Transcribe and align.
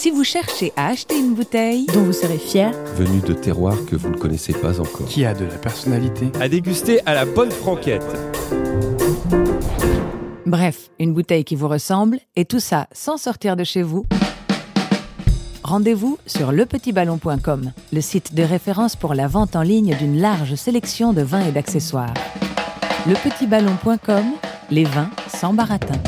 Si 0.00 0.10
vous 0.10 0.24
cherchez 0.24 0.72
à 0.76 0.86
acheter 0.86 1.18
une 1.18 1.34
bouteille 1.34 1.84
dont 1.92 2.02
vous 2.04 2.14
serez 2.14 2.38
fier, 2.38 2.72
Venu 2.96 3.20
de 3.20 3.34
terroirs 3.34 3.76
que 3.84 3.96
vous 3.96 4.08
ne 4.08 4.16
connaissez 4.16 4.54
pas 4.54 4.80
encore. 4.80 5.06
Qui 5.06 5.26
a 5.26 5.34
de 5.34 5.44
la 5.44 5.58
personnalité 5.58 6.32
À 6.40 6.48
déguster 6.48 7.00
à 7.04 7.12
la 7.12 7.26
bonne 7.26 7.50
franquette. 7.50 8.06
bref, 10.46 10.88
une 10.98 11.12
bouteille 11.12 11.44
qui 11.44 11.54
vous 11.54 11.68
ressemble, 11.68 12.18
et 12.34 12.46
tout 12.46 12.60
ça 12.60 12.86
sans 12.92 13.18
sortir 13.18 13.56
de 13.56 13.64
chez 13.64 13.82
vous, 13.82 14.06
rendez-vous 15.62 16.16
sur 16.24 16.50
lepetitballon.com, 16.50 17.70
le 17.92 18.00
site 18.00 18.34
de 18.34 18.42
référence 18.42 18.96
pour 18.96 19.12
la 19.12 19.26
vente 19.26 19.54
en 19.54 19.60
ligne 19.60 19.94
d'une 19.98 20.18
large 20.18 20.54
sélection 20.54 21.12
de 21.12 21.20
vins 21.20 21.44
et 21.46 21.52
d'accessoires. 21.52 22.14
Lepetitballon.com, 23.06 24.24
les 24.70 24.84
vins 24.84 25.10
sans 25.28 25.52
baratin. 25.52 26.00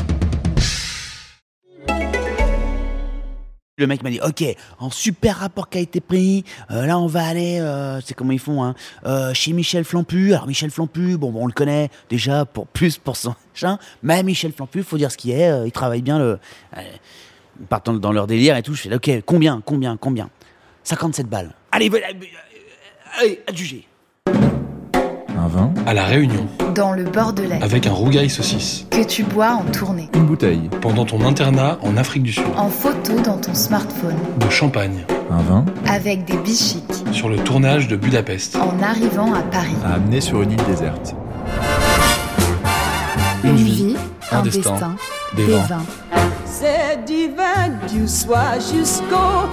Le 3.79 3.87
mec 3.87 4.03
m'a 4.03 4.11
dit, 4.11 4.19
ok, 4.23 4.43
en 4.77 4.91
super 4.91 5.37
rapport 5.37 5.67
qualité-prix, 5.67 6.43
euh, 6.69 6.85
là 6.85 6.99
on 6.99 7.07
va 7.07 7.25
aller, 7.25 7.57
euh, 7.59 7.99
c'est 8.01 8.13
comment 8.13 8.31
ils 8.31 8.37
font, 8.37 8.63
hein, 8.63 8.75
euh, 9.07 9.33
chez 9.33 9.51
Michel 9.51 9.83
Flampu. 9.83 10.31
Alors 10.35 10.45
Michel 10.45 10.69
Flampu, 10.69 11.17
bon, 11.17 11.33
on 11.35 11.47
le 11.47 11.53
connaît 11.53 11.89
déjà 12.07 12.45
pour 12.45 12.67
plus 12.67 12.99
pour 12.99 13.17
son 13.17 13.33
machin, 13.51 13.79
mais 14.03 14.21
Michel 14.21 14.51
Flampu, 14.51 14.83
faut 14.83 14.99
dire 14.99 15.11
ce 15.11 15.17
qui 15.17 15.31
est, 15.31 15.49
euh, 15.49 15.65
il 15.65 15.71
travaille 15.71 16.03
bien 16.03 16.19
le, 16.19 16.37
euh, 16.77 16.81
partant 17.67 17.93
dans 17.93 18.11
leur 18.11 18.27
délire 18.27 18.55
et 18.57 18.61
tout. 18.61 18.75
Je 18.75 18.81
fais, 18.83 18.93
ok, 18.93 19.23
combien, 19.25 19.59
combien, 19.65 19.97
combien? 19.97 20.29
57 20.83 21.25
balles. 21.25 21.55
Allez, 21.71 21.89
allez, 21.89 23.41
allez. 23.47 23.87
Un 25.43 25.47
vin, 25.47 25.71
À 25.85 25.93
la 25.93 26.05
Réunion, 26.05 26.47
Dans 26.73 26.93
le 26.93 27.03
Bordelais, 27.03 27.59
avec 27.61 27.85
un 27.85 27.91
rougail 27.91 28.29
saucisse. 28.29 28.85
que 28.89 29.03
tu 29.03 29.23
bois 29.23 29.51
en 29.59 29.63
tournée, 29.71 30.07
une 30.13 30.25
bouteille, 30.25 30.69
Pendant 30.79 31.03
ton 31.03 31.21
internat 31.25 31.79
en 31.81 31.97
Afrique 31.97 32.23
du 32.23 32.31
Sud. 32.31 32.45
en 32.55 32.69
photo 32.69 33.19
dans 33.25 33.37
ton 33.37 33.53
smartphone, 33.53 34.15
De 34.39 34.49
Champagne, 34.49 35.03
un 35.31 35.41
vin 35.41 35.65
avec 35.85 36.23
des 36.23 36.37
bichiques, 36.37 37.03
sur 37.11 37.27
le 37.27 37.37
tournage 37.37 37.89
de 37.89 37.97
Budapest. 37.97 38.55
en 38.55 38.81
arrivant 38.81 39.33
à 39.33 39.41
Paris. 39.41 39.75
à 39.85 39.95
amener 39.95 40.21
sur 40.21 40.41
une 40.41 40.51
île 40.51 40.63
déserte. 40.65 41.13
Une 43.43 43.55
vie, 43.57 43.95
un 44.31 44.37
un 44.37 44.41
destin, 44.43 44.71
destin, 44.71 44.95
des 45.35 45.45
des 45.45 45.51
vents. 45.51 45.63
vins. 45.67 45.83
C'est 46.45 47.03
divin 47.05 47.69
du 47.91 48.07
soir 48.07 48.53
jusqu'au 48.55 49.49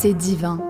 C'est 0.00 0.14
divin. 0.14 0.60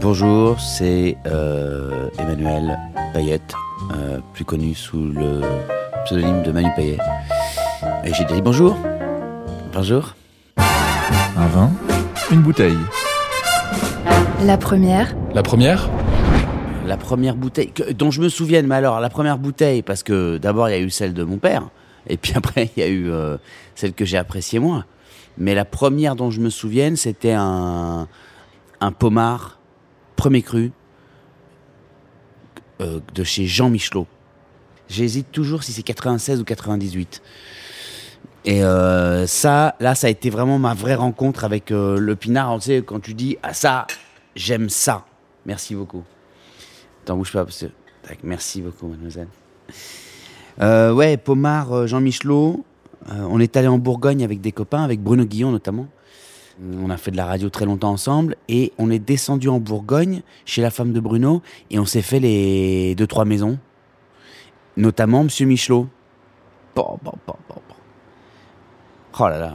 Bonjour, 0.00 0.58
c'est 0.58 1.18
euh, 1.26 2.08
Emmanuel 2.18 2.78
Payette, 3.12 3.52
euh, 3.94 4.20
plus 4.32 4.46
connu 4.46 4.74
sous 4.74 5.12
le 5.12 5.42
pseudonyme 6.06 6.42
de 6.42 6.50
Manu 6.50 6.70
Payet. 6.74 6.96
Et 8.04 8.14
j'ai 8.14 8.24
dit 8.24 8.40
bonjour. 8.40 8.74
Bonjour. 9.74 10.14
Un 10.56 11.46
vin, 11.48 11.70
une 12.32 12.40
bouteille, 12.40 12.78
La 14.44 14.56
première, 14.56 15.14
La 15.34 15.42
première? 15.42 15.90
La 16.86 16.96
première 16.96 17.36
bouteille, 17.36 17.70
que- 17.70 17.92
dont 17.92 18.10
je 18.10 18.22
me 18.22 18.30
souvienne, 18.30 18.66
mais 18.66 18.76
alors 18.76 19.00
la 19.00 19.10
première 19.10 19.36
bouteille, 19.36 19.82
parce 19.82 20.02
que 20.02 20.38
d'abord 20.38 20.70
il 20.70 20.72
y 20.72 20.76
a 20.76 20.80
eu 20.80 20.88
celle 20.88 21.12
de 21.12 21.22
mon 21.22 21.36
père, 21.36 21.64
et 22.08 22.16
puis 22.16 22.32
après 22.36 22.70
il 22.78 22.80
y 22.80 22.82
a 22.82 22.88
eu 22.88 23.10
euh, 23.10 23.36
celle 23.74 23.92
que 23.92 24.06
j'ai 24.06 24.16
appréciée 24.16 24.58
moi. 24.58 24.86
Mais 25.40 25.54
la 25.54 25.64
première 25.64 26.16
dont 26.16 26.30
je 26.30 26.40
me 26.40 26.50
souvienne, 26.50 26.96
c'était 26.96 27.32
un, 27.32 28.06
un 28.80 28.92
pommard 28.92 29.58
premier 30.14 30.42
cru 30.42 30.70
euh, 32.82 33.00
de 33.14 33.24
chez 33.24 33.46
Jean 33.46 33.70
Michelot. 33.70 34.06
J'hésite 34.90 35.32
toujours 35.32 35.62
si 35.62 35.72
c'est 35.72 35.82
96 35.82 36.42
ou 36.42 36.44
98. 36.44 37.22
Et 38.44 38.62
euh, 38.62 39.26
ça, 39.26 39.76
là, 39.80 39.94
ça 39.94 40.08
a 40.08 40.10
été 40.10 40.28
vraiment 40.28 40.58
ma 40.58 40.74
vraie 40.74 40.94
rencontre 40.94 41.44
avec 41.44 41.70
euh, 41.70 41.98
le 41.98 42.16
pinard. 42.16 42.58
Tu 42.60 42.82
quand 42.82 43.00
tu 43.00 43.14
dis 43.14 43.38
ah 43.42 43.54
ça, 43.54 43.86
j'aime 44.36 44.68
ça. 44.68 45.06
Merci 45.46 45.74
beaucoup. 45.74 46.04
T'en 47.06 47.16
bouge 47.16 47.32
pas 47.32 47.44
parce 47.44 47.60
que. 47.60 47.66
Merci 48.22 48.60
beaucoup, 48.60 48.88
mademoiselle. 48.88 49.28
Ouais, 50.58 51.16
Pomard, 51.16 51.86
Jean 51.86 52.00
Michelot. 52.00 52.62
Euh, 53.08 53.26
on 53.30 53.40
est 53.40 53.56
allé 53.56 53.68
en 53.68 53.78
Bourgogne 53.78 54.24
avec 54.24 54.40
des 54.40 54.52
copains, 54.52 54.82
avec 54.82 55.00
Bruno 55.00 55.24
Guillon 55.24 55.50
notamment. 55.50 55.86
On 56.82 56.90
a 56.90 56.98
fait 56.98 57.10
de 57.10 57.16
la 57.16 57.24
radio 57.24 57.48
très 57.48 57.64
longtemps 57.64 57.90
ensemble 57.90 58.36
et 58.48 58.72
on 58.76 58.90
est 58.90 58.98
descendu 58.98 59.48
en 59.48 59.60
Bourgogne 59.60 60.20
chez 60.44 60.60
la 60.60 60.70
femme 60.70 60.92
de 60.92 61.00
Bruno 61.00 61.40
et 61.70 61.78
on 61.78 61.86
s'est 61.86 62.02
fait 62.02 62.20
les 62.20 62.94
deux 62.96 63.06
trois 63.06 63.24
maisons, 63.24 63.58
notamment 64.76 65.24
Monsieur 65.24 65.46
Michelot. 65.46 65.86
Oh 66.76 66.98
là 69.28 69.38
là, 69.38 69.54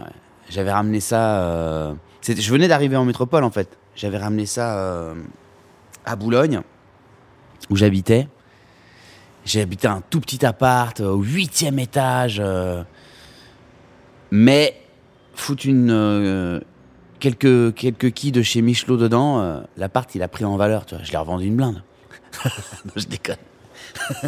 j'avais 0.50 0.72
ramené 0.72 1.00
ça. 1.00 1.42
euh, 1.44 1.94
Je 2.28 2.52
venais 2.52 2.68
d'arriver 2.68 2.98
en 2.98 3.06
métropole 3.06 3.44
en 3.44 3.52
fait. 3.52 3.78
J'avais 3.96 4.18
ramené 4.18 4.48
ça 4.48 4.80
euh, 4.80 5.14
à 6.06 6.16
Boulogne 6.16 6.62
où 7.70 7.76
j'habitais. 7.76 8.28
J'ai 9.46 9.62
habité 9.62 9.88
un 9.88 10.02
tout 10.10 10.22
petit 10.22 10.44
appart 10.44 11.00
euh, 11.02 11.12
au 11.12 11.22
huitième 11.22 11.78
étage. 11.78 12.40
euh, 12.44 12.82
mais 14.36 14.76
foutre 15.34 15.66
une 15.66 15.90
euh, 15.92 16.60
quelques 17.20 17.74
quelques 17.74 18.12
quilles 18.12 18.34
de 18.34 18.42
chez 18.42 18.62
Michelot 18.62 18.98
dedans, 18.98 19.40
euh, 19.40 19.62
l'appart 19.78 20.14
il 20.14 20.22
a 20.24 20.28
pris 20.28 20.44
en 20.44 20.58
valeur. 20.58 20.86
Tu 20.86 20.96
vois, 20.96 21.04
je 21.04 21.12
l'ai 21.12 21.18
revendu 21.18 21.46
une 21.46 21.56
blinde. 21.56 21.82
je 22.98 23.06
déconne. 23.06 23.38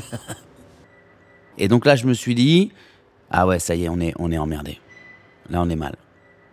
Et 1.57 1.67
donc 1.67 1.85
là, 1.85 1.95
je 1.97 2.05
me 2.05 2.13
suis 2.13 2.35
dit, 2.35 2.71
ah 3.31 3.47
ouais, 3.47 3.59
ça 3.59 3.75
y 3.75 3.83
est, 3.83 3.89
on 3.89 3.99
est 3.99 4.13
on 4.17 4.31
est 4.31 4.37
emmerdé. 4.37 4.79
Là, 5.49 5.61
on 5.61 5.69
est 5.69 5.75
mal. 5.75 5.95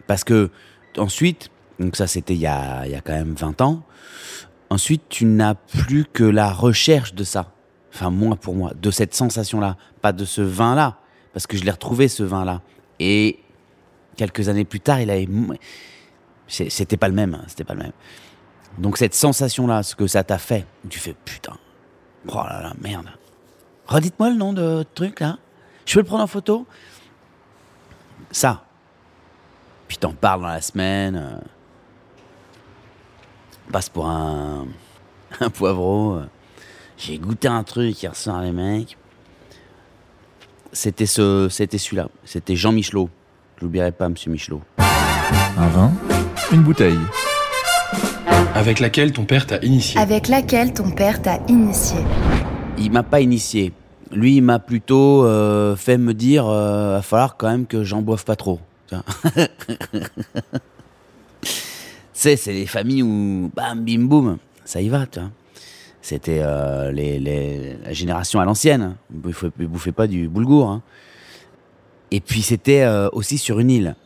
Parce 0.09 0.25
que 0.25 0.50
ensuite, 0.98 1.50
donc 1.78 1.94
ça 1.94 2.09
c'était 2.09 2.34
il 2.34 2.41
y 2.41 2.48
a 2.48 2.87
il 2.87 2.93
y 2.93 2.97
a 2.97 3.00
quand 3.00 3.12
même 3.12 3.34
20 3.34 3.60
ans. 3.60 3.84
Ensuite, 4.69 5.03
tu 5.09 5.26
n'as 5.26 5.54
plus 5.54 6.06
que 6.12 6.25
la 6.25 6.53
recherche 6.53 7.14
de 7.14 7.22
ça. 7.22 7.53
Enfin, 7.93 8.10
moi 8.10 8.34
pour 8.34 8.56
moi, 8.56 8.72
de 8.75 8.91
cette 8.91 9.14
sensation-là, 9.14 9.76
pas 10.03 10.12
de 10.12 10.25
ce 10.25 10.43
vin-là, 10.43 10.98
parce 11.32 11.47
que 11.47 11.56
je 11.56 11.62
l'ai 11.62 11.70
retrouvé 11.70 12.09
ce 12.09 12.25
vin-là. 12.25 12.60
Et 12.98 13.38
quelques 14.16 14.48
années 14.48 14.64
plus 14.64 14.80
tard, 14.80 15.00
il 15.00 15.10
avait, 15.10 15.28
c'était 16.48 16.97
pas 16.97 17.08
le 17.08 17.14
même, 17.14 17.34
hein, 17.34 17.44
c'était 17.47 17.64
pas 17.64 17.75
le 17.75 17.82
même. 17.82 17.92
Donc 18.78 18.98
cette 18.98 19.14
sensation-là, 19.14 19.82
ce 19.82 19.94
que 19.94 20.06
ça 20.06 20.25
t'a 20.25 20.38
fait, 20.38 20.66
tu 20.88 20.98
fais 20.98 21.14
putain, 21.25 21.56
oh 22.28 22.34
là 22.34 22.60
là, 22.62 22.72
merde. 22.80 23.08
Redites-moi 23.86 24.30
le 24.30 24.36
nom 24.36 24.52
de 24.52 24.84
truc 24.94 25.20
là. 25.20 25.38
Je 25.86 25.94
peux 25.94 26.00
le 26.00 26.06
prendre 26.06 26.25
en 26.25 26.26
photo? 26.26 26.66
Ça. 28.30 28.64
Puis 29.86 29.98
t'en 29.98 30.12
parles 30.12 30.41
dans 30.41 30.48
la 30.48 30.62
semaine. 30.62 31.16
euh, 31.16 31.38
passe 33.70 33.88
pour 33.91 34.06
un, 34.06 34.66
un 35.41 35.50
poivreau. 35.50 36.14
euh. 36.14 36.26
J'ai 36.96 37.19
goûté 37.19 37.48
un 37.48 37.62
truc 37.64 38.02
hier 38.02 38.16
soir, 38.16 38.41
les 38.41 38.52
mecs. 38.52 38.96
C'était 40.72 41.06
ce, 41.06 41.48
c'était 41.50 41.78
celui-là. 41.78 42.08
C'était 42.25 42.56
Jean 42.56 42.72
Michelot. 42.72 43.10
Je 43.59 43.65
n'oublierai 43.65 43.92
pas, 43.92 44.09
Monsieur 44.09 44.31
Michelot. 44.31 44.60
un 44.78 45.69
vin, 45.69 45.92
une 46.53 46.62
bouteille, 46.62 46.98
Avec 48.54 48.81
laquelle 48.81 49.12
ton 49.12 49.25
père 49.25 49.47
t'a 49.47 49.59
initié. 49.59 50.00
avec 50.00 50.28
laquelle 50.28 50.72
ton 50.72 50.91
père 50.91 51.22
t'a 51.22 51.38
initié. 51.48 51.98
Il 52.78 52.91
m'a 52.93 53.03
pas 53.03 53.20
initié. 53.20 53.72
Lui, 54.12 54.37
il 54.37 54.43
m'a 54.43 54.59
plutôt 54.59 55.25
euh, 55.25 55.76
fait 55.76 55.98
me 55.98 56.14
dire, 56.14 56.47
euh, 56.47 56.97
va 56.97 57.03
falloir 57.03 57.37
quand 57.37 57.48
même 57.48 57.66
que 57.66 57.82
j'en 57.84 58.03
boive 58.03 58.25
pas 58.25 58.37
trop. 58.37 58.60
Tu 58.88 58.94
vois. 58.94 59.04
Tu 61.43 61.50
sais, 62.12 62.37
c'est 62.37 62.53
les 62.53 62.66
familles 62.66 63.03
où, 63.03 63.50
bam, 63.54 63.84
bim, 63.84 64.04
boum, 64.04 64.38
ça 64.64 64.81
y 64.81 64.88
va, 64.88 65.06
tu 65.06 65.19
vois. 65.20 65.31
C'était 66.00 66.41
euh, 66.43 66.93
les, 66.93 67.19
les- 67.19 67.76
la 67.84 67.93
génération 67.93 68.38
à 68.41 68.44
l'ancienne. 68.44 68.94
Vous 69.10 69.31
vous 69.32 69.69
bouffez 69.69 69.90
pas 69.93 70.06
du 70.06 70.29
boulgour. 70.29 70.69
hein. 70.70 70.82
Et 72.14 72.20
puis, 72.20 72.43
c'était 72.43 72.82
euh, 72.82 73.08
aussi 73.11 73.38
sur 73.38 73.58
une 73.58 73.72
île. 73.72 73.96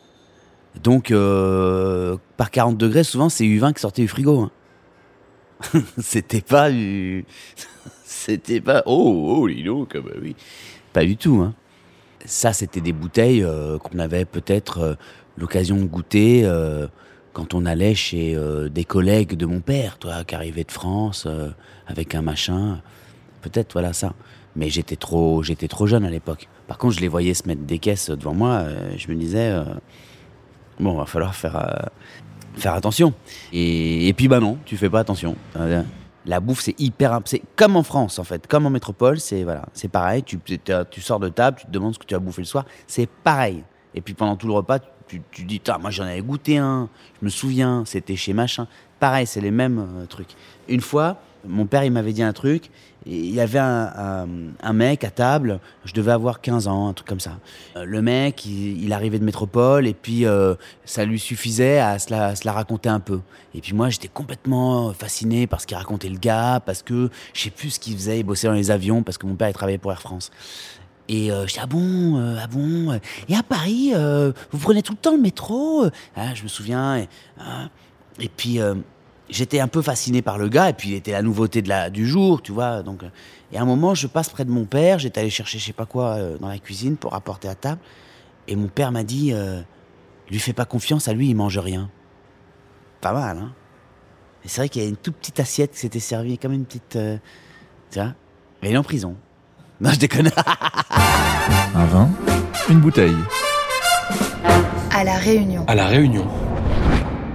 Donc, 0.82 1.10
euh, 1.10 2.16
par 2.38 2.50
40 2.50 2.78
degrés, 2.78 3.04
souvent, 3.04 3.28
c'est 3.28 3.44
U20 3.44 3.74
qui 3.74 3.82
sortait 3.82 4.00
du 4.00 4.08
frigo. 4.08 4.40
hein. 4.40 4.50
c'était 5.98 6.40
pas 6.40 6.70
du... 6.70 7.26
C'était 8.04 8.62
pas. 8.62 8.82
Oh, 8.86 9.36
oh, 9.36 9.48
dis 9.48 9.62
donc, 9.62 9.92
ah 9.94 10.00
bah 10.00 10.12
oui. 10.22 10.34
Pas 10.94 11.04
du 11.04 11.18
tout. 11.18 11.42
Hein. 11.42 11.52
Ça, 12.24 12.54
c'était 12.54 12.80
des 12.80 12.94
bouteilles 12.94 13.42
euh, 13.42 13.76
qu'on 13.76 13.98
avait 13.98 14.24
peut-être 14.24 14.96
l'occasion 15.36 15.76
de 15.76 15.84
goûter 15.84 16.50
quand 17.34 17.52
on 17.52 17.66
allait 17.66 17.94
chez 17.94 18.34
des 18.70 18.84
collègues 18.84 19.36
de 19.36 19.44
mon 19.44 19.60
père, 19.60 19.98
toi, 19.98 20.24
qui 20.24 20.34
arrivaient 20.34 20.64
de 20.64 20.72
France 20.72 21.28
avec 21.86 22.14
un 22.14 22.22
machin. 22.22 22.80
Peut-être, 23.42 23.74
voilà 23.74 23.92
ça. 23.92 24.14
Mais 24.56 24.70
j'étais 24.70 24.96
trop, 24.96 25.42
j'étais 25.42 25.68
trop 25.68 25.86
jeune 25.86 26.06
à 26.06 26.10
l'époque. 26.10 26.48
Par 26.68 26.76
contre, 26.78 26.94
je 26.96 27.00
les 27.00 27.08
voyais 27.08 27.34
se 27.34 27.48
mettre 27.48 27.62
des 27.62 27.78
caisses 27.78 28.10
devant 28.10 28.34
moi. 28.34 28.50
euh, 28.58 28.92
je 28.96 29.08
me 29.08 29.16
disais, 29.16 29.50
euh, 29.50 29.64
bon, 30.78 30.94
va 30.94 31.06
falloir 31.06 31.34
faire, 31.34 31.56
euh, 31.56 31.86
faire 32.56 32.74
attention. 32.74 33.14
Et, 33.52 34.12
puis, 34.16 34.28
bah 34.28 34.38
non, 34.38 34.58
tu 34.66 34.76
fais 34.76 34.90
pas 34.90 35.00
attention. 35.00 35.34
Euh, 35.56 35.82
La 36.26 36.40
bouffe, 36.40 36.60
c'est 36.60 36.78
hyper. 36.78 37.20
C'est 37.24 37.42
comme 37.56 37.76
en 37.76 37.82
France, 37.82 38.18
en 38.18 38.24
fait. 38.24 38.46
Comme 38.46 38.66
en 38.66 38.70
métropole, 38.70 39.18
c'est 39.18 39.44
voilà, 39.44 39.64
c'est 39.72 39.88
pareil. 39.88 40.22
Tu, 40.22 40.38
tu 40.38 41.00
sors 41.00 41.18
de 41.18 41.30
table, 41.30 41.56
tu 41.58 41.66
te 41.66 41.70
demandes 41.70 41.94
ce 41.94 41.98
que 41.98 42.04
tu 42.04 42.14
vas 42.14 42.20
bouffer 42.20 42.42
le 42.42 42.46
soir. 42.46 42.66
C'est 42.86 43.08
pareil. 43.08 43.64
Et 43.94 44.02
puis 44.02 44.12
pendant 44.12 44.36
tout 44.36 44.46
le 44.46 44.52
repas, 44.52 44.78
tu, 45.08 45.22
tu 45.30 45.44
dis 45.44 45.62
Moi, 45.80 45.90
j'en 45.90 46.04
avais 46.04 46.20
goûté 46.20 46.58
un. 46.58 46.90
Je 47.20 47.24
me 47.24 47.30
souviens, 47.30 47.84
c'était 47.86 48.14
chez 48.16 48.34
machin. 48.34 48.66
Pareil, 49.00 49.26
c'est 49.26 49.40
les 49.40 49.50
mêmes 49.50 50.06
trucs. 50.10 50.34
Une 50.68 50.82
fois, 50.82 51.16
mon 51.46 51.66
père, 51.66 51.84
il 51.84 51.92
m'avait 51.92 52.12
dit 52.12 52.22
un 52.22 52.32
truc. 52.32 52.70
Il 53.06 53.30
y 53.30 53.40
avait 53.40 53.58
un, 53.60 54.26
mec 54.74 55.02
à 55.02 55.10
table, 55.10 55.60
je 55.84 55.94
devais 55.94 56.12
avoir 56.12 56.40
15 56.42 56.68
ans, 56.68 56.88
un 56.88 56.92
truc 56.92 57.08
comme 57.08 57.20
ça. 57.20 57.38
Euh, 57.76 57.84
Le 57.84 58.02
mec, 58.02 58.44
il, 58.44 58.84
il 58.84 58.92
arrivait 58.92 59.18
de 59.18 59.24
métropole 59.24 59.86
et 59.86 59.94
puis 59.94 60.26
euh, 60.26 60.54
ça 60.84 61.04
lui 61.04 61.18
suffisait 61.18 61.78
à 61.78 61.98
se, 61.98 62.10
la, 62.12 62.52
raconter 62.52 62.90
un 62.90 63.00
peu. 63.00 63.20
Et 63.54 63.60
puis 63.60 63.72
moi, 63.72 63.88
j'étais 63.88 64.08
complètement 64.08 64.92
fasciné 64.92 65.46
par 65.46 65.60
ce 65.60 65.66
qu'il 65.66 65.76
racontait 65.76 66.10
le 66.10 66.18
gars, 66.18 66.60
parce 66.64 66.82
que 66.82 67.08
je 67.32 67.42
sais 67.42 67.50
plus 67.50 67.70
ce 67.70 67.80
qu'il 67.80 67.94
faisait, 67.94 68.18
il 68.20 68.24
bossait 68.24 68.48
dans 68.48 68.52
les 68.52 68.70
avions, 68.70 69.02
parce 69.02 69.16
que 69.16 69.26
mon 69.26 69.36
père, 69.36 69.48
il 69.48 69.54
travaillait 69.54 69.78
pour 69.78 69.92
Air 69.92 70.02
France. 70.02 70.30
Et 71.08 71.32
euh, 71.32 71.46
je 71.46 71.54
dis, 71.54 71.60
ah 71.62 71.66
bon, 71.66 72.36
ah 72.38 72.46
bon. 72.46 73.00
Et 73.28 73.34
à 73.34 73.42
Paris, 73.42 73.92
vous 73.94 74.58
prenez 74.58 74.82
tout 74.82 74.92
le 74.92 74.98
temps 74.98 75.12
le 75.12 75.22
métro? 75.22 75.86
Ah, 76.14 76.34
Je 76.34 76.42
me 76.42 76.48
souviens. 76.48 76.98
Et. 76.98 77.08
Et 78.20 78.28
puis, 78.28 78.58
j'étais 79.30 79.60
un 79.60 79.68
peu 79.68 79.82
fasciné 79.82 80.22
par 80.22 80.38
le 80.38 80.48
gars, 80.48 80.70
et 80.70 80.72
puis 80.72 80.90
il 80.90 80.94
était 80.94 81.12
la 81.12 81.22
nouveauté 81.22 81.62
de 81.62 81.68
la, 81.68 81.90
du 81.90 82.06
jour, 82.06 82.42
tu 82.42 82.52
vois. 82.52 82.82
Donc, 82.82 83.02
euh, 83.02 83.08
et 83.52 83.58
à 83.58 83.62
un 83.62 83.64
moment, 83.64 83.94
je 83.94 84.06
passe 84.06 84.28
près 84.28 84.44
de 84.44 84.50
mon 84.50 84.64
père, 84.64 84.98
j'étais 84.98 85.20
allé 85.20 85.30
chercher 85.30 85.58
je 85.58 85.64
sais 85.66 85.72
pas 85.72 85.86
quoi 85.86 86.16
euh, 86.16 86.38
dans 86.38 86.48
la 86.48 86.58
cuisine 86.58 86.96
pour 86.96 87.14
apporter 87.14 87.48
à 87.48 87.54
table, 87.54 87.80
et 88.46 88.56
mon 88.56 88.68
père 88.68 88.92
m'a 88.92 89.04
dit, 89.04 89.32
euh, 89.32 89.60
lui 90.30 90.38
fais 90.38 90.52
pas 90.52 90.64
confiance, 90.64 91.08
à 91.08 91.12
lui, 91.12 91.28
il 91.28 91.34
mange 91.34 91.58
rien. 91.58 91.90
Pas 93.00 93.12
mal, 93.12 93.38
hein 93.38 93.52
Et 94.44 94.48
c'est 94.48 94.60
vrai 94.60 94.68
qu'il 94.68 94.82
y 94.82 94.86
a 94.86 94.88
une 94.88 94.96
toute 94.96 95.16
petite 95.16 95.40
assiette 95.40 95.72
qui 95.72 95.78
s'était 95.78 96.00
servie, 96.00 96.38
comme 96.38 96.52
une 96.52 96.64
petite... 96.64 96.96
euh, 96.96 97.18
tu 97.90 97.98
vois 97.98 98.14
Mais 98.62 98.70
il 98.70 98.74
est 98.74 98.78
en 98.78 98.82
prison. 98.82 99.16
Non, 99.80 99.92
je 99.92 99.98
déconne. 100.00 100.28
Un 101.72 101.84
vin, 101.84 102.08
une 102.68 102.80
bouteille. 102.80 103.14
À 104.90 105.04
la 105.04 105.14
Réunion. 105.14 105.64
À 105.68 105.76
la 105.76 105.86
Réunion. 105.86 106.26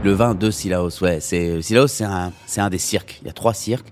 Le 0.03 0.11
vin 0.11 0.35
de 0.35 0.51
Silaos, 0.51 1.01
ouais. 1.01 1.21
C'est, 1.21 1.61
Silaos, 1.61 1.87
c'est 1.87 2.03
un, 2.03 2.33
c'est 2.45 2.59
un 2.59 2.69
des 2.69 2.77
cirques. 2.77 3.19
Il 3.21 3.27
y 3.27 3.29
a 3.29 3.33
trois 3.33 3.53
cirques. 3.53 3.87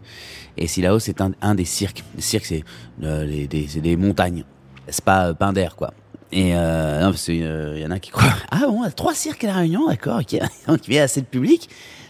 Et 0.58 0.68
Silaos, 0.68 1.00
c'est 1.00 1.22
un, 1.22 1.32
un 1.42 1.56
des 1.56 1.64
cirques. 1.64 2.04
Les 2.16 2.22
cirques, 2.22 2.46
c'est, 2.46 2.66
euh, 3.02 3.26
des, 3.48 3.48
des 3.64 3.96
montagnes. 3.96 4.44
C'est 4.90 5.06
pas 5.06 5.28
euh, 5.28 5.34
pain 5.34 5.54
d'air, 5.54 5.78
quoi. 5.78 5.94
Et 6.34 6.54
euh, 6.54 7.00
non, 7.00 7.12
parce 7.12 7.24
qu'il 7.24 7.38
y 7.38 7.86
en 7.86 7.92
a 7.92 8.00
qui 8.00 8.12
croient. 8.12 8.28
Ah 8.52 8.64
bon, 8.68 8.84
trois 8.94 9.14
cirques 9.14 9.46
à 9.46 9.48
La 9.48 9.54
Réunion, 9.54 9.88
d'accord, 9.88 10.20
ok. 10.20 10.38
Donc 10.68 10.86
il 10.90 10.96
y 10.96 11.00
a 11.00 11.04
assez 11.04 11.22
de 11.22 11.28
public. 11.28 11.70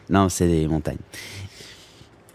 Non, 0.09 0.29
c'est 0.29 0.47
des 0.47 0.67
montagnes. 0.67 0.97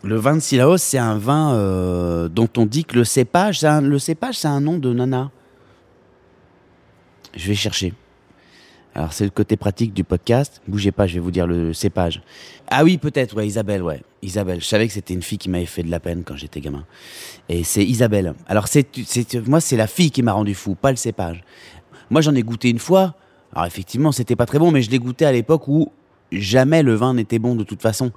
Le 0.05 0.17
vin 0.17 0.37
de 0.37 0.41
Silaos, 0.41 0.79
c'est 0.79 0.99
un 0.99 1.19
vin 1.19 1.53
euh, 1.55 2.29
dont 2.29 2.49
on 2.57 2.67
dit 2.67 2.85
que 2.85 2.95
le 2.95 3.03
cépage, 3.03 3.63
le 3.63 3.99
cépage, 3.99 4.39
c'est 4.39 4.47
un 4.47 4.61
nom 4.61 4.79
de 4.79 4.93
nana. 4.93 5.33
Je 7.35 7.49
vais 7.49 7.57
chercher. 7.57 7.93
Alors, 8.97 9.13
c'est 9.13 9.25
le 9.25 9.31
côté 9.31 9.59
pratique 9.59 9.93
du 9.93 10.05
podcast. 10.05 10.63
Bougez 10.67 10.91
pas, 10.91 11.07
je 11.07 11.13
vais 11.13 11.21
vous 11.21 11.31
dire 11.31 11.47
le 11.47 11.75
cépage. 11.75 12.23
Ah 12.67 12.83
oui, 12.83 12.97
peut-être, 12.97 13.37
ouais, 13.37 13.47
Isabelle, 13.47 13.83
ouais. 13.83 14.01
Isabelle. 14.23 14.63
Je 14.63 14.65
savais 14.65 14.87
que 14.87 14.95
c'était 14.95 15.13
une 15.13 15.21
fille 15.21 15.37
qui 15.37 15.51
m'avait 15.51 15.67
fait 15.67 15.83
de 15.83 15.91
la 15.91 16.01
peine 16.01 16.25
quand 16.25 16.35
j'étais 16.35 16.63
gamin. 16.63 16.83
Et 17.51 17.63
c'est 17.63 17.85
Isabelle. 17.85 18.33
Alors, 18.49 18.69
c'est, 18.69 18.89
moi, 19.47 19.61
c'est 19.61 19.77
la 19.77 19.87
fille 19.87 20.11
qui 20.11 20.23
m'a 20.23 20.33
rendu 20.33 20.55
fou, 20.55 20.75
pas 20.75 20.93
le 20.93 20.97
cépage. 20.97 21.45
Moi, 22.09 22.23
j'en 22.23 22.35
ai 22.35 22.43
goûté 22.43 22.71
une 22.71 22.79
fois. 22.79 23.17
Alors, 23.53 23.67
effectivement, 23.67 24.13
c'était 24.13 24.35
pas 24.35 24.47
très 24.47 24.59
bon, 24.59 24.71
mais 24.71 24.81
je 24.81 24.91
l'ai 24.91 24.99
goûté 24.99 25.27
à 25.27 25.33
l'époque 25.33 25.69
où 25.69 25.93
jamais 26.33 26.83
le 26.83 26.95
vin 26.95 27.13
n'était 27.13 27.39
bon 27.39 27.55
de 27.55 27.65
toute 27.65 27.83
façon. 27.83 28.09
Tu 28.09 28.13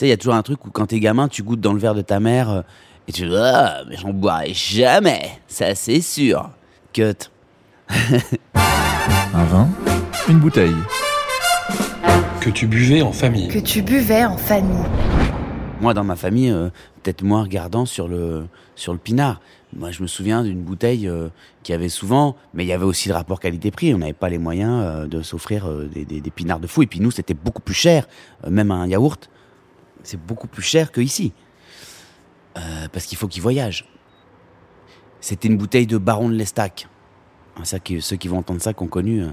sais, 0.00 0.06
il 0.06 0.10
y 0.10 0.12
a 0.12 0.18
toujours 0.18 0.34
un 0.34 0.42
truc 0.42 0.66
où 0.66 0.70
quand 0.70 0.84
t'es 0.84 1.00
gamin, 1.00 1.28
tu 1.28 1.42
goûtes 1.42 1.62
dans 1.62 1.72
le 1.72 1.80
verre 1.80 1.94
de 1.94 2.02
ta 2.02 2.20
mère 2.20 2.50
euh, 2.50 2.60
et 3.08 3.12
tu 3.12 3.26
dis, 3.26 3.34
ah, 3.34 3.84
mais 3.88 3.96
j'en 3.96 4.12
boirai 4.12 4.52
jamais. 4.52 5.30
Ça, 5.48 5.74
c'est 5.74 6.02
sûr. 6.02 6.50
Cut. 6.92 7.30
Un 9.34 9.44
vin, 9.44 9.68
une 10.28 10.38
bouteille. 10.38 10.74
Que 12.40 12.50
tu 12.50 12.66
buvais 12.66 13.02
en 13.02 13.12
famille. 13.12 13.48
Que 13.48 13.58
tu 13.58 13.82
buvais 13.82 14.24
en 14.24 14.36
famille. 14.36 14.84
Moi, 15.80 15.94
dans 15.94 16.04
ma 16.04 16.16
famille, 16.16 16.50
euh, 16.50 16.70
peut-être 17.02 17.22
moins 17.22 17.42
regardant 17.42 17.84
sur 17.86 18.08
le, 18.08 18.46
sur 18.76 18.92
le 18.92 18.98
pinard. 18.98 19.40
Moi, 19.76 19.90
je 19.90 20.02
me 20.02 20.06
souviens 20.06 20.42
d'une 20.42 20.62
bouteille 20.62 21.08
euh, 21.08 21.28
qui 21.62 21.72
avait 21.72 21.88
souvent, 21.88 22.36
mais 22.54 22.64
il 22.64 22.68
y 22.68 22.72
avait 22.72 22.84
aussi 22.84 23.08
le 23.08 23.14
rapport 23.14 23.40
qualité-prix. 23.40 23.92
On 23.94 23.98
n'avait 23.98 24.12
pas 24.12 24.28
les 24.28 24.38
moyens 24.38 24.82
euh, 24.84 25.06
de 25.06 25.20
s'offrir 25.22 25.68
euh, 25.68 25.88
des, 25.92 26.04
des, 26.04 26.20
des 26.20 26.30
pinards 26.30 26.60
de 26.60 26.66
fou. 26.66 26.82
Et 26.82 26.86
puis 26.86 27.00
nous, 27.00 27.10
c'était 27.10 27.34
beaucoup 27.34 27.62
plus 27.62 27.74
cher. 27.74 28.06
Euh, 28.44 28.50
même 28.50 28.70
un 28.70 28.86
yaourt, 28.86 29.28
c'est 30.02 30.20
beaucoup 30.20 30.46
plus 30.46 30.62
cher 30.62 30.92
que 30.92 31.00
ici. 31.00 31.32
Euh, 32.56 32.60
parce 32.92 33.06
qu'il 33.06 33.18
faut 33.18 33.26
qu'il 33.26 33.42
voyage. 33.42 33.86
C'était 35.20 35.48
une 35.48 35.56
bouteille 35.56 35.86
de 35.86 35.98
Baron 35.98 36.28
de 36.28 36.34
l'Estac. 36.34 36.88
Ah, 37.56 37.64
Ça, 37.64 37.78
qui, 37.78 38.00
ceux 38.02 38.16
qui 38.16 38.28
vont 38.28 38.38
entendre 38.38 38.60
ça, 38.60 38.72
qui 38.72 38.82
ont 38.82 38.86
connu 38.88 39.22
euh, 39.22 39.28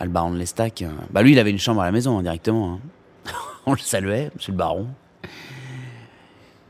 le 0.00 0.08
Baron 0.08 0.30
de 0.30 0.38
l'Estac. 0.38 0.82
euh, 0.82 0.88
bah 1.10 1.22
lui, 1.22 1.32
il 1.32 1.38
avait 1.38 1.50
une 1.50 1.58
chambre 1.58 1.80
à 1.80 1.84
la 1.84 1.92
maison 1.92 2.18
hein, 2.18 2.22
directement. 2.22 2.74
hein. 2.74 3.30
On 3.66 3.72
le 3.72 3.78
saluait, 3.78 4.30
monsieur 4.36 4.52
le 4.52 4.58
Baron. 4.58 4.86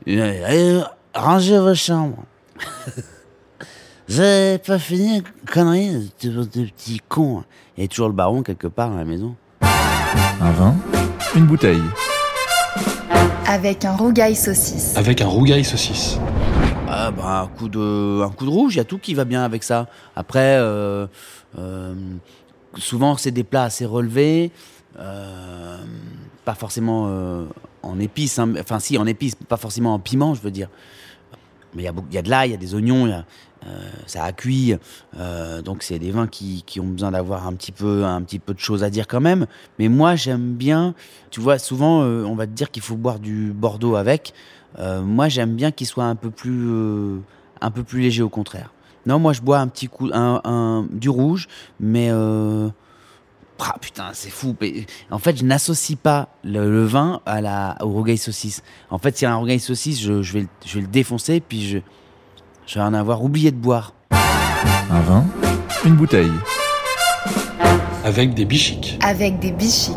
Euh, 0.07 0.81
rangez 1.13 1.59
vos 1.59 1.75
chambres. 1.75 2.23
J'ai 4.07 4.57
pas 4.59 4.79
fini, 4.79 5.21
connerie, 5.51 6.11
de, 6.23 6.29
de 6.31 6.65
petits 6.65 7.01
cons. 7.09 7.43
Il 7.77 7.81
y 7.83 7.85
a 7.85 7.87
toujours 7.89 8.07
le 8.07 8.13
baron 8.13 8.41
quelque 8.41 8.67
part 8.67 8.89
dans 8.89 8.95
la 8.95 9.03
maison. 9.05 9.35
Un 9.61 10.51
vin, 10.51 10.75
une 11.35 11.45
bouteille. 11.45 11.81
Avec 13.45 13.83
un 13.83 13.95
rougail 13.95 14.33
saucisse. 14.35 14.95
Avec 14.95 15.19
un 15.21 15.27
rougail 15.27 15.65
saucisse. 15.65 16.19
Ah 16.89 17.11
bah 17.11 17.41
un 17.41 17.47
coup 17.47 17.67
de, 17.67 18.21
un 18.23 18.29
coup 18.29 18.45
de 18.45 18.49
rouge, 18.49 18.75
il 18.75 18.77
y 18.77 18.81
a 18.81 18.85
tout 18.85 18.97
qui 18.97 19.13
va 19.13 19.25
bien 19.25 19.43
avec 19.43 19.63
ça. 19.63 19.87
Après, 20.15 20.57
euh, 20.57 21.05
euh, 21.57 21.93
souvent 22.77 23.17
c'est 23.17 23.31
des 23.31 23.43
plats 23.43 23.63
assez 23.63 23.85
relevés, 23.85 24.51
euh, 24.97 25.77
pas 26.45 26.55
forcément 26.55 27.11
en 27.83 27.99
épices, 27.99 28.39
hein, 28.39 28.53
enfin 28.59 28.79
si 28.79 28.97
en 28.97 29.05
épices, 29.05 29.35
pas 29.35 29.57
forcément 29.57 29.93
en 29.93 29.99
piment, 29.99 30.33
je 30.33 30.41
veux 30.41 30.51
dire. 30.51 30.69
Mais 31.75 31.83
il 31.83 31.85
y 31.85 31.89
a, 31.89 32.19
y 32.19 32.23
de 32.23 32.29
l'ail, 32.29 32.49
il 32.49 32.51
y 32.53 32.55
a 32.55 32.57
des 32.57 32.73
oignons, 32.73 33.23
ça 34.05 34.23
a 34.23 34.31
cuit, 34.31 34.75
euh, 35.17 35.61
donc 35.61 35.83
c'est 35.83 35.99
des 35.99 36.11
vins 36.11 36.27
qui, 36.27 36.63
ont 36.79 36.85
besoin 36.85 37.11
d'avoir 37.11 37.47
un 37.47 37.53
petit 37.53 37.71
peu, 37.71 38.05
un 38.05 38.21
petit 38.21 38.39
peu 38.39 38.53
de 38.53 38.59
choses 38.59 38.83
à 38.83 38.89
dire 38.89 39.07
quand 39.07 39.21
même. 39.21 39.47
Mais 39.79 39.89
moi 39.89 40.15
j'aime 40.15 40.53
bien, 40.53 40.93
tu 41.31 41.41
vois, 41.41 41.59
souvent 41.59 42.03
euh, 42.03 42.23
on 42.23 42.35
va 42.35 42.45
te 42.45 42.51
dire 42.51 42.71
qu'il 42.71 42.83
faut 42.83 42.95
boire 42.95 43.19
du 43.19 43.51
Bordeaux 43.53 43.95
avec. 43.95 44.33
Euh, 44.79 45.01
moi, 45.01 45.27
j'aime 45.29 45.55
bien 45.55 45.71
qu'il 45.71 45.87
soit 45.87 46.05
un 46.05 46.15
peu 46.15 46.29
plus, 46.29 46.67
euh, 46.69 47.19
léger 47.93 48.21
au 48.21 48.29
contraire. 48.29 48.71
Non, 49.05 49.19
moi, 49.19 49.33
je 49.33 49.41
bois 49.41 49.59
un 49.59 49.67
petit 49.67 49.87
coup, 49.87 50.09
du 50.91 51.09
rouge, 51.09 51.47
mais 51.79 52.09
euh, 52.11 52.69
ah, 53.59 53.75
putain, 53.79 54.09
c'est 54.13 54.29
fou. 54.29 54.55
En 55.09 55.19
fait, 55.19 55.37
je 55.37 55.45
n'associe 55.45 55.97
pas 55.97 56.29
le, 56.43 56.69
le 56.69 56.83
vin 56.83 57.21
à 57.25 57.41
la, 57.41 57.77
au 57.81 57.89
rougail 57.89 58.17
saucisse. 58.17 58.63
En 58.89 58.97
fait, 58.97 59.17
s'il 59.17 59.25
y 59.25 59.29
a 59.29 59.33
un 59.33 59.37
rougail 59.37 59.59
saucisse, 59.59 60.01
je 60.01 60.33
vais 60.33 60.47
le 60.75 60.87
défoncer, 60.87 61.39
puis 61.39 61.67
je, 61.67 61.79
je 62.67 62.75
vais 62.75 62.85
en 62.85 62.93
avoir 62.93 63.23
oublié 63.23 63.51
de 63.51 63.55
boire. 63.57 63.93
Un 64.11 65.01
vin, 65.01 65.25
une 65.85 65.95
bouteille. 65.95 66.31
Avec 68.03 68.33
des 68.33 68.45
bichiques. 68.45 68.99
Avec 69.03 69.39
des 69.39 69.51
bichiques. 69.51 69.95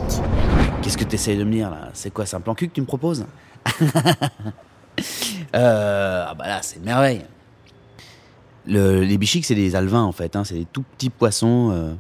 Qu'est-ce 0.83 0.97
que 0.97 1.05
tu 1.05 1.15
essayes 1.15 1.37
de 1.37 1.45
me 1.45 1.53
dire 1.53 1.71
là? 1.71 1.91
C'est 1.93 2.11
quoi 2.13 2.27
C'est 2.27 2.37
un 2.37 2.41
plan 2.41 2.55
cul 2.55 2.69
que 2.69 2.75
tu 2.75 2.81
me 2.81 2.87
proposes? 2.87 3.27
Euh, 5.57 6.25
Ah 6.29 6.35
bah 6.35 6.47
là, 6.47 6.59
c'est 6.63 6.77
une 6.77 6.85
merveille. 6.85 7.23
Le- 8.67 9.01
les 9.03 9.17
bichiques, 9.19 9.45
c'est 9.47 9.55
des 9.55 9.75
alevins 9.75 10.03
en 10.03 10.13
fait. 10.13 10.37
hein, 10.37 10.45
c'est 10.45 10.55
des 10.55 10.67
tout 10.67 10.83
petits 10.97 11.11
poissons. 11.11 11.71
euh, 11.73 11.95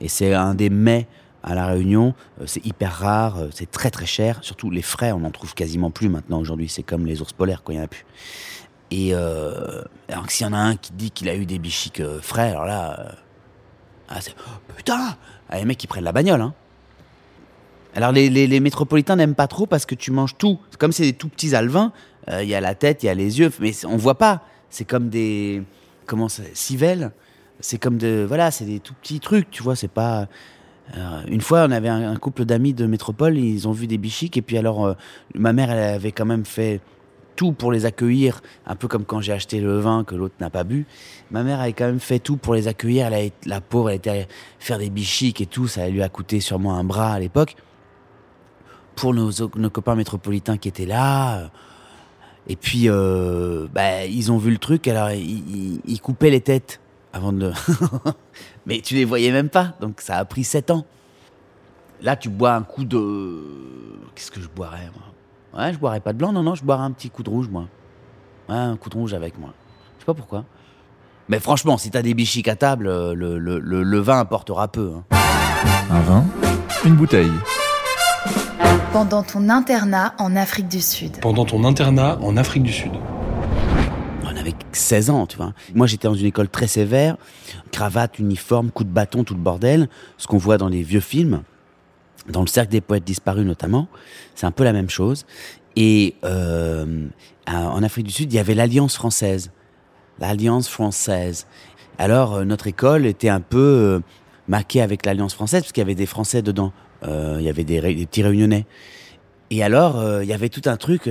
et 0.00 0.08
c'est 0.08 0.34
un 0.34 0.54
des 0.54 0.68
mets 0.68 1.06
à 1.44 1.54
La 1.54 1.66
Réunion. 1.66 2.14
Euh, 2.40 2.44
c'est 2.46 2.64
hyper 2.66 2.92
rare, 2.92 3.38
euh, 3.38 3.48
c'est 3.54 3.70
très 3.70 3.90
très 3.90 4.06
cher. 4.06 4.38
Surtout 4.42 4.70
les 4.70 4.82
frais, 4.82 5.12
on 5.12 5.20
n'en 5.20 5.30
trouve 5.30 5.54
quasiment 5.54 5.90
plus 5.90 6.08
maintenant 6.08 6.38
aujourd'hui. 6.40 6.68
C'est 6.68 6.82
comme 6.82 7.06
les 7.06 7.22
ours 7.22 7.32
polaires, 7.32 7.62
quoi, 7.62 7.74
il 7.74 7.76
n'y 7.78 7.82
en 7.82 7.84
a 7.84 7.88
plus. 7.88 8.04
Et 8.92 9.14
euh, 9.14 9.80
alors 10.10 10.30
s'il 10.30 10.46
y 10.46 10.50
en 10.50 10.52
a 10.52 10.58
un 10.58 10.76
qui 10.76 10.92
dit 10.92 11.10
qu'il 11.10 11.30
a 11.30 11.34
eu 11.34 11.46
des 11.46 11.58
bichiques 11.58 12.00
euh, 12.00 12.20
frais, 12.20 12.50
alors 12.50 12.66
là. 12.66 13.00
euh, 13.00 13.12
ah, 14.10 14.20
c'est. 14.20 14.34
oh, 14.46 14.72
putain 14.76 15.16
ah, 15.48 15.58
Les 15.58 15.64
mecs, 15.64 15.78
qui 15.78 15.86
prennent 15.86 16.04
la 16.04 16.12
bagnole, 16.12 16.42
hein. 16.42 16.52
Alors 17.94 18.12
les, 18.12 18.60
métropolitains 18.60 19.16
n'aiment 19.16 19.34
pas 19.34 19.48
trop 19.48 19.64
parce 19.64 19.86
que 19.86 19.94
tu 19.94 20.10
manges 20.10 20.36
tout. 20.36 20.58
Comme 20.78 20.92
c'est 20.92 21.04
des 21.04 21.12
tout 21.14 21.28
petits 21.28 21.54
alevins, 21.54 21.92
euh, 22.28 22.42
il 22.42 22.50
y 22.50 22.54
a 22.54 22.60
la 22.60 22.74
tête, 22.74 23.02
il 23.02 23.06
y 23.06 23.08
a 23.08 23.14
les 23.14 23.38
yeux, 23.38 23.50
mais 23.60 23.72
on 23.86 23.96
voit 23.96 24.18
pas. 24.18 24.42
C'est 24.68 24.84
comme 24.84 25.08
des 25.08 25.62
comment 26.04 26.28
ça 26.28 26.42
civelles. 26.52 27.12
C'est 27.60 27.78
comme 27.78 27.96
de 27.96 28.26
voilà, 28.28 28.50
c'est 28.50 28.66
des 28.66 28.80
tout 28.80 28.94
petits 29.00 29.20
trucs, 29.20 29.50
tu 29.50 29.62
vois. 29.62 29.74
C'est 29.74 29.88
pas. 29.88 30.28
une 31.28 31.40
fois, 31.40 31.64
on 31.66 31.70
avait 31.70 31.88
un, 31.88 32.12
un 32.12 32.16
couple 32.16 32.44
d'amis 32.44 32.74
de 32.74 32.84
métropole, 32.84 33.38
ils 33.38 33.66
ont 33.68 33.72
vu 33.72 33.86
des 33.86 33.96
bichiques 33.96 34.36
et 34.36 34.42
puis 34.42 34.58
alors 34.58 34.96
ma 35.34 35.54
mère, 35.54 35.70
elle 35.70 35.94
avait 35.94 36.12
quand 36.12 36.26
même 36.26 36.44
fait 36.44 36.82
tout 37.36 37.52
pour 37.52 37.72
les 37.72 37.84
accueillir, 37.86 38.42
un 38.66 38.76
peu 38.76 38.88
comme 38.88 39.04
quand 39.04 39.20
j'ai 39.20 39.32
acheté 39.32 39.60
le 39.60 39.78
vin 39.78 40.04
que 40.04 40.14
l'autre 40.14 40.34
n'a 40.40 40.50
pas 40.50 40.64
bu. 40.64 40.86
Ma 41.30 41.42
mère 41.42 41.60
avait 41.60 41.72
quand 41.72 41.86
même 41.86 42.00
fait 42.00 42.18
tout 42.18 42.36
pour 42.36 42.54
les 42.54 42.68
accueillir. 42.68 43.06
Elle 43.06 43.14
a 43.14 43.20
été- 43.20 43.48
la 43.48 43.60
pauvre, 43.60 43.90
elle 43.90 43.96
était 43.96 44.10
allée 44.10 44.28
faire 44.58 44.78
des 44.78 44.90
bichiques 44.90 45.40
et 45.40 45.46
tout. 45.46 45.66
Ça 45.66 45.88
lui 45.88 46.02
a 46.02 46.08
coûté 46.08 46.40
sûrement 46.40 46.76
un 46.76 46.84
bras 46.84 47.12
à 47.12 47.18
l'époque 47.18 47.56
pour 48.94 49.14
nos, 49.14 49.30
copains 49.70 49.94
métropolitains 49.94 50.58
qui 50.58 50.68
étaient 50.68 50.86
là, 50.86 51.38
euh, 51.38 51.48
Et 52.48 52.56
puis, 52.56 52.88
euh, 52.88 53.68
bah, 53.72 54.04
ils 54.04 54.32
ont 54.32 54.38
vu 54.38 54.50
le 54.50 54.58
truc, 54.58 54.88
alors 54.88 55.10
ils 55.12 56.00
coupaient 56.02 56.30
les 56.30 56.40
têtes 56.40 56.80
avant 57.12 57.32
de. 57.32 57.52
Mais 58.66 58.80
tu 58.80 58.94
les 58.94 59.04
voyais 59.04 59.32
même 59.32 59.48
pas, 59.48 59.74
donc 59.80 60.00
ça 60.00 60.16
a 60.16 60.24
pris 60.24 60.44
7 60.44 60.70
ans. 60.70 60.84
Là, 62.00 62.16
tu 62.16 62.28
bois 62.28 62.54
un 62.54 62.62
coup 62.62 62.84
de. 62.84 63.44
Qu'est-ce 64.14 64.30
que 64.30 64.40
je 64.40 64.48
boirais, 64.48 64.90
moi? 64.94 65.06
Ouais, 65.56 65.72
je 65.72 65.78
boirais 65.78 66.00
pas 66.00 66.12
de 66.12 66.18
blanc, 66.18 66.32
non, 66.32 66.42
non, 66.42 66.54
je 66.54 66.64
boirais 66.64 66.84
un 66.84 66.90
petit 66.92 67.10
coup 67.10 67.22
de 67.22 67.30
rouge, 67.30 67.48
moi. 67.50 67.64
Ouais, 68.48 68.56
un 68.56 68.76
coup 68.76 68.88
de 68.90 68.94
rouge 68.94 69.12
avec 69.14 69.38
moi. 69.38 69.50
Je 69.96 70.00
sais 70.02 70.06
pas 70.06 70.14
pourquoi. 70.14 70.44
Mais 71.28 71.38
franchement, 71.40 71.76
si 71.78 71.90
t'as 71.90 72.02
des 72.02 72.14
bichiques 72.14 72.48
à 72.48 72.56
table, 72.56 72.86
euh, 72.88 73.14
le, 73.14 73.38
le, 73.38 73.58
le, 73.58 73.82
le 73.82 73.98
vin 74.00 74.18
apportera 74.18 74.68
peu. 74.68 74.92
hein. 74.96 75.16
Un 75.90 76.00
vin, 76.00 76.24
une 76.84 76.96
bouteille. 76.96 77.30
Pendant 78.92 79.22
ton 79.22 79.48
internat 79.48 80.14
en 80.18 80.36
Afrique 80.36 80.68
du 80.68 80.80
Sud. 80.80 81.18
Pendant 81.20 81.44
ton 81.44 81.64
internat 81.64 82.18
en 82.22 82.36
Afrique 82.36 82.62
du 82.62 82.72
Sud. 82.72 82.92
On 84.24 84.36
avait 84.36 84.54
16 84.72 85.10
ans, 85.10 85.26
tu 85.26 85.36
vois. 85.36 85.52
Moi, 85.74 85.86
j'étais 85.86 86.08
dans 86.08 86.14
une 86.14 86.26
école 86.26 86.48
très 86.48 86.66
sévère, 86.66 87.16
cravate, 87.70 88.18
uniforme, 88.18 88.70
coup 88.70 88.84
de 88.84 88.90
bâton, 88.90 89.22
tout 89.24 89.34
le 89.34 89.40
bordel, 89.40 89.88
ce 90.18 90.26
qu'on 90.26 90.38
voit 90.38 90.58
dans 90.58 90.68
les 90.68 90.82
vieux 90.82 91.00
films, 91.00 91.42
dans 92.28 92.40
le 92.40 92.46
cercle 92.46 92.70
des 92.70 92.80
poètes 92.80 93.04
disparus 93.04 93.44
notamment. 93.44 93.88
C'est 94.34 94.46
un 94.46 94.50
peu 94.50 94.64
la 94.64 94.72
même 94.72 94.90
chose. 94.90 95.26
Et 95.76 96.14
euh, 96.24 97.06
en 97.46 97.82
Afrique 97.82 98.06
du 98.06 98.12
Sud, 98.12 98.32
il 98.32 98.36
y 98.36 98.38
avait 98.38 98.54
l'Alliance 98.54 98.94
française. 98.94 99.50
L'Alliance 100.18 100.68
française. 100.68 101.46
Alors, 101.98 102.34
euh, 102.34 102.44
notre 102.44 102.66
école 102.66 103.06
était 103.06 103.28
un 103.28 103.40
peu 103.40 103.58
euh, 103.58 104.00
maquée 104.48 104.82
avec 104.82 105.06
l'Alliance 105.06 105.34
française, 105.34 105.62
parce 105.62 105.72
qu'il 105.72 105.80
y 105.80 105.86
avait 105.86 105.94
des 105.94 106.06
Français 106.06 106.42
dedans. 106.42 106.72
Il 107.04 107.42
y 107.42 107.48
avait 107.48 107.64
des, 107.64 107.80
des 107.80 108.06
petits 108.06 108.22
réunionnais. 108.22 108.64
Et 109.50 109.64
alors, 109.64 110.22
il 110.22 110.28
y 110.28 110.32
avait 110.32 110.48
tout 110.48 110.62
un 110.66 110.76
truc, 110.76 111.10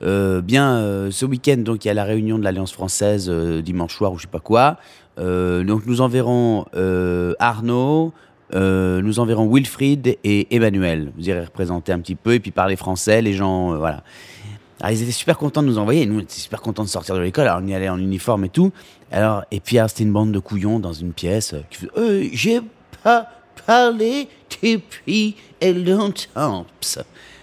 bien 0.00 1.10
ce 1.10 1.26
week-end, 1.26 1.58
donc 1.58 1.84
il 1.84 1.88
y 1.88 1.90
a 1.90 1.94
la 1.94 2.04
réunion 2.04 2.38
de 2.38 2.42
l'Alliance 2.42 2.72
française 2.72 3.30
dimanche 3.30 3.94
soir 3.94 4.12
ou 4.12 4.16
je 4.16 4.22
sais 4.22 4.28
pas 4.28 4.40
quoi. 4.40 4.78
Donc 5.18 5.84
nous 5.84 6.00
enverrons 6.00 6.64
Arnaud, 7.38 8.14
euh, 8.54 9.02
nous 9.02 9.18
enverrons 9.18 9.52
Wilfried 9.52 10.18
et 10.22 10.54
Emmanuel. 10.54 11.12
Vous 11.16 11.28
irez 11.28 11.44
représenter 11.44 11.92
un 11.92 12.00
petit 12.00 12.14
peu 12.14 12.34
et 12.34 12.40
puis 12.40 12.50
parler 12.50 12.76
français, 12.76 13.22
les 13.22 13.32
gens, 13.32 13.72
euh, 13.72 13.78
voilà. 13.78 14.02
Alors 14.80 14.92
ils 14.92 15.02
étaient 15.02 15.10
super 15.10 15.38
contents 15.38 15.62
de 15.62 15.68
nous 15.68 15.78
envoyer, 15.78 16.04
nous 16.04 16.18
on 16.18 16.22
était 16.22 16.34
super 16.34 16.60
contents 16.60 16.84
de 16.84 16.88
sortir 16.88 17.14
de 17.14 17.20
l'école, 17.20 17.48
alors 17.48 17.60
on 17.62 17.66
y 17.66 17.74
allait 17.74 17.88
en 17.88 17.98
uniforme 17.98 18.44
et 18.44 18.50
tout. 18.50 18.72
Alors, 19.10 19.44
et 19.50 19.60
puis 19.60 19.78
c'était 19.88 20.02
une 20.02 20.12
bande 20.12 20.32
de 20.32 20.38
couillons 20.38 20.78
dans 20.78 20.92
une 20.92 21.12
pièce 21.12 21.54
euh, 21.54 21.62
qui 21.70 21.78
faisait 21.78 22.30
J'ai 22.32 22.60
pas 23.02 23.28
parlé 23.66 24.28
depuis 24.62 25.36
longtemps. 25.62 26.66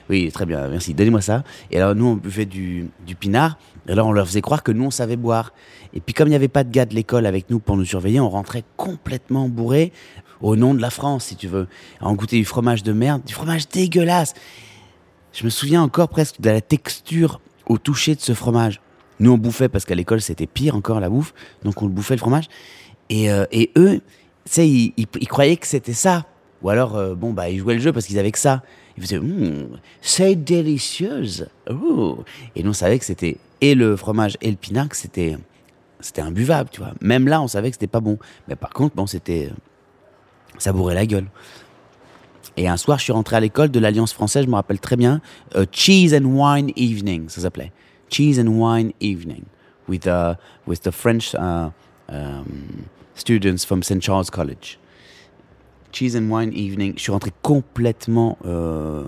Oui, 0.10 0.30
très 0.32 0.46
bien, 0.46 0.68
merci. 0.68 0.94
Donnez-moi 0.94 1.22
ça. 1.22 1.44
Et 1.72 1.78
alors, 1.78 1.96
nous, 1.96 2.06
on 2.06 2.16
buvait 2.16 2.46
du, 2.46 2.90
du 3.06 3.16
pinard. 3.16 3.58
Et 3.88 3.94
alors, 3.94 4.08
on 4.08 4.12
leur 4.12 4.28
faisait 4.28 4.42
croire 4.42 4.62
que 4.62 4.72
nous, 4.72 4.86
on 4.86 4.92
savait 4.92 5.16
boire. 5.16 5.54
Et 5.94 6.02
puis, 6.02 6.14
comme 6.14 6.28
il 6.28 6.32
n'y 6.32 6.36
avait 6.36 6.50
pas 6.50 6.64
de 6.64 6.72
gars 6.72 6.86
de 6.86 6.94
l'école 6.94 7.26
avec 7.26 7.50
nous 7.50 7.60
pour 7.60 7.78
nous 7.78 7.86
surveiller, 7.86 8.20
on 8.20 8.30
rentrait 8.30 8.64
complètement 8.76 9.48
bourré 9.48 9.92
au 10.44 10.56
nom 10.56 10.74
de 10.76 10.82
la 10.82 10.92
France, 10.92 11.26
si 11.26 11.36
tu 11.36 11.48
veux. 11.48 11.68
On 12.02 12.14
goûtait 12.14 12.38
du 12.38 12.46
fromage 12.46 12.84
de 12.84 12.94
merde, 12.94 13.24
du 13.26 13.34
fromage 13.34 13.68
dégueulasse. 13.70 14.34
Je 15.32 15.44
me 15.46 15.50
souviens 15.50 15.82
encore 15.82 16.10
presque 16.10 16.40
de 16.42 16.50
la 16.50 16.62
texture 16.62 17.42
au 17.66 17.78
toucher 17.80 18.14
de 18.14 18.22
ce 18.22 18.34
fromage. 18.34 18.80
Nous, 19.20 19.32
on 19.32 19.38
bouffait 19.38 19.70
parce 19.70 19.86
qu'à 19.86 19.96
l'école, 19.96 20.22
c'était 20.22 20.46
pire 20.46 20.76
encore 20.76 21.00
la 21.00 21.10
bouffe. 21.10 21.34
Donc, 21.64 21.82
on 21.82 21.86
le 21.86 21.92
bouffait 21.92 22.14
le 22.16 22.20
fromage. 22.20 22.46
Et, 23.10 23.32
euh, 23.32 23.46
et 23.52 23.72
eux, 23.78 24.02
tu 24.52 24.62
ils, 24.62 24.94
ils- 24.98 25.28
croyaient 25.28 25.56
que 25.58 25.66
c'était 25.68 25.94
ça. 25.94 26.26
Ou 26.62 26.70
alors, 26.70 26.96
euh, 26.96 27.16
bon, 27.16 27.32
bah, 27.34 27.50
ils 27.50 27.60
jouaient 27.60 27.76
le 27.76 27.82
jeu 27.82 27.94
parce 27.94 28.06
qu'ils 28.06 28.20
avaient 28.20 28.32
que 28.32 28.40
ça. 28.40 28.62
Ils 28.98 29.04
faisaient, 29.04 29.18
Hum, 29.18 29.70
c'est 30.02 30.36
délicieuse. 30.36 31.48
Et 32.56 32.64
nous, 32.64 32.70
on 32.70 32.74
savait 32.74 33.00
que 33.00 33.06
c'était 33.06 33.38
et 33.62 33.76
le 33.76 33.96
fromage 33.96 34.38
et 34.42 34.52
le 34.52 34.58
que 34.88 34.98
c'était, 34.98 35.38
c'était 36.02 36.22
imbuvable, 36.22 36.70
tu 36.70 36.82
vois. 36.82 36.94
Même 37.02 37.28
là, 37.30 37.42
on 37.42 37.48
savait 37.48 37.70
que 37.70 37.76
c'était 37.76 37.88
pas 37.88 38.02
bon. 38.02 38.18
Mais 38.50 38.56
par 38.58 38.72
contre, 38.72 38.96
bon, 38.96 39.08
c'était, 39.08 39.50
ça 40.64 40.74
bourrait 40.74 40.96
la 40.96 41.06
gueule. 41.06 41.28
Et 42.56 42.68
un 42.68 42.78
soir, 42.78 43.00
je 43.00 43.06
suis 43.06 43.14
rentré 43.14 43.36
à 43.36 43.40
l'école 43.40 43.70
de 43.70 43.80
l'Alliance 43.80 44.14
française, 44.14 44.46
je 44.46 44.50
me 44.50 44.56
rappelle 44.56 44.80
très 44.80 44.96
bien, 44.96 45.22
euh, 45.56 45.66
Cheese 45.72 46.14
and 46.16 46.26
Wine 46.26 46.72
Evening, 46.76 47.28
ça 47.30 47.42
s'appelait. 47.42 47.72
Cheese 48.10 48.40
and 48.40 48.48
Wine 48.48 48.92
Evening, 49.02 49.44
with, 49.88 50.06
uh, 50.06 50.36
with 50.68 50.82
the 50.82 50.92
French 50.92 51.34
uh, 51.36 51.70
um, 52.10 52.86
students 53.16 53.66
from 53.66 53.82
St. 53.82 54.02
Charles 54.02 54.30
College. 54.30 54.78
Cheese 55.92 56.16
and 56.16 56.30
Wine 56.30 56.52
Evening. 56.54 56.94
Je 56.98 57.04
suis 57.04 57.12
rentré 57.12 57.32
complètement 57.42 58.38
euh, 58.46 59.04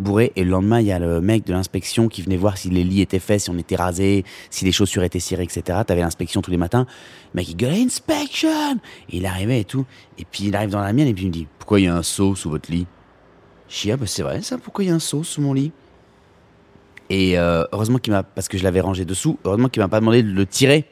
bourré 0.00 0.32
et 0.36 0.44
le 0.44 0.50
lendemain, 0.50 0.80
il 0.80 0.86
y 0.86 0.92
a 0.92 0.98
le 0.98 1.20
mec 1.20 1.44
de 1.46 1.52
l'inspection 1.52 2.08
qui 2.08 2.22
venait 2.22 2.36
voir 2.36 2.56
si 2.56 2.70
les 2.70 2.84
lits 2.84 3.00
étaient 3.00 3.18
faits, 3.18 3.40
si 3.40 3.50
on 3.50 3.58
était 3.58 3.76
rasé, 3.76 4.24
si 4.50 4.64
les 4.64 4.72
chaussures 4.72 5.02
étaient 5.02 5.20
cirées, 5.20 5.44
etc. 5.44 5.80
T'avais 5.86 6.00
l'inspection 6.00 6.42
tous 6.42 6.50
les 6.50 6.56
matins. 6.56 6.86
Le 7.34 7.38
mec, 7.38 7.48
il 7.48 7.56
gueulait 7.56 7.82
Inspection 7.82 8.74
Et 9.10 9.18
il 9.18 9.26
arrivait 9.26 9.60
et 9.60 9.64
tout. 9.64 9.86
Et 10.18 10.24
puis 10.24 10.44
il 10.44 10.56
arrive 10.56 10.70
dans 10.70 10.80
la 10.80 10.92
mienne 10.92 11.08
et 11.08 11.14
puis 11.14 11.24
il 11.24 11.28
me 11.28 11.32
dit 11.32 11.46
Pourquoi 11.58 11.80
il 11.80 11.84
y 11.84 11.88
a 11.88 11.94
un 11.94 12.02
seau 12.02 12.34
sous 12.34 12.50
votre 12.50 12.70
lit? 12.70 12.86
Dis 13.68 13.92
Ah, 13.92 13.96
bah 13.96 14.06
c'est 14.06 14.22
vrai 14.22 14.42
ça, 14.42 14.58
pourquoi 14.58 14.84
il 14.84 14.88
y 14.88 14.90
a 14.90 14.94
un 14.94 14.98
seau 14.98 15.22
sous 15.22 15.40
mon 15.40 15.52
lit? 15.52 15.72
Et 17.08 17.38
euh, 17.38 17.64
heureusement 17.72 17.98
qu'il 17.98 18.12
m'a, 18.12 18.22
parce 18.22 18.48
que 18.48 18.56
je 18.56 18.62
l'avais 18.62 18.80
rangé 18.80 19.04
dessous, 19.04 19.38
heureusement 19.44 19.68
qu'il 19.68 19.82
m'a 19.82 19.88
pas 19.88 19.98
demandé 19.98 20.22
de 20.22 20.30
le 20.30 20.46
tirer. 20.46 20.84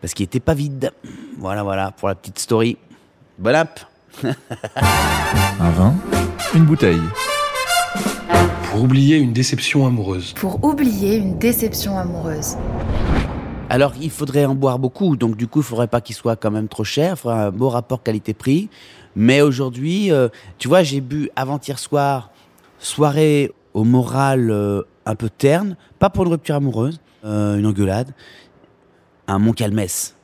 Parce 0.00 0.14
qu'il 0.14 0.24
était 0.24 0.40
pas 0.40 0.54
vide. 0.54 0.92
Voilà, 1.38 1.62
voilà, 1.62 1.92
pour 1.92 2.08
la 2.08 2.14
petite 2.14 2.38
story. 2.38 2.76
Bon 3.38 3.54
app 3.54 3.80
Un 4.24 5.70
vin, 5.70 5.94
une 6.54 6.64
bouteille. 6.64 7.00
Pour 8.70 8.84
oublier 8.84 9.16
une 9.16 9.32
déception 9.32 9.84
amoureuse. 9.84 10.32
Pour 10.34 10.62
oublier 10.62 11.16
une 11.16 11.38
déception 11.38 11.98
amoureuse. 11.98 12.54
Alors, 13.68 13.94
il 14.00 14.10
faudrait 14.10 14.44
en 14.44 14.54
boire 14.54 14.78
beaucoup, 14.78 15.16
donc 15.16 15.36
du 15.36 15.48
coup, 15.48 15.58
il 15.58 15.64
faudrait 15.64 15.88
pas 15.88 16.00
qu'il 16.00 16.14
soit 16.14 16.36
quand 16.36 16.52
même 16.52 16.68
trop 16.68 16.84
cher. 16.84 17.14
Il 17.14 17.16
faudrait 17.16 17.38
un 17.38 17.50
beau 17.50 17.68
rapport 17.68 18.04
qualité-prix. 18.04 18.70
Mais 19.16 19.40
aujourd'hui, 19.40 20.12
euh, 20.12 20.28
tu 20.58 20.68
vois, 20.68 20.84
j'ai 20.84 21.00
bu 21.00 21.30
avant-hier 21.34 21.80
soir, 21.80 22.30
soirée 22.78 23.50
au 23.74 23.82
moral 23.82 24.52
euh, 24.52 24.82
un 25.04 25.16
peu 25.16 25.30
terne, 25.30 25.76
pas 25.98 26.08
pour 26.08 26.22
une 26.22 26.30
rupture 26.30 26.54
amoureuse, 26.54 27.00
euh, 27.24 27.58
une 27.58 27.66
engueulade, 27.66 28.14
un 29.26 29.40
Montcalmès, 29.40 30.14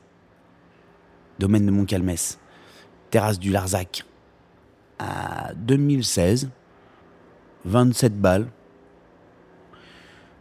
domaine 1.41 1.67
de 1.67 1.73
Montcalmès, 1.73 2.39
terrasse 3.11 3.41
du 3.41 3.51
Larzac, 3.51 4.05
à 5.01 5.53
2016, 5.57 6.49
27 7.67 8.19
balles. 8.21 8.47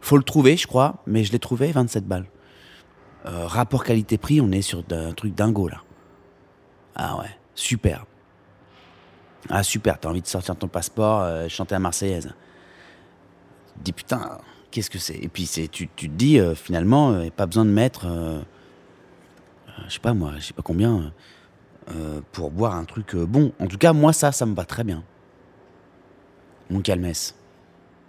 Faut 0.00 0.16
le 0.16 0.22
trouver, 0.22 0.56
je 0.56 0.66
crois, 0.66 1.02
mais 1.06 1.24
je 1.24 1.32
l'ai 1.32 1.38
trouvé, 1.38 1.72
27 1.72 2.06
balles. 2.06 2.26
Euh, 3.26 3.46
rapport 3.46 3.82
qualité-prix, 3.82 4.40
on 4.40 4.52
est 4.52 4.62
sur 4.62 4.84
un 4.90 5.12
truc 5.12 5.34
dingo 5.34 5.68
là. 5.68 5.82
Ah 6.94 7.18
ouais, 7.18 7.30
super. 7.54 8.06
Ah 9.48 9.62
super, 9.62 9.98
t'as 9.98 10.08
envie 10.08 10.22
de 10.22 10.26
sortir 10.26 10.56
ton 10.56 10.68
passeport, 10.68 11.22
euh, 11.22 11.48
chanter 11.48 11.74
la 11.74 11.80
Marseillaise. 11.80 12.32
Tu 13.66 13.78
te 13.78 13.84
dis 13.84 13.92
putain, 13.92 14.38
qu'est-ce 14.70 14.90
que 14.90 14.98
c'est? 14.98 15.16
Et 15.16 15.28
puis 15.28 15.48
tu, 15.70 15.88
te 15.88 16.06
dis 16.06 16.38
euh, 16.38 16.54
finalement, 16.54 17.28
pas 17.30 17.46
besoin 17.46 17.64
de 17.64 17.70
mettre, 17.70 18.06
je 19.88 19.92
sais 19.92 20.00
pas 20.00 20.14
moi, 20.14 20.32
je 20.38 20.44
sais 20.44 20.54
pas 20.54 20.62
combien, 20.62 21.12
pour 22.30 22.52
boire 22.52 22.76
un 22.76 22.84
truc 22.84 23.16
bon. 23.16 23.52
En 23.58 23.66
tout 23.66 23.78
cas, 23.78 23.92
moi 23.92 24.12
ça, 24.12 24.30
ça 24.30 24.46
me 24.46 24.54
va 24.54 24.64
très 24.64 24.84
bien. 24.84 25.02
Mon 26.70 26.80
calmesse. 26.80 27.34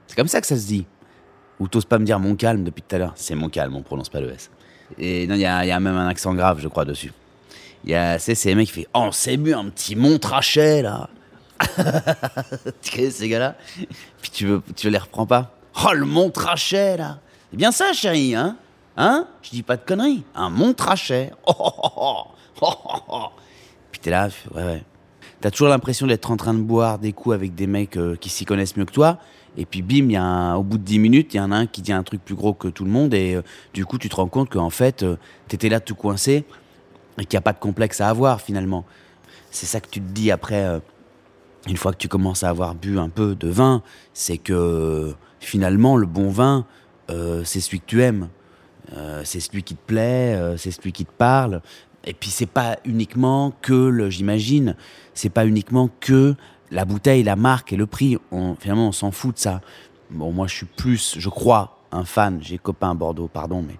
C'est 0.07 0.15
comme 0.15 0.27
ça 0.27 0.41
que 0.41 0.47
ça 0.47 0.57
se 0.57 0.67
dit. 0.67 0.85
Ou 1.59 1.67
t'oses 1.67 1.85
pas 1.85 1.97
me 1.97 2.05
dire 2.05 2.19
mon 2.19 2.35
calme 2.35 2.63
depuis 2.63 2.83
tout 2.87 2.95
à 2.95 2.99
l'heure. 2.99 3.13
C'est 3.15 3.35
mon 3.35 3.49
calme, 3.49 3.75
on 3.75 3.81
prononce 3.81 4.09
pas 4.09 4.21
le 4.21 4.31
S. 4.31 4.49
Et 4.97 5.27
non, 5.27 5.35
il 5.35 5.39
y 5.39 5.41
y 5.41 5.45
a 5.45 5.79
même 5.79 5.97
un 5.97 6.07
accent 6.07 6.33
grave, 6.33 6.59
je 6.61 6.67
crois, 6.67 6.85
dessus. 6.85 7.11
Il 7.83 7.91
y 7.91 7.95
a, 7.95 8.19
c'est, 8.19 8.35
c'est 8.35 8.53
mecs 8.55 8.67
qui 8.67 8.73
fait 8.73 8.87
Oh, 8.93 9.01
on 9.05 9.11
s'est 9.11 9.37
bu 9.37 9.53
un 9.53 9.69
petit 9.69 9.95
Montrachet, 9.95 10.81
là. 10.81 11.09
tu 12.81 12.91
connais 12.91 13.09
ces 13.09 13.29
gars-là? 13.29 13.55
Puis 14.21 14.31
tu 14.31 14.45
veux, 14.45 14.61
tu 14.75 14.89
les 14.89 14.97
reprends 14.97 15.25
pas? 15.25 15.51
Oh, 15.83 15.93
le 15.93 16.05
Montrachet, 16.05 16.97
là. 16.97 17.19
C'est 17.49 17.57
bien 17.57 17.71
ça, 17.71 17.93
chérie, 17.93 18.35
hein? 18.35 18.57
Hein? 18.95 19.27
Je 19.41 19.51
dis 19.51 19.63
pas 19.63 19.77
de 19.77 19.83
conneries. 19.83 20.23
Un 20.35 20.49
Montrachet. 20.49 21.31
Oh, 21.47 21.53
oh, 21.57 21.91
oh, 21.95 22.23
oh, 22.61 22.73
oh, 22.85 22.99
oh. 23.07 23.27
Puis 23.91 24.01
t'es 24.01 24.09
là, 24.09 24.29
ouais, 24.53 24.63
ouais. 24.63 24.83
T'as 25.39 25.51
toujours 25.51 25.67
l'impression 25.67 26.07
d'être 26.07 26.31
en 26.31 26.37
train 26.37 26.55
de 26.55 26.61
boire 26.61 26.97
des 26.97 27.13
coups 27.13 27.35
avec 27.35 27.53
des 27.53 27.67
mecs 27.67 27.95
euh, 27.97 28.15
qui 28.15 28.29
s'y 28.29 28.43
connaissent 28.43 28.75
mieux 28.75 28.85
que 28.85 28.91
toi. 28.91 29.19
Et 29.55 29.65
puis 29.65 29.83
bim, 29.83 30.09
y 30.09 30.15
a 30.15 30.55
au 30.55 30.63
bout 30.63 30.79
de 30.79 30.83
10 30.83 30.99
minutes, 30.99 31.33
il 31.33 31.37
y 31.37 31.39
en 31.39 31.51
a 31.51 31.57
un 31.57 31.67
qui 31.67 31.81
dit 31.81 31.91
un 31.93 32.03
truc 32.03 32.23
plus 32.25 32.33
gros 32.35 32.53
que 32.53 32.67
tout 32.67 32.85
le 32.85 32.89
monde. 32.89 33.13
Et 33.13 33.35
euh, 33.35 33.43
du 33.73 33.85
coup, 33.85 33.99
tu 33.99 34.09
te 34.09 34.15
rends 34.15 34.27
compte 34.27 34.49
qu'en 34.49 34.71
fait, 34.71 35.03
euh, 35.03 35.15
t'étais 35.47 35.69
là 35.69 35.79
tout 35.79 35.93
coincé 35.93 36.43
et 37.19 37.25
qu'il 37.25 37.37
n'y 37.37 37.39
a 37.39 37.41
pas 37.41 37.53
de 37.53 37.59
complexe 37.59 38.01
à 38.01 38.09
avoir 38.09 38.41
finalement. 38.41 38.83
C'est 39.51 39.67
ça 39.67 39.79
que 39.79 39.89
tu 39.89 40.01
te 40.01 40.11
dis 40.11 40.31
après, 40.31 40.81
une 41.67 41.77
fois 41.77 41.91
que 41.91 41.97
tu 41.97 42.07
commences 42.07 42.43
à 42.43 42.49
avoir 42.49 42.75
bu 42.75 42.99
un 42.99 43.09
peu 43.09 43.33
de 43.33 43.47
vin, 43.47 43.81
c'est 44.13 44.37
que 44.37 45.15
finalement, 45.39 45.97
le 45.97 46.05
bon 46.05 46.29
vin, 46.29 46.65
c'est 47.07 47.59
celui 47.59 47.79
que 47.79 47.85
tu 47.87 48.03
aimes. 48.03 48.29
C'est 49.23 49.39
celui 49.39 49.63
qui 49.63 49.73
te 49.73 49.83
plaît, 49.83 50.39
c'est 50.57 50.69
celui 50.69 50.91
qui 50.91 51.05
te 51.05 51.11
parle. 51.11 51.61
Et 52.07 52.13
puis 52.13 52.29
c'est 52.29 52.45
pas 52.45 52.77
uniquement 52.85 53.51
que 53.61 54.09
j'imagine, 54.09 54.77
c'est 55.13 55.29
pas 55.29 55.45
uniquement 55.45 55.89
que 55.99 56.35
la 56.71 56.85
bouteille, 56.85 57.21
la 57.21 57.35
marque 57.35 57.73
et 57.73 57.75
le 57.75 57.85
prix. 57.85 58.17
Finalement, 58.59 58.87
on 58.87 58.91
s'en 58.93 59.11
fout 59.11 59.35
de 59.35 59.39
ça. 59.39 59.61
Bon, 60.09 60.31
moi, 60.31 60.47
je 60.47 60.55
suis 60.55 60.65
plus, 60.65 61.15
je 61.19 61.27
crois, 61.27 61.79
un 61.91 62.05
fan, 62.05 62.39
j'ai 62.41 62.57
copain 62.57 62.95
Bordeaux, 62.95 63.27
pardon, 63.27 63.61
mais 63.61 63.77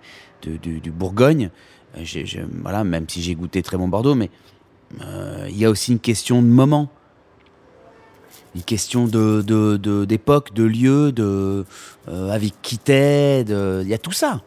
du, 0.58 0.92
Bourgogne. 0.92 1.50
Euh, 1.98 2.04
voilà, 2.62 2.84
même 2.84 3.08
si 3.08 3.22
j'ai 3.22 3.34
goûté 3.34 3.64
très 3.64 3.78
bon 3.78 3.88
Bordeaux, 3.88 4.16
mais 4.16 4.30
euh, 5.02 5.48
il 5.50 5.58
y 5.58 5.64
a 5.64 5.70
aussi 5.70 5.94
une 5.94 6.00
question 6.00 6.42
de 6.42 6.48
moment. 6.48 6.90
Une 8.56 8.64
question 8.64 9.08
de, 9.08 10.06
d'époque, 10.06 10.54
de, 10.54 10.64
lieu, 10.64 11.14
de, 11.14 11.66
euh, 12.10 12.30
avec 12.30 12.62
qui 12.62 12.78
t'es, 12.78 13.42
il 13.42 13.88
y 13.88 13.94
a 13.94 13.98
tout 13.98 14.12
ça. 14.12 14.42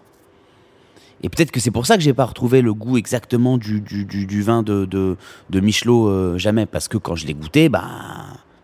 Et 1.22 1.28
peut-être 1.28 1.50
que 1.50 1.60
c'est 1.60 1.70
pour 1.70 1.86
ça 1.86 1.96
que 1.96 2.02
j'ai 2.02 2.14
pas 2.14 2.24
retrouvé 2.24 2.62
le 2.62 2.72
goût 2.72 2.96
exactement 2.96 3.58
du, 3.58 3.80
du, 3.80 4.42
vin 4.42 4.62
de, 4.62 4.84
de, 4.86 5.60
Michelot 5.60 6.08
euh, 6.08 6.38
jamais. 6.38 6.66
Parce 6.66 6.88
que 6.88 6.96
quand 6.96 7.14
je 7.14 7.26
l'ai 7.26 7.34
goûté, 7.34 7.68
bah, 7.68 7.88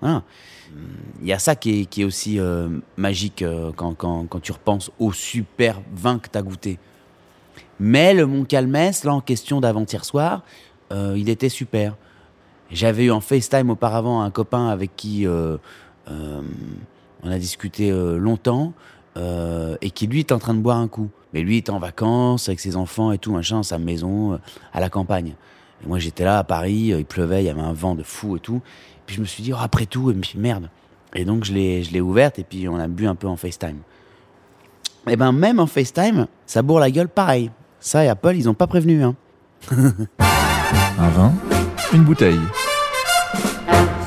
voilà. 0.01 0.23
Il 1.23 1.29
y 1.29 1.33
a 1.33 1.39
ça 1.39 1.55
qui 1.55 1.83
est, 1.83 1.87
qui 1.87 2.03
est 2.03 2.05
aussi 2.05 2.39
euh, 2.39 2.69
magique 2.97 3.43
euh, 3.43 3.73
quand, 3.75 3.95
quand, 3.95 4.27
quand 4.29 4.41
tu 4.41 4.53
repenses 4.53 4.91
au 4.99 5.13
super 5.13 5.81
vin 5.95 6.19
que 6.19 6.29
tu 6.29 6.37
as 6.37 6.43
goûté. 6.43 6.79
Mais 7.79 8.15
le 8.15 8.27
Montcalmès, 8.27 9.05
là 9.05 9.15
en 9.15 9.21
question 9.21 9.61
d'avant-hier 9.61 10.05
soir, 10.05 10.43
il 10.91 11.29
était 11.29 11.49
super. 11.49 11.97
J'avais 12.71 13.05
eu 13.05 13.11
en 13.11 13.21
FaceTime 13.21 13.71
auparavant 13.71 14.23
un 14.23 14.31
copain 14.31 14.69
avec 14.69 14.97
qui 14.97 15.27
on 16.07 17.31
a 17.31 17.39
discuté 17.39 17.91
longtemps 17.91 18.73
et 19.17 19.91
qui 19.91 20.07
lui 20.07 20.21
est 20.21 20.33
en 20.33 20.39
train 20.39 20.55
de 20.55 20.61
boire 20.61 20.79
un 20.79 20.89
coup. 20.89 21.11
Mais 21.33 21.43
lui 21.43 21.59
est 21.59 21.71
en 21.71 21.79
vacances 21.79 22.49
avec 22.49 22.61
ses 22.61 22.77
enfants 22.77 23.13
et 23.13 23.19
tout, 23.19 23.33
machin, 23.33 23.63
sa 23.63 23.79
maison, 23.79 24.35
euh, 24.35 24.39
à 24.73 24.81
la 24.81 24.89
campagne. 24.89 25.35
Et 25.85 25.89
moi 25.89 25.99
j'étais 25.99 26.25
là 26.25 26.39
à 26.39 26.45
Paris, 26.45 26.93
euh, 26.93 27.01
il 27.01 27.05
pleuvait, 27.05 27.43
il 27.43 27.47
y 27.47 27.51
avait 27.51 27.61
un 27.61 27.73
vent 27.73 27.95
de 27.95 28.03
fou 28.03 28.37
et 28.37 28.41
tout. 28.41 28.63
Puis 29.07 29.17
je 29.17 29.21
me 29.21 29.27
suis 29.27 29.43
dit, 29.43 29.53
oh, 29.53 29.59
après 29.61 29.87
tout, 29.87 30.11
et 30.11 30.15
puis 30.15 30.39
merde. 30.39 30.71
Et 31.15 31.25
donc 31.25 31.45
je 31.45 31.53
l'ai, 31.53 31.83
je 31.83 31.93
l'ai 31.93 32.01
ouverte 32.01 32.39
et 32.39 32.45
puis 32.45 32.69
on 32.69 32.77
a 32.77 32.89
bu 32.89 33.07
un 33.07 33.15
peu 33.15 33.27
en 33.27 33.37
FaceTime. 33.37 33.79
Et 35.09 35.17
ben 35.17 35.33
même 35.33 35.61
en 35.61 35.67
FaceTime, 35.67 36.27
ça 36.47 36.63
bourre 36.63 36.81
la 36.81 36.91
gueule 36.91 37.09
pareil. 37.09 37.51
Ça 37.81 38.05
et 38.05 38.09
Apple, 38.09 38.35
ils 38.37 38.49
ont 38.49 38.55
pas 38.55 38.67
prévenu. 38.67 39.05
Hein. 39.05 39.15
Un 40.99 41.09
vin, 41.11 41.33
une 41.93 42.03
bouteille. 42.03 42.41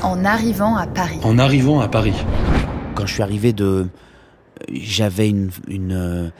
En 0.01 0.25
arrivant 0.25 0.75
à 0.75 0.87
Paris. 0.87 1.19
En 1.23 1.37
arrivant 1.37 1.79
à 1.79 1.87
Paris. 1.87 2.15
Quand 2.95 3.05
je 3.05 3.13
suis 3.13 3.23
arrivé 3.23 3.53
de, 3.53 3.87
j'avais 4.71 5.29
une, 5.29 5.51
une 5.67 6.31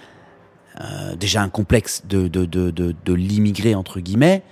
euh, 0.81 1.15
déjà 1.15 1.41
un 1.41 1.49
complexe 1.49 2.03
de 2.07 2.29
de 2.29 2.45
de 2.45 2.71
de, 2.71 3.13
l'immigré 3.13 3.75
entre 3.75 3.99
guillemets, 3.99 4.43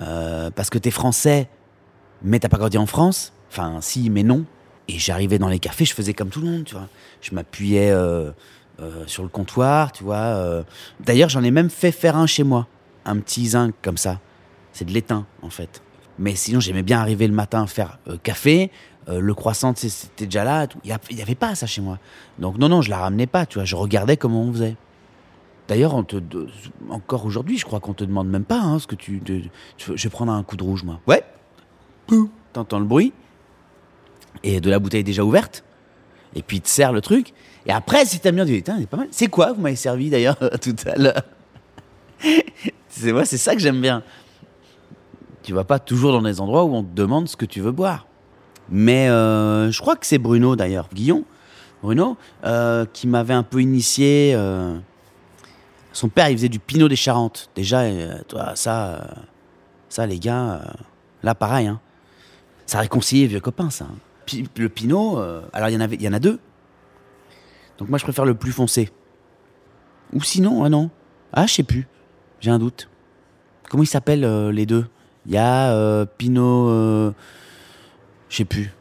euh, 0.00 0.50
parce 0.50 0.70
que 0.70 0.78
t'es 0.78 0.90
français, 0.90 1.48
mais 2.22 2.38
t'as 2.38 2.48
pas 2.48 2.56
grandi 2.56 2.78
en 2.78 2.86
France. 2.86 3.34
Enfin, 3.50 3.78
si, 3.82 4.08
mais 4.08 4.22
non. 4.22 4.46
Et 4.88 4.98
j'arrivais 4.98 5.38
dans 5.38 5.48
les 5.48 5.58
cafés, 5.58 5.84
je 5.84 5.94
faisais 5.94 6.14
comme 6.14 6.30
tout 6.30 6.40
le 6.40 6.46
monde, 6.46 6.64
tu 6.64 6.74
vois. 6.74 6.88
Je 7.20 7.34
m'appuyais 7.34 7.90
euh, 7.90 8.32
sur 9.06 9.22
le 9.22 9.28
comptoir, 9.28 9.92
tu 9.92 10.04
vois. 10.04 10.64
D'ailleurs, 11.00 11.28
j'en 11.28 11.42
ai 11.42 11.50
même 11.50 11.70
fait 11.70 11.92
faire 11.92 12.16
un 12.16 12.26
chez 12.26 12.44
moi, 12.44 12.68
un 13.04 13.18
petit 13.18 13.48
zinc 13.48 13.74
comme 13.82 13.96
ça. 13.96 14.20
C'est 14.72 14.84
de 14.84 14.92
l'étain, 14.92 15.26
en 15.42 15.50
fait. 15.50 15.82
Mais 16.18 16.36
sinon, 16.36 16.60
j'aimais 16.60 16.84
bien 16.84 17.00
arriver 17.00 17.26
le 17.26 17.34
matin 17.34 17.66
faire 17.66 17.98
café. 18.22 18.70
le 19.08 19.34
croissant, 19.34 19.74
c'était 19.76 20.26
déjà 20.26 20.44
là. 20.44 20.68
Il 20.84 20.96
n'y 21.14 21.22
avait 21.22 21.34
pas 21.34 21.54
ça 21.54 21.66
chez 21.66 21.80
moi. 21.80 21.98
Donc, 22.38 22.58
non, 22.58 22.68
non, 22.68 22.80
je 22.80 22.90
la 22.90 22.98
ramenais 22.98 23.26
pas, 23.26 23.44
tu 23.44 23.58
vois. 23.58 23.64
Je 23.64 23.74
regardais 23.74 24.16
comment 24.16 24.42
on 24.42 24.52
faisait. 24.52 24.76
D'ailleurs, 25.68 25.94
on 25.94 26.04
te, 26.04 26.16
encore 26.90 27.26
aujourd'hui, 27.26 27.58
je 27.58 27.64
crois 27.64 27.80
qu'on 27.80 27.92
te 27.94 28.04
demande 28.04 28.28
même 28.28 28.44
pas 28.44 28.60
hein, 28.60 28.78
ce 28.78 28.86
que 28.86 28.94
tu, 28.94 29.20
veux- 29.26 29.42
Je 29.96 30.02
vais 30.04 30.10
prendre 30.10 30.32
un 30.32 30.42
coup 30.42 30.56
de 30.56 30.62
rouge, 30.62 30.84
moi. 30.84 31.00
Ouais. 31.06 31.24
T'entends 32.52 32.78
le 32.78 32.84
bruit. 32.84 33.12
Et 34.44 34.60
de 34.60 34.70
la 34.70 34.78
bouteille 34.78 35.02
déjà 35.04 35.24
ouverte. 35.24 35.64
Et 36.34 36.42
puis, 36.42 36.58
il 36.58 36.60
te 36.60 36.68
sert 36.68 36.92
le 36.92 37.00
truc. 37.00 37.32
Et 37.66 37.72
après, 37.72 38.04
si 38.04 38.20
t'aimes 38.20 38.36
bien, 38.36 38.44
tu 38.46 38.52
dis, 38.52 38.58
Putain, 38.58 38.76
c'est 38.78 38.86
pas 38.86 38.96
mal. 38.98 39.08
C'est 39.10 39.26
quoi, 39.26 39.52
vous 39.52 39.60
m'avez 39.60 39.74
servi 39.76 40.08
d'ailleurs 40.10 40.36
tout 40.62 40.76
à 40.86 40.94
l'heure? 40.96 41.22
C'est 42.88 43.12
moi, 43.12 43.24
c'est 43.24 43.38
ça 43.38 43.54
que 43.54 43.60
j'aime 43.60 43.80
bien. 43.80 44.02
Tu 45.42 45.52
vas 45.52 45.64
pas 45.64 45.78
toujours 45.78 46.12
dans 46.12 46.22
des 46.22 46.40
endroits 46.40 46.64
où 46.64 46.74
on 46.74 46.82
te 46.82 46.94
demande 46.94 47.28
ce 47.28 47.36
que 47.36 47.44
tu 47.44 47.60
veux 47.60 47.72
boire. 47.72 48.06
Mais 48.68 49.08
euh, 49.08 49.70
je 49.70 49.80
crois 49.80 49.96
que 49.96 50.06
c'est 50.06 50.18
Bruno 50.18 50.56
d'ailleurs, 50.56 50.88
Guillon, 50.92 51.24
Bruno, 51.82 52.16
euh, 52.44 52.84
qui 52.92 53.06
m'avait 53.06 53.34
un 53.34 53.42
peu 53.44 53.60
initié. 53.60 54.32
euh, 54.34 54.76
son 55.96 56.10
père, 56.10 56.28
il 56.28 56.36
faisait 56.36 56.50
du 56.50 56.58
pinot 56.58 56.88
des 56.88 56.96
Charentes. 56.96 57.48
Déjà, 57.54 57.80
euh, 57.80 58.18
ça, 58.54 58.96
euh, 58.96 58.98
ça, 59.88 60.06
les 60.06 60.18
gars, 60.18 60.52
euh, 60.52 60.64
là, 61.22 61.34
pareil. 61.34 61.68
Hein. 61.68 61.80
Ça 62.66 62.80
réconcilie 62.80 63.26
vieux 63.26 63.40
copains, 63.40 63.70
ça. 63.70 63.86
hein. 63.86 64.42
Le 64.56 64.68
pinot, 64.68 65.18
alors 65.52 65.68
il 65.68 66.02
y 66.02 66.08
en 66.08 66.12
a 66.12 66.18
deux. 66.18 66.40
Donc 67.78 67.88
moi, 67.88 67.96
je 67.96 68.02
préfère 68.02 68.24
le 68.24 68.34
plus 68.34 68.50
foncé. 68.50 68.90
Ou 70.12 70.20
sinon, 70.20 70.64
ah 70.64 70.68
non, 70.68 70.90
ah, 71.32 71.46
je 71.46 71.54
sais 71.54 71.62
plus. 71.62 71.86
J'ai 72.40 72.50
un 72.50 72.58
doute. 72.58 72.90
Comment 73.70 73.84
ils 73.84 73.88
s'appellent 73.88 74.50
les 74.50 74.66
deux? 74.66 74.86
Il 75.26 75.32
y 75.32 75.38
a 75.38 76.04
Pinot. 76.18 76.68
euh, 76.70 77.12
je 78.28 78.36
sais 78.38 78.44
plus. 78.44 78.72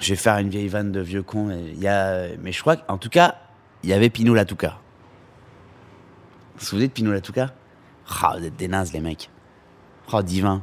Je 0.00 0.10
vais 0.10 0.16
faire 0.16 0.38
une 0.38 0.48
vieille 0.48 0.68
vanne 0.68 0.90
de 0.90 1.00
vieux 1.00 1.22
con. 1.22 1.50
Il 1.50 2.36
mais 2.42 2.50
je 2.50 2.60
crois 2.60 2.76
qu'en 2.76 2.98
tout 2.98 3.10
cas, 3.10 3.36
il 3.84 3.90
y 3.90 3.92
avait 3.92 4.10
Pinot 4.10 4.34
Latouka. 4.34 4.80
Vous 6.60 6.66
vous 6.66 6.70
souvenez 6.82 6.88
de 6.88 7.10
Latouka 7.10 7.54
Ah, 8.22 8.34
vous 8.38 8.44
êtes 8.44 8.56
des 8.56 8.68
nazes, 8.68 8.92
les 8.92 9.00
mecs. 9.00 9.30
Oh, 10.12 10.20
divin. 10.20 10.62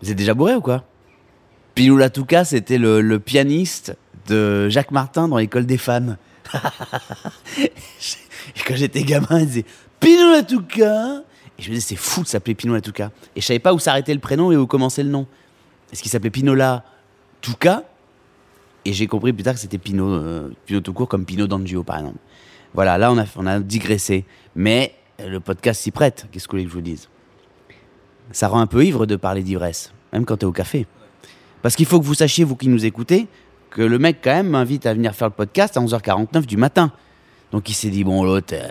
Vous 0.00 0.08
êtes 0.08 0.16
déjà 0.16 0.34
bourré 0.34 0.54
ou 0.54 0.60
quoi? 0.60 0.84
Pinot 1.74 1.96
Latouka, 1.96 2.44
c'était 2.44 2.78
le, 2.78 3.18
pianiste 3.18 3.96
de 4.28 4.68
Jacques 4.68 4.92
Martin 4.92 5.26
dans 5.26 5.38
l'école 5.38 5.66
des 5.66 5.78
fans. 5.78 6.14
Et 7.58 7.72
quand 8.64 8.76
j'étais 8.76 9.02
gamin, 9.02 9.40
il 9.40 9.46
disait 9.46 9.64
Pinot 9.98 10.30
Latouka. 10.30 11.24
Et 11.58 11.62
je 11.62 11.70
me 11.70 11.74
disais, 11.74 11.88
c'est 11.88 11.96
fou 11.96 12.22
de 12.22 12.28
s'appeler 12.28 12.54
Pinot 12.54 12.74
Latouka. 12.74 13.10
Et 13.34 13.40
je 13.40 13.46
savais 13.46 13.58
pas 13.58 13.74
où 13.74 13.80
s'arrêtait 13.80 14.14
le 14.14 14.20
prénom 14.20 14.52
et 14.52 14.56
où 14.56 14.68
commençait 14.68 15.02
le 15.02 15.10
nom. 15.10 15.26
Est-ce 15.92 16.02
qu'il 16.02 16.10
s'appelait 16.12 16.30
Pinola 16.30 16.84
Touka 17.40 17.82
Et 18.84 18.92
j'ai 18.92 19.08
compris 19.08 19.32
plus 19.32 19.42
tard 19.42 19.54
que 19.54 19.60
c'était 19.60 19.78
Pinot, 19.78 20.12
euh, 20.12 20.50
tout 20.82 20.92
court, 20.92 21.08
comme 21.08 21.24
Pinot 21.24 21.48
d'Angio, 21.48 21.82
par 21.82 21.98
exemple. 21.98 22.18
Voilà, 22.74 22.98
là, 22.98 23.12
on 23.36 23.46
a, 23.46 23.60
digressé. 23.60 24.24
Mais 24.54 24.94
euh, 25.20 25.28
le 25.28 25.40
podcast 25.40 25.82
s'y 25.82 25.90
prête. 25.90 26.26
Qu'est-ce 26.30 26.46
que 26.46 26.52
vous 26.52 26.58
voulez 26.58 26.64
que 26.64 26.70
je 26.70 26.74
vous 26.74 26.80
dise? 26.80 27.08
Ça 28.30 28.48
rend 28.48 28.60
un 28.60 28.66
peu 28.66 28.84
ivre 28.84 29.06
de 29.06 29.16
parler 29.16 29.42
d'ivresse, 29.42 29.92
même 30.12 30.24
quand 30.24 30.38
t'es 30.38 30.46
au 30.46 30.52
café. 30.52 30.86
Parce 31.60 31.76
qu'il 31.76 31.86
faut 31.86 32.00
que 32.00 32.04
vous 32.04 32.14
sachiez, 32.14 32.44
vous 32.44 32.56
qui 32.56 32.68
nous 32.68 32.84
écoutez, 32.84 33.28
que 33.70 33.82
le 33.82 33.98
mec, 33.98 34.18
quand 34.22 34.32
même, 34.32 34.48
m'invite 34.48 34.86
à 34.86 34.94
venir 34.94 35.14
faire 35.14 35.28
le 35.28 35.34
podcast 35.34 35.76
à 35.76 35.80
11h49 35.80 36.46
du 36.46 36.56
matin. 36.56 36.92
Donc 37.50 37.68
il 37.68 37.74
s'est 37.74 37.90
dit, 37.90 38.04
bon, 38.04 38.24
l'autre, 38.24 38.54
euh, 38.54 38.68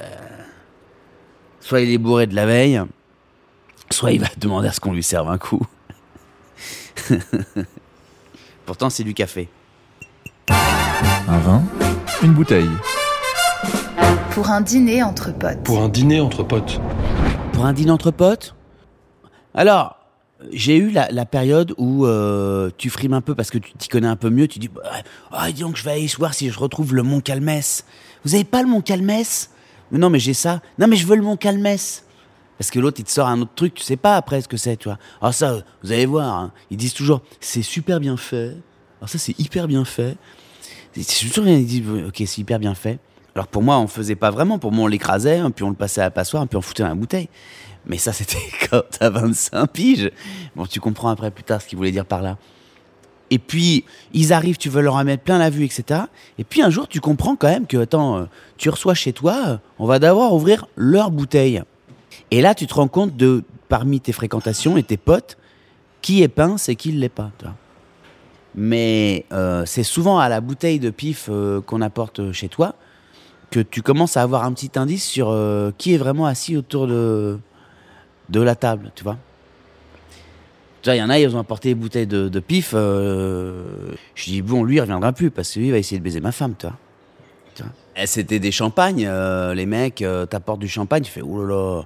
soit 1.59 1.81
il 1.81 1.91
est 1.91 1.97
bourré 1.97 2.27
de 2.27 2.35
la 2.35 2.45
veille, 2.45 2.81
soit 3.91 4.11
il 4.11 4.19
va 4.19 4.27
demander 4.37 4.67
à 4.67 4.71
ce 4.71 4.79
qu'on 4.79 4.93
lui 4.93 5.03
serve 5.03 5.29
un 5.29 5.37
coup. 5.37 5.61
Pourtant, 8.65 8.89
c'est 8.89 9.03
du 9.03 9.13
café. 9.13 9.49
Un 10.47 11.37
vin, 11.39 11.63
une 12.23 12.33
bouteille. 12.33 12.69
Pour 14.31 14.49
un 14.49 14.61
dîner 14.61 15.03
entre 15.03 15.33
potes. 15.33 15.61
Pour 15.63 15.81
un 15.81 15.89
dîner 15.89 16.21
entre 16.21 16.43
potes. 16.43 16.79
Pour 17.51 17.65
un 17.65 17.73
dîner 17.73 17.91
entre 17.91 18.11
potes? 18.11 18.55
Alors, 19.53 19.97
j'ai 20.53 20.77
eu 20.77 20.89
la, 20.89 21.11
la 21.11 21.25
période 21.25 21.73
où 21.77 22.05
euh, 22.05 22.69
tu 22.77 22.89
frimes 22.89 23.11
un 23.11 23.19
peu 23.19 23.35
parce 23.35 23.49
que 23.49 23.57
tu 23.57 23.73
t'y 23.73 23.89
connais 23.89 24.07
un 24.07 24.15
peu 24.15 24.29
mieux. 24.29 24.47
Tu 24.47 24.59
dis, 24.59 24.69
bah, 24.69 24.83
ah, 25.33 25.51
dis 25.51 25.61
donc, 25.61 25.75
je 25.75 25.83
vais 25.83 25.91
aller 25.91 26.07
voir 26.17 26.33
si 26.33 26.49
je 26.49 26.57
retrouve 26.57 26.95
le 26.95 27.03
Mont 27.03 27.19
Calmès. 27.19 27.83
Vous 28.23 28.33
avez 28.33 28.45
pas 28.45 28.61
le 28.61 28.69
Mont 28.69 28.79
Calmès? 28.79 29.51
Non, 29.91 30.09
mais 30.09 30.19
j'ai 30.19 30.33
ça. 30.33 30.61
Non, 30.79 30.87
mais 30.87 30.95
je 30.95 31.05
veux 31.05 31.17
le 31.17 31.23
Mont 31.23 31.35
Calmès. 31.35 32.05
Parce 32.57 32.71
que 32.71 32.79
l'autre, 32.79 33.01
il 33.01 33.03
te 33.03 33.11
sort 33.11 33.27
un 33.27 33.41
autre 33.41 33.51
truc, 33.53 33.73
tu 33.73 33.83
sais 33.83 33.97
pas 33.97 34.15
après 34.15 34.39
ce 34.39 34.47
que 34.47 34.55
c'est, 34.55 34.77
tu 34.77 34.87
vois. 34.87 34.97
Alors 35.19 35.33
ça, 35.33 35.57
vous 35.83 35.91
allez 35.91 36.05
voir, 36.05 36.37
hein, 36.37 36.51
ils 36.69 36.77
disent 36.77 36.93
toujours, 36.93 37.21
c'est 37.41 37.63
super 37.63 37.99
bien 37.99 38.15
fait. 38.15 38.55
Alors 38.99 39.09
ça, 39.09 39.17
c'est 39.17 39.37
hyper 39.39 39.67
bien 39.67 39.83
fait. 39.83 40.15
C'est 40.93 41.27
toujours, 41.27 41.47
ils 41.47 41.65
disent, 41.65 41.83
ok, 42.07 42.15
c'est 42.25 42.37
hyper 42.37 42.59
bien 42.59 42.75
fait. 42.75 42.99
Alors 43.35 43.47
pour 43.47 43.63
moi, 43.63 43.79
on 43.79 43.87
faisait 43.87 44.15
pas 44.15 44.29
vraiment. 44.29 44.59
Pour 44.59 44.71
moi, 44.71 44.85
on 44.85 44.87
l'écrasait, 44.87 45.37
hein, 45.37 45.51
puis 45.51 45.63
on 45.63 45.69
le 45.69 45.75
passait 45.75 46.01
à 46.01 46.05
la 46.05 46.11
passoire, 46.11 46.47
puis 46.47 46.57
on 46.57 46.61
foutait 46.61 46.83
dans 46.83 46.89
la 46.89 46.95
bouteille. 46.95 47.29
Mais 47.85 47.97
ça, 47.97 48.13
c'était 48.13 48.37
quand 48.69 48.81
t'as 48.89 49.09
25 49.09 49.67
piges. 49.67 50.11
Bon, 50.55 50.65
tu 50.65 50.79
comprends 50.79 51.09
après 51.09 51.31
plus 51.31 51.43
tard 51.43 51.61
ce 51.61 51.67
qu'il 51.67 51.77
voulait 51.77 51.91
dire 51.91 52.05
par 52.05 52.21
là. 52.21 52.37
Et 53.33 53.39
puis, 53.39 53.85
ils 54.13 54.33
arrivent, 54.33 54.57
tu 54.57 54.67
veux 54.67 54.81
leur 54.81 54.95
en 54.95 55.05
mettre 55.05 55.23
plein 55.23 55.39
la 55.39 55.49
vue, 55.49 55.63
etc. 55.63 56.01
Et 56.37 56.43
puis 56.43 56.61
un 56.61 56.69
jour, 56.69 56.89
tu 56.89 56.99
comprends 56.99 57.37
quand 57.37 57.47
même 57.47 57.65
que, 57.65 57.77
attends, 57.77 58.17
euh, 58.17 58.25
tu 58.57 58.69
reçois 58.69 58.93
chez 58.93 59.13
toi, 59.13 59.37
euh, 59.47 59.57
on 59.79 59.85
va 59.85 59.99
d'abord 59.99 60.33
ouvrir 60.33 60.67
leur 60.75 61.11
bouteille. 61.11 61.63
Et 62.29 62.41
là, 62.41 62.53
tu 62.53 62.67
te 62.67 62.73
rends 62.73 62.89
compte 62.89 63.15
de, 63.15 63.45
parmi 63.69 64.01
tes 64.01 64.11
fréquentations 64.11 64.75
et 64.75 64.83
tes 64.83 64.97
potes, 64.97 65.37
qui 66.01 66.23
est 66.23 66.27
pince 66.27 66.67
et 66.67 66.75
qui 66.75 66.91
ne 66.91 66.99
l'est 66.99 67.07
pas. 67.07 67.31
Mais 68.53 69.25
euh, 69.31 69.65
c'est 69.65 69.83
souvent 69.83 70.19
à 70.19 70.27
la 70.27 70.41
bouteille 70.41 70.79
de 70.79 70.89
pif 70.89 71.29
qu'on 71.65 71.81
apporte 71.81 72.33
chez 72.33 72.49
toi 72.49 72.75
que 73.51 73.59
tu 73.59 73.81
commences 73.81 74.17
à 74.17 74.23
avoir 74.23 74.45
un 74.45 74.53
petit 74.53 74.71
indice 74.79 75.05
sur 75.05 75.29
euh, 75.29 75.71
qui 75.77 75.93
est 75.93 75.97
vraiment 75.97 76.25
assis 76.25 76.55
autour 76.57 76.87
de, 76.87 77.37
de 78.29 78.41
la 78.41 78.55
table, 78.55 78.91
tu 78.95 79.03
vois. 79.03 79.17
Tu 80.81 80.87
vois, 80.89 80.95
il 80.95 80.99
y 80.99 81.03
en 81.03 81.09
a, 81.09 81.19
ils 81.19 81.35
ont 81.35 81.39
apporté 81.39 81.69
des 81.69 81.75
bouteilles 81.75 82.07
de, 82.07 82.39
pif. 82.39 82.71
euh, 82.73 83.91
je 84.15 84.25
dis, 84.25 84.41
bon, 84.41 84.63
lui, 84.63 84.77
il 84.77 84.81
reviendra 84.81 85.11
plus 85.11 85.29
parce 85.29 85.53
que 85.53 85.59
lui, 85.59 85.67
il 85.67 85.71
va 85.71 85.77
essayer 85.77 85.99
de 85.99 86.03
baiser 86.03 86.21
ma 86.21 86.31
femme, 86.31 86.55
tu 86.57 86.65
vois. 86.65 86.77
Eh, 87.97 88.07
C'était 88.07 88.39
des 88.39 88.51
champagnes. 88.51 89.05
euh, 89.05 89.53
les 89.53 89.65
mecs 89.67 90.03
t'apportent 90.29 90.61
du 90.61 90.69
champagne, 90.69 91.03
tu 91.03 91.11
fais 91.11 91.21
oh 91.21 91.45
là 91.45 91.53
là, 91.53 91.81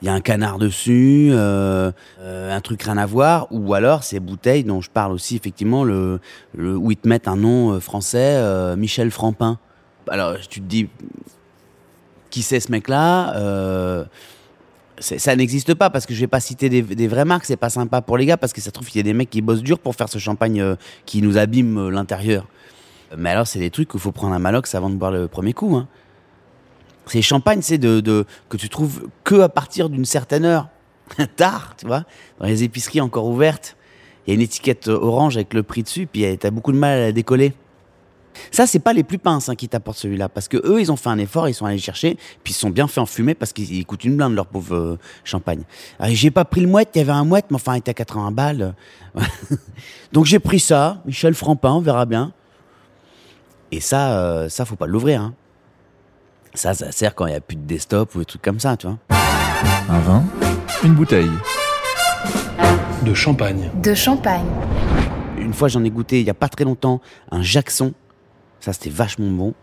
il 0.00 0.06
y 0.06 0.08
a 0.08 0.14
un 0.14 0.20
canard 0.20 0.58
dessus, 0.58 1.30
un 1.32 2.60
truc 2.62 2.82
rien 2.82 2.96
à 2.96 3.06
voir. 3.06 3.46
Ou 3.52 3.74
alors 3.74 4.02
ces 4.02 4.18
bouteilles 4.18 4.64
dont 4.64 4.80
je 4.80 4.90
parle 4.90 5.12
aussi 5.12 5.36
effectivement, 5.36 5.84
le, 5.84 6.18
où 6.56 6.90
ils 6.90 6.96
te 6.96 7.06
mettent 7.06 7.28
un 7.28 7.36
nom 7.36 7.78
français, 7.80 8.74
Michel 8.76 9.10
Frampin. 9.12 9.58
Alors 10.08 10.38
tu 10.40 10.60
te 10.60 10.66
dis, 10.66 10.88
qui 12.30 12.42
c'est 12.42 12.60
ce 12.60 12.70
mec-là 12.70 13.34
Euh, 13.36 14.04
ça 15.00 15.34
n'existe 15.34 15.74
pas 15.74 15.90
parce 15.90 16.06
que 16.06 16.14
je 16.14 16.20
vais 16.20 16.28
pas 16.28 16.38
citer 16.38 16.68
des, 16.68 17.08
vraies 17.08 17.24
marques, 17.24 17.44
c'est 17.44 17.56
pas 17.56 17.70
sympa 17.70 18.02
pour 18.02 18.16
les 18.16 18.26
gars 18.26 18.36
parce 18.36 18.52
que 18.52 18.60
ça 18.60 18.70
trouve 18.70 18.88
qu'il 18.88 18.98
y 18.98 19.00
a 19.00 19.04
des 19.04 19.14
mecs 19.14 19.30
qui 19.30 19.40
bossent 19.40 19.62
dur 19.62 19.78
pour 19.78 19.96
faire 19.96 20.08
ce 20.08 20.18
champagne 20.18 20.60
euh, 20.60 20.76
qui 21.06 21.22
nous 21.22 21.38
abîme 21.38 21.76
euh, 21.78 21.90
l'intérieur. 21.90 22.46
Mais 23.16 23.30
alors, 23.30 23.46
c'est 23.46 23.58
des 23.58 23.70
trucs 23.70 23.90
qu'il 23.90 24.00
faut 24.00 24.12
prendre 24.12 24.34
un 24.34 24.38
malox 24.38 24.74
avant 24.74 24.90
de 24.90 24.94
boire 24.94 25.10
le 25.10 25.28
premier 25.28 25.52
coup. 25.54 25.74
Hein. 25.76 25.88
Ces 27.06 27.20
champagnes, 27.20 27.62
c'est 27.62 27.78
de, 27.78 28.00
de- 28.00 28.26
que 28.48 28.56
tu 28.56 28.68
trouves 28.68 29.08
que 29.24 29.40
à 29.40 29.48
partir 29.48 29.90
d'une 29.90 30.04
certaine 30.04 30.44
heure. 30.44 30.68
Tard, 31.36 31.74
tu 31.76 31.86
vois. 31.86 32.04
Dans 32.38 32.46
les 32.46 32.62
épiceries 32.62 33.00
encore 33.00 33.26
ouvertes, 33.26 33.76
il 34.26 34.30
y 34.30 34.32
a 34.32 34.34
une 34.36 34.40
étiquette 34.40 34.88
orange 34.88 35.36
avec 35.36 35.52
le 35.52 35.62
prix 35.62 35.82
dessus, 35.82 36.06
puis 36.06 36.24
tu 36.38 36.46
as 36.46 36.50
beaucoup 36.50 36.72
de 36.72 36.78
mal 36.78 36.98
à 36.98 37.00
la 37.06 37.12
décoller. 37.12 37.54
Ça, 38.50 38.66
c'est 38.66 38.78
pas 38.78 38.92
les 38.92 39.02
plus 39.02 39.18
pinces 39.18 39.48
hein, 39.48 39.54
qui 39.54 39.68
t'apportent 39.68 39.98
celui-là, 39.98 40.28
parce 40.28 40.48
que 40.48 40.56
eux, 40.66 40.80
ils 40.80 40.90
ont 40.90 40.96
fait 40.96 41.08
un 41.08 41.18
effort, 41.18 41.48
ils 41.48 41.54
sont 41.54 41.66
allés 41.66 41.76
le 41.76 41.82
chercher, 41.82 42.16
puis 42.42 42.52
ils 42.52 42.56
sont 42.56 42.70
bien 42.70 42.86
fait 42.86 43.00
enfumer 43.00 43.34
parce 43.34 43.52
qu'ils 43.52 43.72
ils 43.72 43.86
coûtent 43.86 44.04
une 44.04 44.16
blinde 44.16 44.34
leur 44.34 44.46
pauvre 44.46 44.74
euh, 44.74 44.98
champagne. 45.24 45.62
Alors, 45.98 46.14
j'ai 46.14 46.30
pas 46.30 46.44
pris 46.44 46.60
le 46.60 46.68
mouette, 46.68 46.90
il 46.94 46.98
y 46.98 47.00
avait 47.02 47.12
un 47.12 47.24
mouette, 47.24 47.46
mais 47.50 47.56
enfin, 47.56 47.74
il 47.74 47.78
était 47.78 47.90
à 47.90 47.94
80 47.94 48.30
balles. 48.32 48.74
Donc 50.12 50.26
j'ai 50.26 50.38
pris 50.38 50.60
ça, 50.60 51.02
Michel 51.06 51.34
Frampin, 51.34 51.72
on 51.72 51.80
verra 51.80 52.06
bien. 52.06 52.32
Et 53.70 53.80
ça, 53.80 54.18
euh, 54.18 54.48
ça 54.48 54.64
faut 54.64 54.76
pas 54.76 54.86
l'ouvrir. 54.86 55.22
Hein. 55.22 55.34
Ça, 56.54 56.74
ça 56.74 56.92
sert 56.92 57.14
quand 57.14 57.26
il 57.26 57.32
y 57.32 57.36
a 57.36 57.40
plus 57.40 57.56
de 57.56 57.62
desktop 57.62 58.14
ou 58.14 58.18
des 58.18 58.24
trucs 58.26 58.42
comme 58.42 58.60
ça, 58.60 58.76
tu 58.76 58.86
vois. 58.86 58.98
Un 59.88 59.98
vin, 60.00 60.22
une 60.84 60.94
bouteille. 60.94 61.30
De 63.02 63.14
champagne. 63.14 63.70
De 63.82 63.94
champagne. 63.94 64.46
Une 65.38 65.54
fois, 65.54 65.68
j'en 65.68 65.82
ai 65.82 65.90
goûté 65.90 66.20
il 66.20 66.26
y 66.26 66.30
a 66.30 66.34
pas 66.34 66.48
très 66.48 66.64
longtemps 66.64 67.00
un 67.30 67.42
Jackson. 67.42 67.92
Ça, 68.62 68.72
c'était 68.72 68.90
vachement 68.90 69.28
bon. 69.28 69.54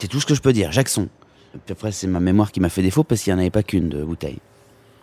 C'est 0.00 0.08
tout 0.08 0.20
ce 0.20 0.26
que 0.26 0.34
je 0.34 0.42
peux 0.42 0.52
dire, 0.52 0.72
Jackson. 0.72 1.08
Puis 1.52 1.72
après, 1.72 1.92
c'est 1.92 2.08
ma 2.08 2.18
mémoire 2.18 2.50
qui 2.50 2.58
m'a 2.58 2.68
fait 2.68 2.82
défaut 2.82 3.04
parce 3.04 3.22
qu'il 3.22 3.32
n'y 3.32 3.38
en 3.38 3.40
avait 3.40 3.50
pas 3.50 3.62
qu'une 3.62 3.88
de 3.88 4.02
bouteille. 4.02 4.40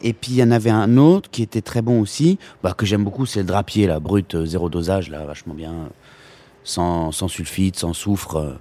Et 0.01 0.11
puis, 0.11 0.33
il 0.33 0.37
y 0.37 0.43
en 0.43 0.51
avait 0.51 0.69
un 0.69 0.97
autre 0.97 1.29
qui 1.31 1.41
était 1.41 1.61
très 1.61 1.81
bon 1.81 2.01
aussi, 2.01 2.37
bah, 2.61 2.73
que 2.77 2.85
j'aime 2.85 3.03
beaucoup, 3.05 3.25
c'est 3.25 3.39
le 3.39 3.45
drapier, 3.45 3.87
là, 3.87 3.99
brut, 4.01 4.35
euh, 4.35 4.45
zéro 4.45 4.69
dosage, 4.69 5.09
là, 5.09 5.25
vachement 5.25 5.53
bien. 5.53 5.89
Sans, 6.65 7.11
sulfite, 7.13 7.77
sans 7.77 7.93
soufre. 7.93 8.35
euh. 8.35 8.53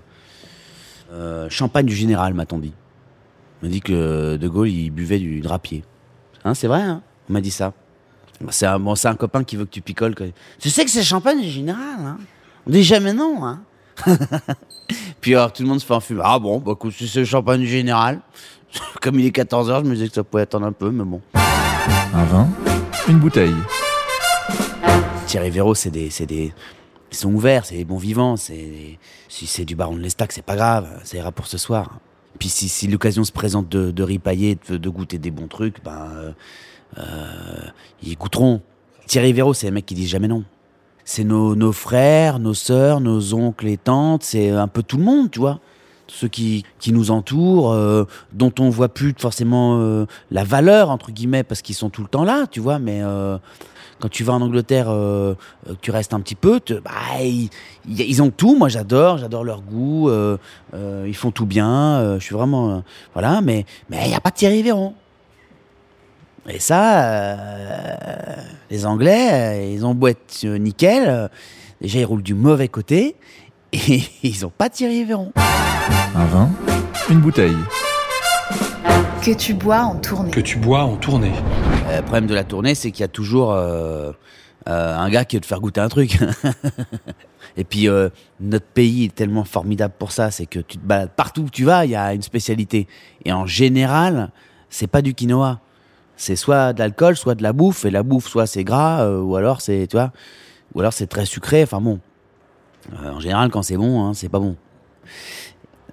Euh, 1.12 1.50
champagne 1.50 1.86
du 1.86 1.94
général, 1.94 2.32
m'a-t-on 2.34 2.58
dit. 2.58 2.72
On 3.60 3.66
m'a 3.66 3.72
dit 3.72 3.80
que 3.80 4.36
De 4.36 4.48
Gaulle, 4.48 4.68
il 4.68 4.90
buvait 4.90 5.18
du 5.18 5.40
drapier. 5.40 5.82
Hein, 6.44 6.54
c'est 6.54 6.68
vrai, 6.68 6.82
hein 6.82 7.02
On 7.28 7.32
m'a 7.32 7.40
dit 7.40 7.50
ça. 7.50 7.72
Bah, 8.40 8.52
C'est 8.52 8.66
un, 8.66 8.78
bon, 8.78 8.94
un 9.02 9.14
copain 9.16 9.42
qui 9.42 9.56
veut 9.56 9.64
que 9.64 9.70
tu 9.70 9.80
picoles. 9.82 10.14
Tu 10.60 10.70
sais 10.70 10.84
que 10.84 10.90
c'est 10.92 11.02
champagne 11.02 11.40
du 11.40 11.48
général, 11.50 11.98
hein 12.00 12.18
On 12.66 12.70
dit 12.70 12.84
jamais 12.84 13.12
non, 13.12 13.44
hein 13.44 13.62
Puis 15.20 15.34
alors, 15.34 15.52
tout 15.52 15.62
le 15.62 15.68
monde 15.68 15.80
se 15.80 15.86
fait 15.86 15.94
enfumer. 15.94 16.22
Ah 16.24 16.38
bon, 16.38 16.58
bah 16.58 16.72
écoute, 16.74 16.92
si 16.92 17.08
c'est 17.08 17.20
le 17.20 17.24
champagne 17.24 17.60
du 17.60 17.66
général. 17.66 18.20
Comme 19.00 19.18
il 19.18 19.26
est 19.26 19.36
14h, 19.36 19.84
je 19.84 19.88
me 19.88 19.94
disais 19.94 20.08
que 20.08 20.14
ça 20.14 20.24
pouvait 20.24 20.42
attendre 20.42 20.66
un 20.66 20.72
peu, 20.72 20.90
mais 20.90 21.04
bon. 21.04 21.20
Un 21.34 22.24
vin, 22.24 22.48
une 23.08 23.18
bouteille. 23.18 23.54
Thierry 25.26 25.50
Véro, 25.50 25.74
c'est 25.74 25.90
des, 25.90 26.10
c'est 26.10 26.26
des, 26.26 26.52
ils 27.10 27.16
sont 27.16 27.32
ouverts, 27.32 27.64
c'est 27.66 27.76
des 27.76 27.84
bons 27.84 27.98
vivants. 27.98 28.36
C'est, 28.36 28.98
si 29.28 29.46
c'est 29.46 29.64
du 29.64 29.74
Baron 29.74 29.96
de 29.96 30.00
l'Estac, 30.00 30.32
c'est 30.32 30.44
pas 30.44 30.56
grave, 30.56 30.88
ça 31.04 31.16
ira 31.16 31.32
pour 31.32 31.46
ce 31.46 31.58
soir. 31.58 31.98
Puis 32.38 32.48
si, 32.48 32.68
si 32.68 32.86
l'occasion 32.86 33.24
se 33.24 33.32
présente 33.32 33.68
de, 33.68 33.90
de 33.90 34.02
ripailler, 34.02 34.58
de, 34.68 34.76
de 34.76 34.88
goûter 34.88 35.18
des 35.18 35.30
bons 35.30 35.48
trucs, 35.48 35.82
ben, 35.82 36.08
euh, 36.14 36.32
euh, 36.98 37.68
ils 38.02 38.16
goûteront. 38.16 38.60
Thierry 39.06 39.32
Véro, 39.32 39.54
c'est 39.54 39.66
les 39.66 39.72
mecs 39.72 39.86
qui 39.86 39.94
disent 39.94 40.10
jamais 40.10 40.28
non. 40.28 40.44
C'est 41.08 41.22
nos, 41.22 41.54
nos 41.54 41.70
frères, 41.72 42.40
nos 42.40 42.52
sœurs, 42.52 42.98
nos 43.00 43.32
oncles 43.32 43.68
et 43.68 43.76
tantes, 43.76 44.24
c'est 44.24 44.50
un 44.50 44.66
peu 44.66 44.82
tout 44.82 44.96
le 44.96 45.04
monde, 45.04 45.30
tu 45.30 45.38
vois. 45.38 45.60
Ceux 46.08 46.26
qui, 46.28 46.64
qui 46.80 46.92
nous 46.92 47.12
entourent, 47.12 47.72
euh, 47.72 48.04
dont 48.32 48.52
on 48.58 48.70
voit 48.70 48.88
plus 48.88 49.14
forcément 49.16 49.78
euh, 49.80 50.06
la 50.32 50.42
valeur, 50.42 50.90
entre 50.90 51.12
guillemets, 51.12 51.44
parce 51.44 51.62
qu'ils 51.62 51.76
sont 51.76 51.90
tout 51.90 52.02
le 52.02 52.08
temps 52.08 52.24
là, 52.24 52.46
tu 52.50 52.58
vois, 52.58 52.80
mais 52.80 53.02
euh, 53.02 53.38
quand 54.00 54.08
tu 54.08 54.24
vas 54.24 54.32
en 54.34 54.42
Angleterre, 54.42 54.88
tu 55.80 55.90
restes 55.92 56.12
un 56.12 56.20
petit 56.20 56.34
peu, 56.34 56.58
te- 56.58 56.74
bah, 56.74 56.90
ils, 57.22 57.50
ils- 57.88 58.20
ont 58.20 58.30
tout. 58.30 58.56
Moi, 58.56 58.68
j'adore, 58.68 59.16
j'adore 59.18 59.42
leur 59.44 59.62
goût. 59.62 60.10
ils 60.74 61.14
font 61.16 61.30
tout 61.30 61.46
bien. 61.46 62.18
je 62.18 62.22
suis 62.24 62.34
vraiment, 62.34 62.82
voilà. 63.14 63.40
Mais 63.40 63.64
mais 63.90 64.02
il 64.06 64.10
y 64.10 64.14
a 64.14 64.20
pas 64.20 64.30
de 64.30 64.34
Thierry 64.34 64.62
Véron. 64.62 64.92
Et 66.48 66.60
ça, 66.60 67.04
euh, 67.04 68.36
les 68.70 68.86
Anglais, 68.86 69.28
euh, 69.32 69.72
ils 69.74 69.84
ont 69.84 69.94
beau 69.94 70.06
être 70.08 70.44
euh, 70.44 70.58
nickel. 70.58 71.04
euh, 71.08 71.28
déjà, 71.80 71.98
ils 71.98 72.04
roulent 72.04 72.22
du 72.22 72.34
mauvais 72.34 72.68
côté 72.68 73.16
et 73.72 74.02
ils 74.22 74.46
ont 74.46 74.52
pas 74.56 74.68
Thierry 74.70 75.04
Véron. 75.04 75.32
Un 76.14 76.24
vin, 76.26 76.50
une 77.10 77.20
bouteille. 77.20 77.56
Que 79.22 79.32
tu 79.32 79.54
bois 79.54 79.80
en 79.80 79.96
tournée. 79.96 80.30
Que 80.30 80.40
tu 80.40 80.56
bois 80.58 80.84
en 80.84 80.96
tournée. 80.96 81.32
Euh, 81.88 81.96
Le 81.96 82.02
problème 82.02 82.26
de 82.26 82.34
la 82.34 82.44
tournée, 82.44 82.76
c'est 82.76 82.92
qu'il 82.92 83.00
y 83.00 83.04
a 83.04 83.08
toujours 83.08 83.52
euh, 83.52 84.12
euh, 84.68 84.96
un 84.96 85.10
gars 85.10 85.24
qui 85.24 85.36
veut 85.36 85.40
te 85.40 85.46
faire 85.46 85.60
goûter 85.60 85.80
un 85.80 85.88
truc. 85.88 86.18
Et 87.56 87.64
puis, 87.64 87.88
euh, 87.88 88.08
notre 88.38 88.66
pays 88.66 89.06
est 89.06 89.14
tellement 89.14 89.44
formidable 89.44 89.94
pour 89.98 90.12
ça, 90.12 90.30
c'est 90.30 90.46
que 90.46 90.60
tu 90.60 90.76
te 90.78 90.86
balades 90.86 91.10
partout 91.16 91.42
où 91.42 91.50
tu 91.50 91.64
vas, 91.64 91.86
il 91.86 91.90
y 91.90 91.96
a 91.96 92.12
une 92.14 92.22
spécialité. 92.22 92.86
Et 93.24 93.32
en 93.32 93.46
général, 93.46 94.30
c'est 94.70 94.86
pas 94.86 95.02
du 95.02 95.12
quinoa. 95.14 95.58
C'est 96.16 96.36
soit 96.36 96.72
de 96.72 96.78
l'alcool, 96.78 97.16
soit 97.16 97.34
de 97.34 97.42
la 97.42 97.52
bouffe. 97.52 97.84
Et 97.84 97.90
la 97.90 98.02
bouffe, 98.02 98.26
soit 98.28 98.46
c'est 98.46 98.64
gras, 98.64 99.02
euh, 99.04 99.20
ou 99.20 99.36
alors 99.36 99.60
c'est, 99.60 99.86
tu 99.86 99.96
vois, 99.96 100.12
ou 100.74 100.80
alors 100.80 100.92
c'est 100.92 101.06
très 101.06 101.26
sucré. 101.26 101.62
Enfin 101.62 101.80
bon, 101.80 102.00
Euh, 103.02 103.10
en 103.12 103.20
général, 103.20 103.50
quand 103.50 103.62
c'est 103.62 103.76
bon, 103.76 104.04
hein, 104.04 104.14
c'est 104.14 104.28
pas 104.28 104.38
bon. 104.38 104.56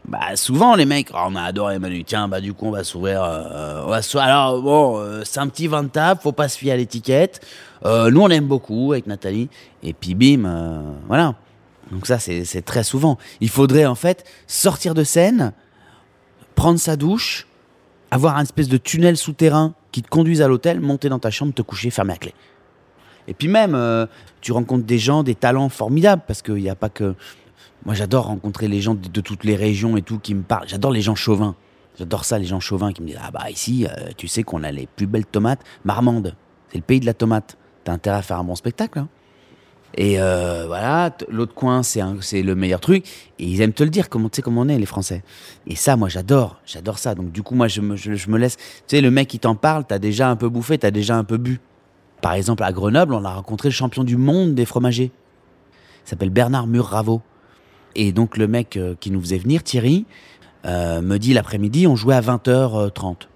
Bah 0.06 0.36
souvent 0.36 0.76
les 0.76 0.86
mecs, 0.86 1.10
oh, 1.14 1.18
on 1.28 1.36
a 1.36 1.42
adoré 1.42 1.80
Manu. 1.80 2.04
Tiens, 2.04 2.28
bah 2.28 2.42
du 2.42 2.54
coup 2.54 2.68
on 2.68 2.72
va 2.72 2.84
s'ouvrir. 2.84 3.24
euh, 3.24 3.84
on 3.86 3.90
va. 3.90 4.02
Alors 4.22 4.62
bon, 4.62 5.02
c'est 5.24 5.40
un 5.40 5.48
petit 5.48 5.68
vin 5.68 5.84
de 5.84 5.88
table, 5.88 6.20
faut 6.22 6.34
pas 6.34 6.50
se 6.50 6.58
fier 6.58 6.72
à 6.74 6.78
l'étiquette. 6.78 7.40
Nous 7.86 8.20
on 8.22 8.28
l'aime 8.28 8.46
beaucoup 8.48 8.92
avec 8.92 9.08
Nathalie. 9.08 9.50
Et 9.82 9.94
puis 9.94 10.14
bim, 10.14 10.44
voilà. 11.08 11.36
Donc 11.92 12.06
ça 12.06 12.20
c'est 12.20 12.62
très 12.66 12.84
souvent. 12.84 13.18
Il 13.40 13.50
faudrait 13.50 13.86
en 13.86 13.96
fait 13.96 14.26
sortir 14.46 14.94
de 14.94 15.04
scène, 15.06 15.54
prendre 16.56 16.80
sa 16.80 16.96
douche, 16.98 17.48
avoir 18.12 18.36
un 18.38 18.44
espèce 18.44 18.68
de 18.68 18.78
tunnel 18.78 19.16
souterrain 19.16 19.74
qui 19.94 20.02
te 20.02 20.10
conduise 20.10 20.42
à 20.42 20.50
l'hôtel, 20.50 20.82
monter 20.82 21.08
dans 21.08 21.20
ta 21.20 21.32
chambre, 21.32 21.54
te 21.54 21.62
coucher, 21.62 21.90
fermer 21.90 22.12
la 22.14 22.18
clé. 22.18 22.34
Et 23.30 23.34
puis 23.34 23.48
même, 23.48 23.76
euh, 23.76 24.06
tu 24.42 24.52
rencontres 24.52 24.86
des 24.86 24.98
gens, 25.00 25.24
des 25.24 25.36
talents 25.36 25.70
formidables, 25.70 26.24
parce 26.28 26.42
qu'il 26.42 26.56
n'y 26.56 26.70
a 26.70 26.76
pas 26.76 26.90
que... 26.90 27.16
Moi, 27.86 27.96
j'adore 27.96 28.26
rencontrer 28.26 28.68
les 28.68 28.82
gens 28.82 28.96
de, 28.96 29.08
de 29.08 29.22
toutes 29.22 29.46
les 29.46 29.56
régions 29.56 29.96
et 29.96 30.02
tout 30.02 30.20
qui 30.20 30.36
me 30.36 30.42
parlent. 30.42 30.68
J'adore 30.68 30.92
les 30.92 31.02
gens 31.02 31.16
chauvins. 31.16 31.56
J'adore 31.98 32.26
ça, 32.26 32.40
les 32.40 32.46
gens 32.46 32.60
chauvins 32.60 32.92
qui 32.92 33.02
me 33.02 33.08
disent 33.08 33.20
Ah 33.22 33.30
bah 33.32 33.50
ici, 33.52 33.86
euh, 33.86 34.10
tu 34.18 34.28
sais 34.28 34.42
qu'on 34.44 34.64
a 34.64 34.72
les 34.72 34.88
plus 34.88 35.06
belles 35.06 35.26
tomates. 35.26 35.62
Marmande, 35.86 36.36
c'est 36.70 36.78
le 36.80 36.84
pays 36.84 37.00
de 37.00 37.06
la 37.06 37.14
tomate. 37.14 37.58
T'as 37.84 37.94
intérêt 37.94 38.18
à 38.18 38.22
faire 38.22 38.40
un 38.40 38.44
bon 38.44 38.56
spectacle. 38.56 39.00
hein. 39.00 39.10
Et 39.96 40.20
euh, 40.20 40.64
voilà, 40.66 41.16
l'autre 41.30 41.54
coin, 41.54 41.84
c'est 41.84 42.02
le 42.42 42.56
meilleur 42.56 42.80
truc. 42.80 43.06
Et 43.40 43.46
ils 43.46 43.62
aiment 43.62 43.74
te 43.74 43.84
le 43.84 43.90
dire, 43.90 44.10
comment, 44.10 44.30
tu 44.30 44.38
sais 44.38 44.42
comment 44.42 44.62
on 44.62 44.68
est, 44.68 44.80
les 44.80 44.86
Français. 44.86 45.24
Et 45.68 45.76
ça, 45.76 45.96
moi, 45.96 46.10
j'adore. 46.10 46.60
J'adore 46.66 46.98
ça. 46.98 47.14
Donc, 47.14 47.32
du 47.32 47.44
coup, 47.44 47.54
moi, 47.54 47.68
je 47.68 47.82
me, 47.82 48.38
laisse. 48.38 48.58
Tu 48.58 48.64
sais, 48.88 49.02
le 49.02 49.12
mec 49.12 49.28
qui 49.28 49.40
t'en 49.40 49.56
parle, 49.56 49.86
t'as 49.86 50.00
déjà 50.00 50.30
un 50.30 50.36
peu 50.36 50.50
bouffé, 50.50 50.78
t'as 50.78 50.92
déjà 50.92 51.16
un 51.16 51.24
peu 51.24 51.38
bu. 51.38 51.60
Par 52.22 52.34
exemple, 52.34 52.64
à 52.64 52.72
Grenoble, 52.72 53.14
on 53.14 53.24
a 53.24 53.34
rencontré 53.34 53.70
le 53.70 53.74
champion 53.74 54.04
du 54.04 54.18
monde 54.18 54.56
des 54.56 54.66
fromagers. 54.66 55.12
Il 56.06 56.10
s'appelle 56.10 56.32
Bernard 56.32 56.68
Murravo. 56.68 57.22
Et 57.96 58.12
donc, 58.12 58.38
le 58.38 58.48
mec 58.48 58.78
euh, 58.78 58.96
qui 59.00 59.12
nous 59.12 59.22
faisait 59.22 59.38
venir, 59.38 59.62
Thierry, 59.62 60.06
euh, 60.66 61.02
me 61.02 61.18
dit 61.18 61.34
l'après-midi, 61.34 61.86
on 61.86 61.96
jouait 61.96 62.16
à 62.16 62.22
20h30. 62.22 63.28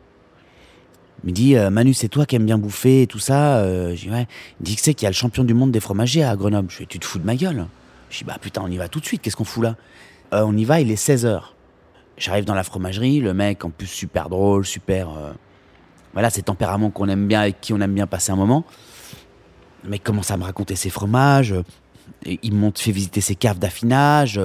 Il 1.23 1.27
me 1.27 1.31
dit, 1.33 1.55
euh, 1.55 1.69
Manu, 1.69 1.93
c'est 1.93 2.09
toi 2.09 2.25
qui 2.25 2.35
aimes 2.35 2.45
bien 2.45 2.57
bouffer 2.57 3.03
et 3.03 3.07
tout 3.07 3.19
ça. 3.19 3.57
Euh, 3.57 3.95
je 3.95 4.07
dis. 4.07 4.09
Il 4.09 4.63
dit 4.63 4.75
que 4.75 4.81
c'est 4.81 4.93
qu'il 4.93 5.05
y 5.05 5.07
a 5.07 5.09
le 5.09 5.15
champion 5.15 5.43
du 5.43 5.53
monde 5.53 5.71
des 5.71 5.79
fromagers 5.79 6.23
à 6.23 6.35
Grenoble. 6.35 6.69
Je 6.69 6.79
dis, 6.79 6.87
tu 6.87 6.99
te 6.99 7.05
fous 7.05 7.19
de 7.19 7.25
ma 7.25 7.35
gueule 7.35 7.65
Je 8.09 8.19
dis, 8.19 8.23
bah 8.23 8.37
putain, 8.39 8.61
on 8.63 8.67
y 8.67 8.77
va 8.77 8.87
tout 8.87 8.99
de 8.99 9.05
suite, 9.05 9.21
qu'est-ce 9.21 9.35
qu'on 9.35 9.43
fout 9.43 9.63
là? 9.63 9.75
Euh, 10.33 10.43
On 10.45 10.55
y 10.55 10.65
va, 10.65 10.79
il 10.79 10.91
est 10.91 11.01
16h. 11.01 11.41
J'arrive 12.17 12.45
dans 12.45 12.53
la 12.53 12.63
fromagerie, 12.63 13.19
le 13.19 13.33
mec, 13.33 13.63
en 13.65 13.69
plus, 13.69 13.87
super 13.87 14.29
drôle, 14.29 14.65
super. 14.65 15.09
voilà, 16.13 16.31
ces 16.31 16.41
tempéraments 16.41 16.89
qu'on 16.89 17.07
aime 17.09 17.27
bien, 17.27 17.41
avec 17.41 17.61
qui 17.61 17.73
on 17.73 17.79
aime 17.79 17.93
bien 17.93 18.07
passer 18.07 18.31
un 18.31 18.35
moment. 18.35 18.65
Le 19.83 19.91
mec 19.91 20.03
commence 20.03 20.31
à 20.31 20.37
me 20.37 20.43
raconter 20.43 20.75
ses 20.75 20.89
fromages. 20.89 21.53
il 22.25 22.53
me 22.53 22.71
fait 22.73 22.91
visiter 22.91 23.21
ses 23.21 23.35
caves 23.35 23.59
d'affinage. 23.59 24.41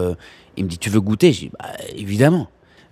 il 0.59 0.65
me 0.65 0.69
dit, 0.69 0.77
tu 0.77 0.91
veux 0.91 1.01
goûter? 1.01 1.33
Je 1.33 1.41
dis, 1.41 1.51
bah 1.59 1.71
évidemment. 1.97 2.49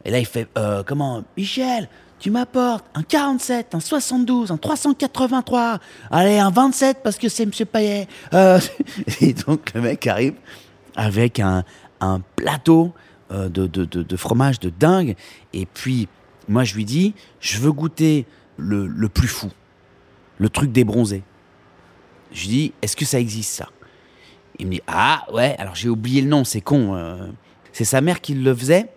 Et 0.06 0.10
là, 0.10 0.18
il 0.18 0.24
fait, 0.24 0.48
comment? 0.86 1.24
Michel, 1.36 1.90
tu 2.20 2.30
m'apportes 2.30 2.85
un 2.94 3.02
47, 3.02 3.74
un 3.74 3.80
72, 3.80 4.52
un 4.52 4.59
383, 4.59 5.80
allez, 6.11 6.38
un 6.38 6.50
27 6.50 6.98
parce 7.02 7.16
que 7.16 7.28
c'est 7.30 7.46
Monsieur 7.46 7.64
Payet. 7.64 8.06
Euh, 8.35 8.61
et 9.20 9.33
donc, 9.33 9.72
le 9.74 9.80
mec 9.80 10.06
arrive 10.06 10.35
avec 10.94 11.40
un, 11.40 11.64
plateau 12.37 12.92
euh, 13.33 13.48
de, 13.48 14.16
fromage 14.16 14.61
de 14.61 14.70
dingue. 14.70 15.16
Et 15.54 15.64
puis, 15.66 16.09
moi, 16.46 16.64
je 16.64 16.74
lui 16.74 16.85
dis, 16.85 17.14
je 17.40 17.59
veux 17.59 17.72
goûter 17.72 18.26
le, 18.59 18.87
le 18.87 19.09
plus 19.09 19.28
fou, 19.28 19.48
le 20.38 20.50
truc 20.50 20.72
des 20.72 20.85
bronzés. 20.85 21.22
Je 22.33 22.42
lui 22.42 22.48
dis, 22.48 22.72
est-ce 22.83 22.96
que 22.96 23.06
ça 23.06 23.18
existe 23.18 23.54
ça? 23.54 23.68
Il 24.59 24.66
me 24.66 24.72
dit, 24.72 24.83
ah 24.87 25.24
ouais, 25.33 25.56
alors 25.59 25.74
j'ai 25.74 25.88
oublié 25.88 26.20
le 26.20 26.28
nom, 26.28 26.44
c'est 26.44 26.61
con. 26.61 26.94
euh. 26.94 27.28
c'est 27.72 27.87
sa 27.87 28.02
mère 28.02 28.20
qui 28.20 28.35
le 28.35 28.54
faisait 28.54 28.90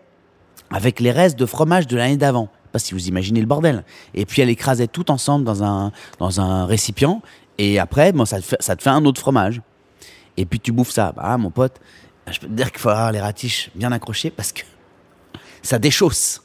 avec 0.69 0.99
les 0.99 1.11
restes 1.11 1.39
de 1.39 1.45
fromage 1.45 1.87
de 1.87 1.95
l'année 1.95 2.17
d'avant. 2.17 2.49
Pas 2.73 2.79
si 2.79 2.93
vous 2.93 3.07
imaginez 3.07 3.39
le 3.39 3.45
bordel. 3.45 3.85
Et 4.13 4.25
puis 4.25 4.41
elle 4.41 4.49
écrasait 4.49 4.87
tout 4.87 5.09
ensemble 5.11 5.45
dans 5.45 5.63
un, 5.63 5.91
dans 6.19 6.41
un 6.41 6.65
récipient. 6.65 7.21
Et 7.57 7.79
après, 7.79 8.11
bon, 8.11 8.25
ça, 8.25 8.41
te 8.41 8.45
fait, 8.45 8.57
ça 8.59 8.75
te 8.75 8.81
fait 8.83 8.89
un 8.89 9.05
autre 9.05 9.21
fromage. 9.21 9.61
Et 10.35 10.45
puis 10.45 10.59
tu 10.59 10.71
bouffes 10.73 10.91
ça. 10.91 11.13
Bah, 11.15 11.37
mon 11.37 11.51
pote, 11.51 11.79
je 12.29 12.39
peux 12.39 12.47
te 12.47 12.51
dire 12.51 12.71
qu'il 12.71 12.79
faut 12.81 12.89
avoir 12.89 13.11
les 13.11 13.21
ratiches 13.21 13.69
bien 13.75 13.91
accrochées 13.91 14.31
parce 14.31 14.51
que 14.51 14.63
ça 15.61 15.79
déchausse. 15.79 16.41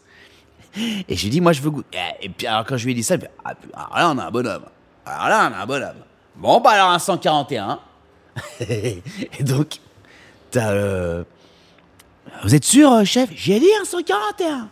Et 1.09 1.17
je 1.17 1.23
lui 1.25 1.31
dis, 1.31 1.41
moi, 1.41 1.53
je 1.53 1.63
veux 1.63 1.71
goûter. 1.71 1.99
Et 2.21 2.29
puis, 2.29 2.47
alors, 2.47 2.65
quand 2.65 2.77
je 2.77 2.85
lui 2.85 2.93
ai 2.93 2.95
dit 2.95 3.03
ça, 3.03 3.15
il 3.17 3.21
fait, 3.23 3.31
ah, 3.43 3.55
là, 3.97 4.11
on 4.15 4.19
a 4.19 4.27
un 4.27 4.31
bonhomme. 4.31 4.65
Alors 5.07 5.29
là, 5.29 5.51
on 5.51 5.55
a 5.59 5.63
un 5.63 5.67
bonhomme. 5.67 5.97
Bon, 6.37 6.61
bah, 6.61 6.71
alors, 6.73 6.91
un 6.91 6.99
141. 6.99 7.81
et 8.61 9.03
donc, 9.41 9.81
t'as. 10.51 10.71
euh, 10.73 11.25
Vous 12.45 12.55
êtes 12.55 12.65
sûr, 12.65 12.93
euh, 12.93 13.05
chef? 13.05 13.31
J'ai 13.35 13.59
dit 13.59 13.67
un 13.81 13.85
141. 13.87 14.69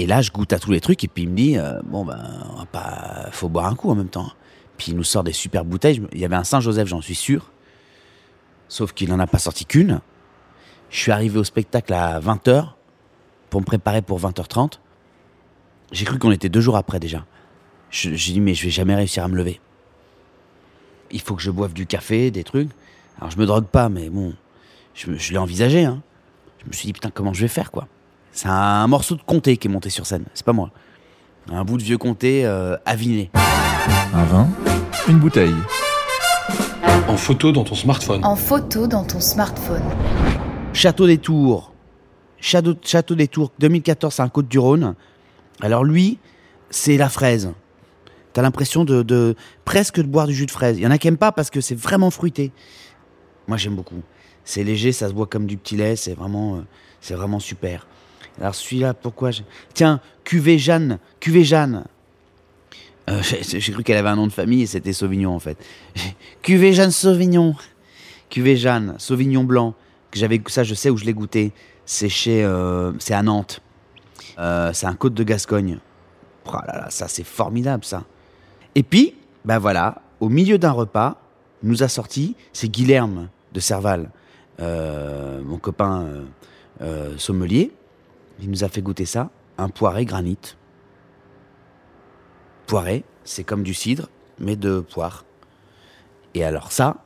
Et 0.00 0.06
là, 0.06 0.22
je 0.22 0.30
goûte 0.30 0.54
à 0.54 0.58
tous 0.58 0.72
les 0.72 0.80
trucs, 0.80 1.04
et 1.04 1.08
puis 1.08 1.24
il 1.24 1.28
me 1.28 1.36
dit, 1.36 1.58
euh, 1.58 1.78
bon, 1.84 2.06
ben, 2.06 2.16
pas. 2.72 3.28
Faut 3.32 3.50
boire 3.50 3.66
un 3.66 3.74
coup 3.74 3.90
en 3.90 3.94
même 3.94 4.08
temps. 4.08 4.32
Puis 4.78 4.92
il 4.92 4.96
nous 4.96 5.04
sort 5.04 5.22
des 5.22 5.34
super 5.34 5.62
bouteilles. 5.66 6.00
Il 6.12 6.18
y 6.18 6.24
avait 6.24 6.36
un 6.36 6.44
Saint-Joseph, 6.44 6.88
j'en 6.88 7.02
suis 7.02 7.14
sûr. 7.14 7.52
Sauf 8.66 8.94
qu'il 8.94 9.10
n'en 9.10 9.18
a 9.18 9.26
pas 9.26 9.38
sorti 9.38 9.66
qu'une. 9.66 10.00
Je 10.88 10.98
suis 10.98 11.12
arrivé 11.12 11.38
au 11.38 11.44
spectacle 11.44 11.92
à 11.92 12.18
20h 12.18 12.68
pour 13.50 13.60
me 13.60 13.66
préparer 13.66 14.00
pour 14.00 14.18
20h30. 14.18 14.80
J'ai 15.92 16.06
cru 16.06 16.18
qu'on 16.18 16.32
était 16.32 16.48
deux 16.48 16.62
jours 16.62 16.78
après 16.78 16.98
déjà. 16.98 17.26
J'ai 17.90 18.12
dit, 18.14 18.40
mais 18.40 18.54
je 18.54 18.64
vais 18.64 18.70
jamais 18.70 18.94
réussir 18.94 19.22
à 19.22 19.28
me 19.28 19.36
lever. 19.36 19.60
Il 21.10 21.20
faut 21.20 21.34
que 21.34 21.42
je 21.42 21.50
boive 21.50 21.74
du 21.74 21.86
café, 21.86 22.30
des 22.30 22.44
trucs. 22.44 22.70
Alors 23.18 23.30
je 23.30 23.36
me 23.36 23.44
drogue 23.44 23.66
pas, 23.66 23.90
mais 23.90 24.08
bon, 24.08 24.32
je 24.94 25.10
l'ai 25.30 25.38
envisagé. 25.38 25.84
Hein. 25.84 26.02
Je 26.62 26.68
me 26.68 26.72
suis 26.72 26.86
dit, 26.86 26.94
putain, 26.94 27.10
comment 27.10 27.34
je 27.34 27.42
vais 27.42 27.48
faire, 27.48 27.70
quoi? 27.70 27.86
C'est 28.32 28.48
un 28.48 28.86
morceau 28.86 29.16
de 29.16 29.22
comté 29.22 29.56
qui 29.56 29.68
est 29.68 29.70
monté 29.70 29.90
sur 29.90 30.06
scène, 30.06 30.24
c'est 30.34 30.46
pas 30.46 30.52
moi. 30.52 30.70
Un 31.50 31.64
bout 31.64 31.78
de 31.78 31.82
vieux 31.82 31.98
comté 31.98 32.46
euh, 32.46 32.76
aviné. 32.86 33.30
Un 34.14 34.24
vin, 34.24 34.48
une 35.08 35.18
bouteille. 35.18 35.54
En 37.08 37.16
photo 37.16 37.50
dans 37.50 37.64
ton 37.64 37.74
smartphone. 37.74 38.24
En 38.24 38.36
photo 38.36 38.86
dans 38.86 39.04
ton 39.04 39.20
smartphone. 39.20 39.82
Château 40.72 41.06
des 41.06 41.18
Tours. 41.18 41.72
Château, 42.40 42.74
Château 42.82 43.16
des 43.16 43.26
Tours, 43.26 43.50
2014, 43.58 44.14
c'est 44.14 44.22
un 44.22 44.28
Côte 44.28 44.48
du 44.48 44.58
Rhône. 44.58 44.94
Alors 45.60 45.82
lui, 45.84 46.18
c'est 46.70 46.96
la 46.96 47.08
fraise. 47.08 47.52
T'as 48.32 48.42
l'impression 48.42 48.84
de, 48.84 49.02
de 49.02 49.34
presque 49.64 49.96
de 49.96 50.06
boire 50.06 50.28
du 50.28 50.34
jus 50.34 50.46
de 50.46 50.50
fraise. 50.52 50.78
Il 50.78 50.82
y 50.82 50.86
en 50.86 50.90
a 50.92 50.98
qui 50.98 51.08
aiment 51.08 51.16
pas 51.16 51.32
parce 51.32 51.50
que 51.50 51.60
c'est 51.60 51.74
vraiment 51.74 52.10
fruité. 52.10 52.52
Moi, 53.48 53.56
j'aime 53.56 53.74
beaucoup. 53.74 54.02
C'est 54.44 54.62
léger, 54.62 54.92
ça 54.92 55.08
se 55.08 55.12
boit 55.12 55.26
comme 55.26 55.46
du 55.46 55.56
petit 55.56 55.76
lait. 55.76 55.96
C'est 55.96 56.14
vraiment, 56.14 56.56
euh, 56.56 56.60
c'est 57.00 57.14
vraiment 57.14 57.40
super. 57.40 57.88
Alors 58.40 58.54
celui-là, 58.54 58.94
pourquoi 58.94 59.30
Tiens, 59.74 60.00
cuvée 60.24 60.58
Jeanne, 60.58 60.98
cuvée 61.20 61.44
Jeanne. 61.44 61.84
Euh, 63.08 63.20
j'ai 63.42 63.72
cru 63.72 63.82
qu'elle 63.82 63.98
avait 63.98 64.08
un 64.08 64.16
nom 64.16 64.26
de 64.26 64.32
famille 64.32 64.62
et 64.62 64.66
c'était 64.66 64.92
Sauvignon 64.92 65.34
en 65.34 65.38
fait. 65.38 65.58
Cuvée 66.42 66.72
Jeanne 66.72 66.90
Sauvignon. 66.90 67.54
Cuvée 68.28 68.56
Jeanne, 68.56 68.94
Sauvignon 68.98 69.44
blanc. 69.44 69.74
Que 70.10 70.18
j'avais, 70.18 70.40
ça, 70.48 70.64
je 70.64 70.74
sais 70.74 70.90
où 70.90 70.96
je 70.96 71.04
l'ai 71.04 71.12
goûté. 71.12 71.52
C'est 71.86 72.08
chez, 72.08 72.42
euh, 72.44 72.92
c'est 72.98 73.14
à 73.14 73.22
Nantes. 73.22 73.60
Euh, 74.38 74.72
c'est 74.72 74.86
un 74.86 74.94
Côte 74.94 75.14
de 75.14 75.22
Gascogne. 75.22 75.78
Oh 76.46 76.52
là 76.66 76.76
là, 76.76 76.90
ça 76.90 77.06
c'est 77.06 77.24
formidable 77.24 77.84
ça. 77.84 78.04
Et 78.74 78.82
puis, 78.82 79.14
ben 79.44 79.58
voilà, 79.58 80.02
au 80.20 80.28
milieu 80.28 80.58
d'un 80.58 80.72
repas, 80.72 81.20
nous 81.62 81.82
a 81.82 81.88
sorti, 81.88 82.34
c'est 82.52 82.68
Guilherme 82.68 83.28
de 83.52 83.60
Serval, 83.60 84.10
mon 84.58 85.58
copain 85.58 86.06
sommelier. 87.18 87.70
Il 88.40 88.50
nous 88.50 88.64
a 88.64 88.68
fait 88.68 88.82
goûter 88.82 89.06
ça, 89.06 89.30
un 89.58 89.68
poiré 89.68 90.04
granit. 90.04 90.56
Poiré, 92.66 93.04
c'est 93.24 93.44
comme 93.44 93.62
du 93.62 93.74
cidre, 93.74 94.08
mais 94.38 94.56
de 94.56 94.80
poire. 94.80 95.24
Et 96.34 96.44
alors 96.44 96.72
ça, 96.72 96.96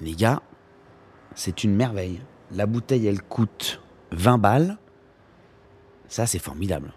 les 0.00 0.12
gars, 0.12 0.40
c'est 1.34 1.64
une 1.64 1.74
merveille. 1.74 2.20
La 2.52 2.66
bouteille, 2.66 3.06
elle 3.06 3.22
coûte 3.22 3.80
20 4.12 4.38
balles. 4.38 4.78
Ça, 6.08 6.26
c'est 6.26 6.38
formidable. 6.38 6.92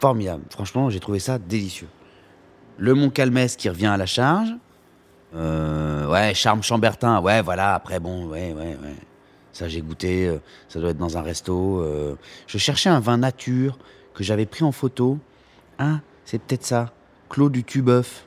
Formidable. 0.00 0.44
Franchement, 0.50 0.90
j'ai 0.90 1.00
trouvé 1.00 1.18
ça 1.18 1.38
délicieux. 1.38 1.88
Le 2.78 2.94
Mont 2.94 3.10
Calmès 3.10 3.56
qui 3.56 3.68
revient 3.68 3.86
à 3.86 3.96
la 3.96 4.06
charge. 4.06 4.48
Euh, 5.34 6.08
ouais, 6.08 6.34
Charme 6.34 6.62
Chambertin. 6.62 7.20
Ouais, 7.20 7.42
voilà. 7.42 7.74
Après, 7.74 8.00
bon, 8.00 8.26
ouais, 8.26 8.52
ouais, 8.52 8.76
ouais. 8.82 8.96
Ça, 9.52 9.68
j'ai 9.68 9.80
goûté. 9.82 10.26
euh, 10.28 10.38
Ça 10.68 10.80
doit 10.80 10.90
être 10.90 10.98
dans 10.98 11.18
un 11.18 11.22
resto. 11.22 11.80
euh. 11.80 12.14
Je 12.46 12.58
cherchais 12.58 12.88
un 12.90 13.00
vin 13.00 13.18
nature 13.18 13.78
que 14.14 14.24
j'avais 14.24 14.46
pris 14.46 14.64
en 14.64 14.72
photo. 14.72 15.18
Ah, 15.78 16.00
c'est 16.24 16.40
peut-être 16.40 16.64
ça. 16.64 16.92
Clos 17.28 17.48
du 17.50 17.64
Tubeuf. 17.64 18.26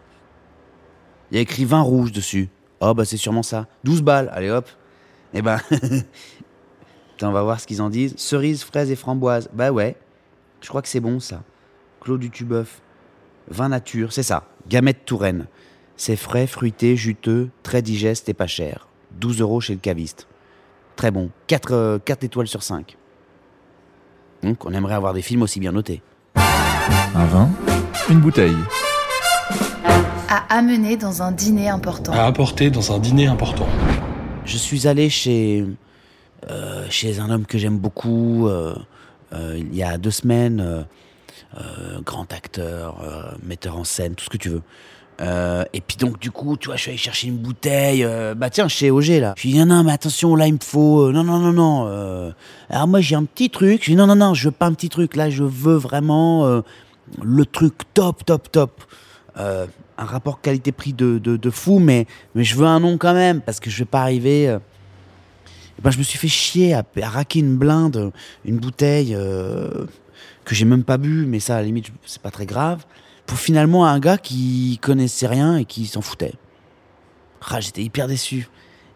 Il 1.31 1.35
y 1.35 1.37
a 1.37 1.41
écrit 1.41 1.65
vin 1.65 1.81
rouge 1.81 2.11
dessus. 2.11 2.49
Oh, 2.79 2.93
bah, 2.93 3.05
c'est 3.05 3.17
sûrement 3.17 3.43
ça. 3.43 3.67
12 3.83 4.01
balles. 4.01 4.29
Allez, 4.33 4.49
hop. 4.49 4.69
Eh 5.33 5.41
ben. 5.41 5.59
Putain, 7.11 7.29
on 7.29 7.33
va 7.33 7.43
voir 7.43 7.59
ce 7.59 7.67
qu'ils 7.67 7.81
en 7.81 7.89
disent. 7.89 8.13
Cerise, 8.17 8.63
fraise 8.63 8.91
et 8.91 8.95
framboise. 8.95 9.49
Bah 9.53 9.71
ouais. 9.71 9.95
Je 10.61 10.67
crois 10.69 10.81
que 10.81 10.87
c'est 10.87 10.99
bon, 10.99 11.19
ça. 11.19 11.43
Clos 12.01 12.17
du 12.17 12.29
Tubeuf. 12.29 12.81
Vin 13.47 13.69
nature, 13.69 14.11
c'est 14.11 14.23
ça. 14.23 14.47
Gamette 14.67 15.05
Touraine. 15.05 15.47
C'est 15.97 16.15
frais, 16.17 16.45
fruité, 16.47 16.95
juteux, 16.97 17.49
très 17.63 17.81
digeste 17.81 18.27
et 18.27 18.33
pas 18.33 18.47
cher. 18.47 18.87
12 19.11 19.39
euros 19.41 19.61
chez 19.61 19.73
le 19.73 19.79
caviste. 19.79 20.27
Très 20.95 21.11
bon. 21.11 21.29
4, 21.47 21.99
étoiles 22.23 22.47
sur 22.47 22.63
5. 22.63 22.97
Donc, 24.43 24.65
on 24.65 24.73
aimerait 24.73 24.93
avoir 24.95 25.13
des 25.13 25.21
films 25.21 25.41
aussi 25.41 25.59
bien 25.59 25.71
notés. 25.71 26.01
Un 26.35 27.25
vin, 27.25 27.49
une 28.09 28.19
bouteille. 28.19 28.55
À 30.29 30.57
amener 30.57 30.97
dans 30.97 31.21
un 31.21 31.31
dîner 31.31 31.69
important. 31.69 32.11
À 32.13 32.23
apporter 32.23 32.69
dans 32.69 32.91
un 32.93 32.99
dîner 32.99 33.27
important. 33.27 33.67
Je 34.45 34.57
suis 34.57 34.87
allé 34.87 35.09
chez, 35.09 35.65
euh, 36.49 36.85
chez 36.89 37.19
un 37.19 37.29
homme 37.29 37.45
que 37.45 37.57
j'aime 37.57 37.77
beaucoup 37.77 38.47
euh, 38.47 38.75
euh, 39.33 39.55
il 39.57 39.73
y 39.75 39.83
a 39.83 39.97
deux 39.97 40.11
semaines. 40.11 40.59
euh, 40.59 40.83
euh, 41.57 42.01
grand 42.01 42.33
acteur, 42.33 42.97
euh, 43.01 43.31
metteur 43.43 43.77
en 43.77 43.83
scène, 43.85 44.15
tout 44.15 44.25
ce 44.25 44.29
que 44.29 44.37
tu 44.37 44.49
veux. 44.49 44.61
Euh, 45.21 45.63
et 45.73 45.79
puis 45.81 45.95
donc 45.97 46.19
du 46.19 46.29
coup, 46.31 46.57
tu 46.57 46.67
vois, 46.67 46.75
je 46.75 46.81
suis 46.81 46.89
allé 46.91 46.97
chercher 46.97 47.27
une 47.27 47.37
bouteille. 47.37 48.03
euh, 48.03 48.35
bah 48.35 48.49
tiens, 48.49 48.67
chez 48.67 48.91
Auger 48.91 49.19
là. 49.21 49.33
Je 49.37 49.43
lui 49.43 49.53
dis 49.53 49.59
non 49.59 49.65
non, 49.65 49.83
mais 49.83 49.93
attention, 49.93 50.35
là 50.35 50.47
il 50.47 50.53
me 50.53 50.59
faut. 50.61 51.07
euh, 51.07 51.11
non 51.13 51.23
non 51.23 51.39
non 51.39 51.53
non. 51.53 51.85
euh, 51.87 52.31
alors 52.69 52.87
moi 52.87 52.99
j'ai 53.01 53.15
un 53.15 53.23
petit 53.23 53.49
truc. 53.49 53.83
Je 53.83 53.91
dis 53.91 53.95
non 53.95 54.07
non 54.07 54.15
non, 54.15 54.33
je 54.33 54.49
veux 54.49 54.51
pas 54.51 54.65
un 54.65 54.73
petit 54.73 54.89
truc. 54.89 55.15
Là, 55.15 55.29
je 55.29 55.43
veux 55.43 55.75
vraiment 55.77 56.61
le 57.21 57.45
truc 57.45 57.73
top 57.93 58.25
top 58.25 58.51
top. 58.51 58.83
Un 59.37 60.03
rapport 60.03 60.41
qualité-prix 60.41 60.91
de, 60.91 61.19
de, 61.19 61.37
de 61.37 61.49
fou, 61.49 61.79
mais, 61.79 62.05
mais 62.35 62.43
je 62.43 62.55
veux 62.57 62.65
un 62.65 62.81
nom 62.81 62.97
quand 62.97 63.13
même, 63.13 63.39
parce 63.39 63.61
que 63.61 63.69
je 63.69 63.77
vais 63.79 63.85
pas 63.85 64.01
arriver. 64.01 64.49
euh. 64.49 64.59
Eh 65.79 65.81
ben, 65.81 65.91
je 65.91 65.97
me 65.97 66.03
suis 66.03 66.17
fait 66.17 66.27
chier 66.27 66.73
à, 66.73 66.83
à 67.01 67.09
raquer 67.09 67.39
une 67.39 67.55
blinde, 67.55 68.11
une 68.43 68.57
bouteille 68.57 69.13
que 69.13 70.53
j'ai 70.55 70.65
même 70.65 70.83
pas 70.83 70.97
bu, 70.97 71.25
mais 71.25 71.39
ça, 71.39 71.55
à 71.55 71.59
la 71.59 71.65
limite, 71.65 71.87
c'est 72.05 72.21
pas 72.21 72.31
très 72.31 72.45
grave, 72.45 72.85
pour 73.25 73.37
finalement 73.37 73.85
un 73.85 73.99
gars 73.99 74.17
qui 74.17 74.79
connaissait 74.81 75.27
rien 75.27 75.57
et 75.57 75.65
qui 75.65 75.85
s'en 75.87 76.01
foutait. 76.01 76.33
Ah, 77.49 77.59
j'étais 77.59 77.83
hyper 77.83 78.07
déçu. 78.07 78.49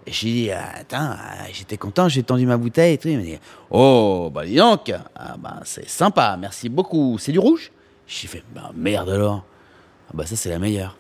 Et 0.06 0.12
j'ai 0.12 0.32
dit, 0.32 0.52
attends, 0.52 1.14
ah, 1.18 1.46
j'étais 1.52 1.78
content, 1.78 2.10
j'ai 2.10 2.24
tendu 2.24 2.46
ma 2.46 2.58
bouteille 2.58 2.94
et 2.94 2.98
tout. 2.98 3.08
Il 3.08 3.18
m'a 3.18 3.24
dit, 3.24 3.38
oh, 3.70 4.32
bah 4.34 4.46
dis 4.46 4.56
donc, 4.56 4.92
ah, 5.16 5.36
bah, 5.38 5.60
c'est 5.66 5.88
sympa, 5.88 6.36
merci 6.40 6.70
beaucoup. 6.70 7.18
C'est 7.20 7.32
du 7.32 7.40
rouge? 7.40 7.72
J'ai 8.08 8.28
fait, 8.28 8.44
bah 8.56 8.72
merde 8.76 9.10
alors. 9.10 9.44
Ah 10.08 10.12
bah 10.16 10.26
ça 10.26 10.36
c'est 10.36 10.50
la 10.50 10.58
meilleure. 10.58 10.98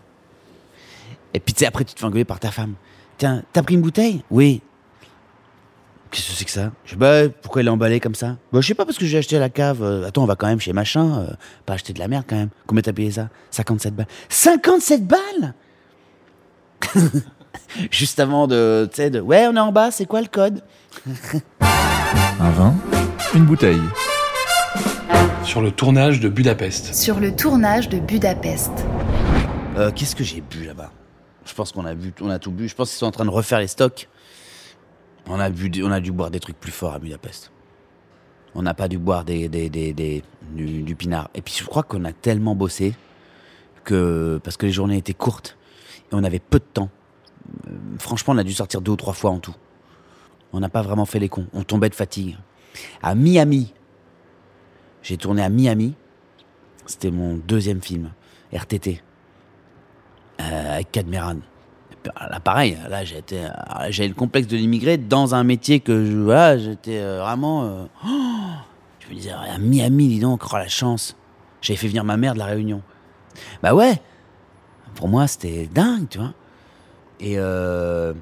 Et 1.33 1.39
puis 1.39 1.55
tu 1.55 1.59
sais, 1.59 1.65
après 1.65 1.83
tu 1.83 1.95
te 1.95 1.99
fais 1.99 2.05
engueuler 2.05 2.25
par 2.25 2.39
ta 2.39 2.51
femme. 2.51 2.75
Tiens, 3.17 3.43
t'as 3.51 3.63
pris 3.63 3.73
une 3.73 3.81
bouteille? 3.81 4.23
Oui. 4.29 4.61
Qu'est-ce 6.11 6.27
que 6.29 6.33
c'est 6.33 6.45
que 6.45 6.51
ça? 6.51 6.71
Je 6.85 6.91
dis, 6.93 6.97
bah 6.97 7.29
pourquoi 7.41 7.61
elle 7.61 7.67
est 7.67 7.71
emballée 7.71 7.99
comme 7.99 8.15
ça? 8.15 8.37
Bah 8.51 8.61
je 8.61 8.67
sais 8.67 8.73
pas 8.73 8.85
parce 8.85 8.97
que 8.97 9.05
j'ai 9.05 9.17
acheté 9.19 9.37
à 9.37 9.39
la 9.39 9.49
cave. 9.49 9.83
Euh, 9.83 10.07
attends, 10.07 10.23
on 10.23 10.25
va 10.27 10.35
quand 10.35 10.47
même 10.47 10.59
chez 10.59 10.73
machin. 10.73 11.19
euh, 11.19 11.33
pas 11.67 11.73
acheter 11.73 11.93
de 11.93 11.99
la 11.99 12.07
merde 12.07 12.23
quand 12.27 12.35
même. 12.35 12.49
Combien 12.65 12.81
t'as 12.81 12.93
payé 12.93 13.11
ça? 13.11 13.29
57 13.51 13.95
balles. 13.95 14.07
57 14.29 15.05
balles? 15.05 15.53
Juste 17.91 18.19
avant 18.19 18.47
de, 18.47 18.87
tu 18.91 18.95
sais, 18.95 19.09
de, 19.11 19.19
ouais, 19.19 19.45
on 19.47 19.55
est 19.55 19.59
en 19.59 19.71
bas, 19.71 19.91
c'est 19.91 20.05
quoi 20.05 20.21
le 20.21 20.27
code? 20.27 20.63
Un 22.39 22.49
vin, 22.51 22.73
une 23.35 23.45
bouteille. 23.45 23.81
Sur 25.43 25.61
le 25.61 25.71
tournage 25.71 26.19
de 26.19 26.29
Budapest. 26.29 26.95
Sur 26.95 27.19
le 27.19 27.35
tournage 27.35 27.89
de 27.89 27.99
Budapest. 27.99 28.71
Euh, 29.77 29.91
Qu'est-ce 29.91 30.15
que 30.15 30.23
j'ai 30.23 30.41
bu 30.41 30.65
là-bas? 30.65 30.91
Je 31.45 31.53
pense 31.53 31.71
qu'on 31.71 31.85
a 31.85 31.93
bu, 31.93 32.13
on 32.21 32.29
a 32.29 32.39
tout 32.39 32.51
bu. 32.51 32.67
Je 32.67 32.75
pense 32.75 32.89
qu'ils 32.89 32.97
sont 32.99 33.05
en 33.07 33.11
train 33.11 33.25
de 33.25 33.29
refaire 33.29 33.59
les 33.59 33.67
stocks. 33.67 34.07
On 35.31 35.39
a, 35.39 35.49
dû 35.99 36.11
boire 36.11 36.31
des 36.31 36.39
trucs 36.39 36.59
plus 36.59 36.71
forts 36.71 36.93
à 36.93 36.99
Budapest. 36.99 37.51
On 38.55 38.63
n'a 38.63 38.73
pas 38.73 38.87
dû 38.87 38.97
boire 38.97 39.23
des, 39.23 39.47
des, 39.47 39.69
des, 39.69 40.23
du 40.55 40.95
pinard. 40.95 41.29
Et 41.35 41.41
puis 41.41 41.53
je 41.55 41.63
crois 41.63 41.83
qu'on 41.83 42.03
a 42.03 42.11
tellement 42.11 42.55
bossé 42.55 42.95
que 43.83 44.39
parce 44.43 44.57
que 44.57 44.65
les 44.65 44.71
journées 44.71 44.97
étaient 44.97 45.13
courtes 45.13 45.55
et 46.11 46.15
on 46.15 46.23
avait 46.23 46.39
peu 46.39 46.57
de 46.57 46.65
temps. 46.65 46.89
Euh, 47.67 47.71
franchement, 47.99 48.33
on 48.33 48.37
a 48.39 48.43
dû 48.43 48.53
sortir 48.53 48.81
deux 48.81 48.91
ou 48.91 48.95
trois 48.95 49.13
fois 49.13 49.29
en 49.29 49.39
tout. 49.39 49.55
On 50.51 50.59
n'a 50.59 50.69
pas 50.69 50.81
vraiment 50.81 51.05
fait 51.05 51.19
les 51.19 51.29
cons. 51.29 51.45
On 51.53 51.63
tombait 51.63 51.89
de 51.89 51.95
fatigue. 51.95 52.35
À 53.03 53.13
Miami, 53.13 53.73
j'ai 55.03 55.17
tourné 55.17 55.43
à 55.43 55.49
Miami. 55.49 55.95
C'était 56.87 57.11
mon 57.11 57.35
deuxième 57.35 57.81
film, 57.81 58.11
RTT, 58.51 59.03
euh, 60.41 60.73
avec 60.73 60.91
Cadmeran. 60.91 61.37
Là, 62.29 62.39
pareil, 62.39 62.77
là, 62.89 63.01
euh, 63.01 63.87
j'avais 63.89 64.07
le 64.07 64.13
complexe 64.13 64.47
de 64.47 64.57
l'immigré 64.57 64.97
dans 64.97 65.35
un 65.35 65.43
métier 65.43 65.79
que 65.79 66.05
je, 66.05 66.57
j'étais 66.59 66.97
euh, 66.97 67.21
vraiment. 67.21 67.63
euh, 67.63 67.85
oh, 68.05 68.09
je 68.99 69.09
me 69.09 69.15
disais, 69.15 69.31
à 69.31 69.57
Miami, 69.57 70.07
dis 70.07 70.19
donc, 70.19 70.43
oh 70.51 70.57
la 70.57 70.67
chance. 70.67 71.15
J'avais 71.61 71.77
fait 71.77 71.87
venir 71.87 72.03
ma 72.03 72.17
mère 72.17 72.33
de 72.33 72.39
la 72.39 72.45
Réunion. 72.45 72.81
Bah 73.61 73.73
ouais, 73.73 74.01
pour 74.95 75.07
moi, 75.07 75.27
c'était 75.27 75.67
dingue, 75.67 76.07
tu 76.09 76.17
vois. 76.17 76.33
Et 77.19 77.35
euh, 77.37 78.13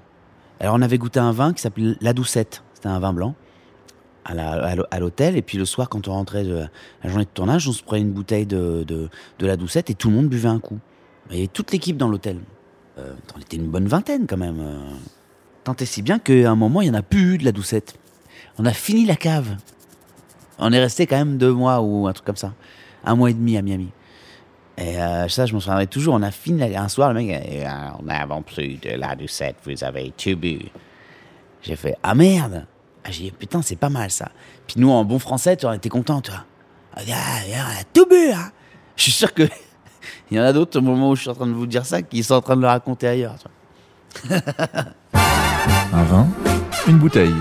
alors, 0.60 0.76
on 0.76 0.82
avait 0.82 0.98
goûté 0.98 1.20
un 1.20 1.32
vin 1.32 1.54
qui 1.54 1.62
s'appelait 1.62 1.96
La 2.02 2.14
Doucette. 2.14 2.64
C'était 2.74 2.90
un 2.90 3.00
vin 3.00 3.14
blanc 3.14 3.36
à 4.26 5.00
l'hôtel. 5.00 5.38
Et 5.38 5.42
puis 5.42 5.58
le 5.58 5.66
soir, 5.66 5.88
quand 5.88 6.08
on 6.08 6.12
rentrait 6.12 6.44
de 6.44 6.66
la 7.04 7.10
journée 7.10 7.26
de 7.26 7.30
tournage, 7.30 7.68
on 7.68 7.72
se 7.72 7.84
prenait 7.84 8.02
une 8.02 8.12
bouteille 8.12 8.46
de, 8.46 8.84
de, 8.86 9.10
de 9.40 9.48
La 9.48 9.56
Doucette 9.56 9.90
et 9.90 9.94
tout 9.94 10.10
le 10.10 10.16
monde 10.16 10.28
buvait 10.28 10.50
un 10.50 10.60
coup. 10.60 10.80
Il 11.30 11.36
y 11.36 11.40
avait 11.40 11.48
toute 11.48 11.72
l'équipe 11.72 11.98
dans 11.98 12.10
l'hôtel. 12.10 12.40
Euh, 12.98 13.14
on 13.36 13.40
était 13.40 13.58
une 13.58 13.68
bonne 13.70 13.88
vingtaine 13.88 14.26
quand 14.28 14.38
même. 14.38 14.60
euh. 14.60 14.80
Tant 15.64 15.76
et 15.76 15.86
si 15.86 16.02
bien 16.02 16.20
qu'à 16.20 16.50
un 16.52 16.56
moment, 16.56 16.82
il 16.82 16.90
n'y 16.90 16.96
en 16.96 17.00
a 17.00 17.04
plus 17.04 17.36
eu 17.36 17.38
de 17.38 17.46
La 17.46 17.52
Doucette. 17.52 17.96
On 18.58 18.66
a 18.66 18.74
fini 18.74 19.06
la 19.06 19.16
cave. 19.16 19.58
On 20.60 20.72
est 20.74 20.80
resté 20.80 21.06
quand 21.06 21.18
même 21.18 21.38
deux 21.38 21.52
mois 21.54 21.82
ou 21.82 22.08
un 22.08 22.14
truc 22.14 22.26
comme 22.26 22.36
ça. 22.38 22.54
Un 23.06 23.16
mois 23.16 23.30
et 23.30 23.34
demi 23.34 23.58
à 23.58 23.62
Miami. 23.62 23.90
Et 24.78 25.00
euh, 25.00 25.28
ça, 25.28 25.46
je 25.46 25.54
m'en 25.54 25.60
souviendrai 25.60 25.88
toujours. 25.88 26.16
On 26.16 26.22
a 26.22 26.32
fini 26.32 26.60
la- 26.60 26.82
un 26.82 26.88
soir, 26.88 27.14
le 27.14 27.20
mec, 27.22 27.30
euh, 27.32 27.70
on 28.00 28.04
n'avons 28.04 28.42
plus 28.42 28.76
de 28.78 28.92
la 28.92 29.16
doucette, 29.16 29.58
vous 29.66 29.84
avez 29.84 30.12
tout 30.18 30.36
bu. 30.36 30.60
J'ai 31.62 31.76
fait, 31.76 31.96
ah 32.04 32.16
merde 32.16 32.66
ah, 33.04 33.12
J'ai 33.12 33.24
dit, 33.26 33.32
putain, 33.32 33.62
c'est 33.62 33.76
pas 33.76 33.90
mal 33.90 34.10
ça. 34.12 34.32
Puis 34.68 34.80
nous, 34.80 34.90
en 34.90 35.04
bon 35.04 35.20
français, 35.20 35.58
tu 35.58 35.66
on 35.66 35.74
était 35.74 35.90
contents, 35.90 36.22
tu 36.22 36.32
vois. 36.32 36.46
Ah, 36.96 37.02
on 37.06 37.80
a 37.80 37.84
tout 37.94 38.06
bu, 38.08 38.32
hein 38.32 38.52
Je 38.96 39.04
suis 39.04 39.12
sûr 39.12 39.34
que 39.34 39.44
il 40.32 40.38
y 40.38 40.40
en 40.40 40.44
a 40.44 40.54
d'autres 40.54 40.80
au 40.80 40.82
moment 40.82 41.12
où 41.12 41.16
je 41.16 41.22
suis 41.22 41.30
en 41.30 41.36
train 41.36 41.48
de 41.48 41.54
vous 41.54 41.68
dire 41.68 41.86
ça 41.86 42.02
qui 42.02 42.24
sont 42.24 42.36
en 42.36 42.42
train 42.42 42.56
de 42.56 42.62
le 42.62 42.68
raconter 42.68 43.08
ailleurs. 43.08 43.36
Un 44.32 46.04
vin, 46.04 46.28
une 46.88 46.98
bouteille. 46.98 47.34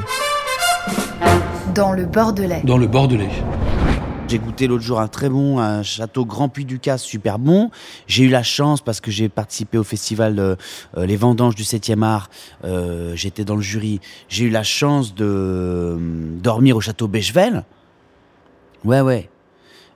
Dans 1.75 1.93
le 1.93 2.07
Bordelais. 2.07 2.63
Dans 2.65 2.79
le 2.79 2.87
Bordelais. 2.87 3.31
J'ai 4.29 4.41
goûté 4.41 4.67
l'autre 4.67 4.83
jour 4.83 4.99
un 4.99 5.07
très 5.07 5.29
bon 5.29 5.61
un 5.61 5.85
château 5.85 6.25
Grand 6.25 6.49
Puy 6.49 6.65
du 6.65 6.81
Casse, 6.81 7.03
super 7.03 7.39
bon. 7.39 7.71
J'ai 8.09 8.25
eu 8.25 8.29
la 8.29 8.43
chance 8.43 8.81
parce 8.81 9.01
que 9.01 9.13
j'ai 9.13 9.29
participé 9.29 9.79
au 9.79 9.85
festival 9.85 10.41
euh, 10.41 10.57
euh, 10.97 11.07
Les 11.07 11.17
Vendanges 11.17 11.55
du 11.55 11.63
7e 11.63 12.03
art. 12.03 12.29
Euh, 12.65 13.15
J'étais 13.15 13.45
dans 13.45 13.55
le 13.55 13.63
jury. 13.63 14.01
J'ai 14.29 14.47
eu 14.47 14.51
la 14.51 14.65
chance 14.65 15.15
de 15.15 15.25
euh, 15.25 15.97
dormir 16.43 16.77
au 16.77 16.81
château 16.81 17.07
Bechevel. 17.07 17.65
Ouais, 18.85 19.01
ouais. 19.01 19.31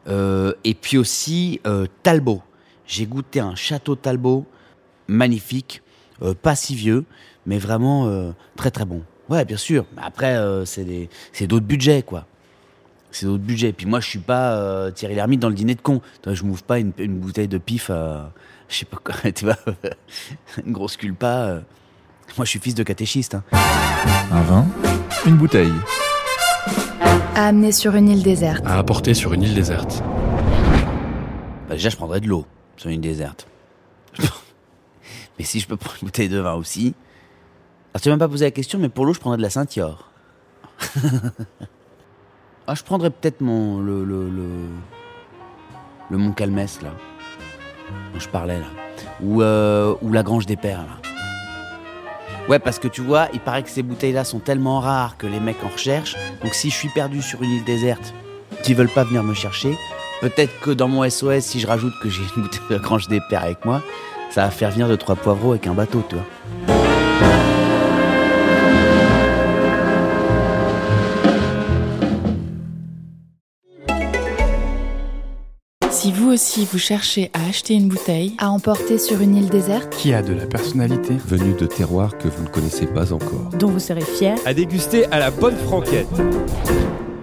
Euh, 0.08 0.52
et 0.62 0.74
puis 0.74 0.96
aussi 0.96 1.60
euh, 1.66 1.86
Talbot. 2.04 2.42
J'ai 2.90 3.06
goûté 3.06 3.38
un 3.38 3.54
château 3.54 3.94
Talbot 3.94 4.44
magnifique, 5.06 5.80
euh, 6.22 6.34
pas 6.34 6.56
si 6.56 6.74
vieux, 6.74 7.04
mais 7.46 7.58
vraiment 7.58 8.08
euh, 8.08 8.32
très 8.56 8.72
très 8.72 8.84
bon. 8.84 9.02
Ouais, 9.28 9.44
bien 9.44 9.56
sûr. 9.56 9.84
Mais 9.94 10.02
Après, 10.04 10.34
euh, 10.36 10.64
c'est 10.64 10.82
des- 10.84 11.08
c'est 11.32 11.46
d'autres 11.46 11.66
budgets, 11.66 12.02
quoi. 12.02 12.26
C'est 13.12 13.26
d'autres 13.26 13.44
budgets. 13.44 13.72
Puis 13.72 13.86
moi, 13.86 14.00
je 14.00 14.08
suis 14.08 14.18
pas 14.18 14.54
euh, 14.56 14.90
Thierry 14.90 15.14
Lhermitte 15.14 15.38
dans 15.38 15.48
le 15.48 15.54
dîner 15.54 15.76
de 15.76 15.80
con. 15.80 16.00
Je 16.26 16.42
m'ouvre 16.42 16.64
pas 16.64 16.80
une, 16.80 16.90
une 16.98 17.16
bouteille 17.20 17.46
de 17.46 17.58
pif, 17.58 17.90
euh, 17.90 18.24
je 18.68 18.78
sais 18.78 18.86
pas 18.86 18.96
quoi, 18.96 19.30
tu 19.32 19.44
vois, 19.44 19.56
une 20.66 20.72
grosse 20.72 20.96
culpa. 20.96 21.26
euh. 21.46 21.60
Moi, 22.36 22.44
je 22.44 22.50
suis 22.50 22.58
fils 22.60 22.74
de 22.74 22.82
catéchiste. 22.82 23.36
hein. 23.36 23.44
Un 24.32 24.42
vin, 24.42 24.66
une 25.26 25.36
bouteille. 25.36 25.72
À 27.36 27.46
amener 27.46 27.70
sur 27.70 27.94
une 27.94 28.08
île 28.08 28.24
déserte. 28.24 28.64
À 28.66 28.78
apporter 28.78 29.14
sur 29.14 29.32
une 29.32 29.42
île 29.44 29.54
déserte. 29.54 30.02
Bah, 31.68 31.74
déjà, 31.76 31.88
je 31.88 31.96
prendrais 31.96 32.20
de 32.20 32.26
l'eau 32.26 32.46
sur 32.80 32.88
une 32.88 33.02
déserte. 33.02 33.46
mais 35.38 35.44
si 35.44 35.60
je 35.60 35.68
peux 35.68 35.76
prendre 35.76 35.96
une 36.00 36.06
bouteille 36.06 36.30
de 36.30 36.38
vin 36.38 36.54
aussi. 36.54 36.94
Alors, 37.92 38.00
tu 38.00 38.08
m'as 38.08 38.14
même 38.14 38.20
pas 38.20 38.28
posé 38.28 38.46
la 38.46 38.50
question, 38.50 38.78
mais 38.78 38.88
pour 38.88 39.04
l'eau, 39.04 39.12
je 39.12 39.20
prendrais 39.20 39.36
de 39.36 39.42
la 39.42 39.50
Saint-Yor. 39.50 40.10
ah, 42.66 42.74
je 42.74 42.82
prendrais 42.82 43.10
peut-être 43.10 43.42
mon. 43.42 43.80
le. 43.80 44.02
le. 44.02 44.30
le. 44.30 44.48
le 46.08 46.16
Mont 46.16 46.32
Calmès, 46.32 46.80
là. 46.80 46.92
Dont 48.14 48.18
je 48.20 48.28
parlais, 48.30 48.58
là. 48.58 48.66
Ou, 49.20 49.42
euh, 49.42 49.94
ou 50.00 50.10
la 50.12 50.22
Grange 50.22 50.46
des 50.46 50.56
Pères, 50.56 50.80
là. 50.80 50.96
Ouais, 52.48 52.58
parce 52.58 52.78
que 52.78 52.88
tu 52.88 53.02
vois, 53.02 53.28
il 53.34 53.40
paraît 53.40 53.62
que 53.62 53.68
ces 53.68 53.82
bouteilles-là 53.82 54.24
sont 54.24 54.38
tellement 54.38 54.80
rares 54.80 55.18
que 55.18 55.26
les 55.26 55.38
mecs 55.38 55.62
en 55.62 55.68
recherchent. 55.68 56.16
Donc, 56.42 56.54
si 56.54 56.70
je 56.70 56.76
suis 56.76 56.88
perdu 56.88 57.20
sur 57.20 57.42
une 57.42 57.50
île 57.50 57.64
déserte, 57.64 58.14
qui 58.62 58.72
veulent 58.72 58.88
pas 58.88 59.04
venir 59.04 59.22
me 59.22 59.34
chercher, 59.34 59.76
Peut-être 60.20 60.58
que 60.60 60.70
dans 60.70 60.88
mon 60.88 61.08
SOS, 61.08 61.40
si 61.40 61.60
je 61.60 61.66
rajoute 61.66 61.94
que 62.02 62.10
j'ai 62.10 62.22
une 62.36 62.42
bouteille 62.42 62.60
de 62.70 62.76
Grange 62.78 63.08
des 63.08 63.20
Pères 63.30 63.42
avec 63.44 63.64
moi, 63.64 63.82
ça 64.30 64.44
va 64.44 64.50
faire 64.50 64.70
venir 64.70 64.88
de 64.88 64.96
trois 64.96 65.16
poivreaux 65.16 65.52
avec 65.52 65.66
un 65.66 65.74
bateau, 65.74 66.02
tu 66.08 66.16
vois. 66.16 66.24
Si 75.90 76.12
vous 76.12 76.30
aussi 76.32 76.66
vous 76.70 76.78
cherchez 76.78 77.30
à 77.34 77.46
acheter 77.48 77.74
une 77.74 77.88
bouteille, 77.88 78.34
À 78.38 78.50
emporter 78.50 78.96
sur 78.96 79.20
une 79.20 79.36
île 79.36 79.48
déserte. 79.50 79.90
qui 79.96 80.14
a 80.14 80.22
de 80.22 80.32
la 80.32 80.46
personnalité. 80.46 81.14
venu 81.26 81.52
de 81.54 81.66
terroirs 81.66 82.16
que 82.16 82.28
vous 82.28 82.44
ne 82.44 82.48
connaissez 82.48 82.86
pas 82.86 83.12
encore. 83.12 83.50
dont 83.58 83.68
vous 83.68 83.80
serez 83.80 84.00
fier. 84.02 84.36
À 84.46 84.54
déguster 84.54 85.06
à 85.06 85.18
la 85.18 85.30
bonne 85.30 85.56
franquette. 85.56 86.06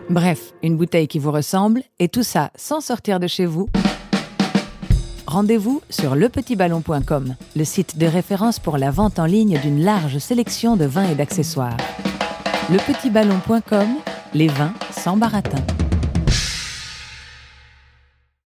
Bref, 0.10 0.54
une 0.63 0.78
bouteille 0.78 1.08
qui 1.08 1.20
vous 1.20 1.32
ressemble, 1.32 1.82
et 2.00 2.08
tout 2.08 2.24
ça 2.24 2.52
sans 2.56 2.80
sortir 2.80 3.20
de 3.20 3.28
chez 3.28 3.46
vous. 3.46 3.67
Rendez-vous 5.26 5.82
sur 5.89 6.15
lepetitballon.com, 6.15 7.36
le 7.56 7.63
site 7.65 7.98
de 7.98 8.06
référence 8.06 8.60
pour 8.60 8.78
la 8.78 8.91
vente 8.91 9.20
en 9.20 9.26
ligne 9.26 9.60
d'une 9.60 9.84
large 9.84 10.20
sélection 10.20 10.78
de 10.78 10.86
vins 10.86 11.10
et 11.10 11.15
d'accessoires. 11.15 11.76
Lepetitballon.com, 12.72 13.88
les 14.34 14.48
vins 14.48 14.74
sans 14.91 15.17
baratin. 15.17 15.63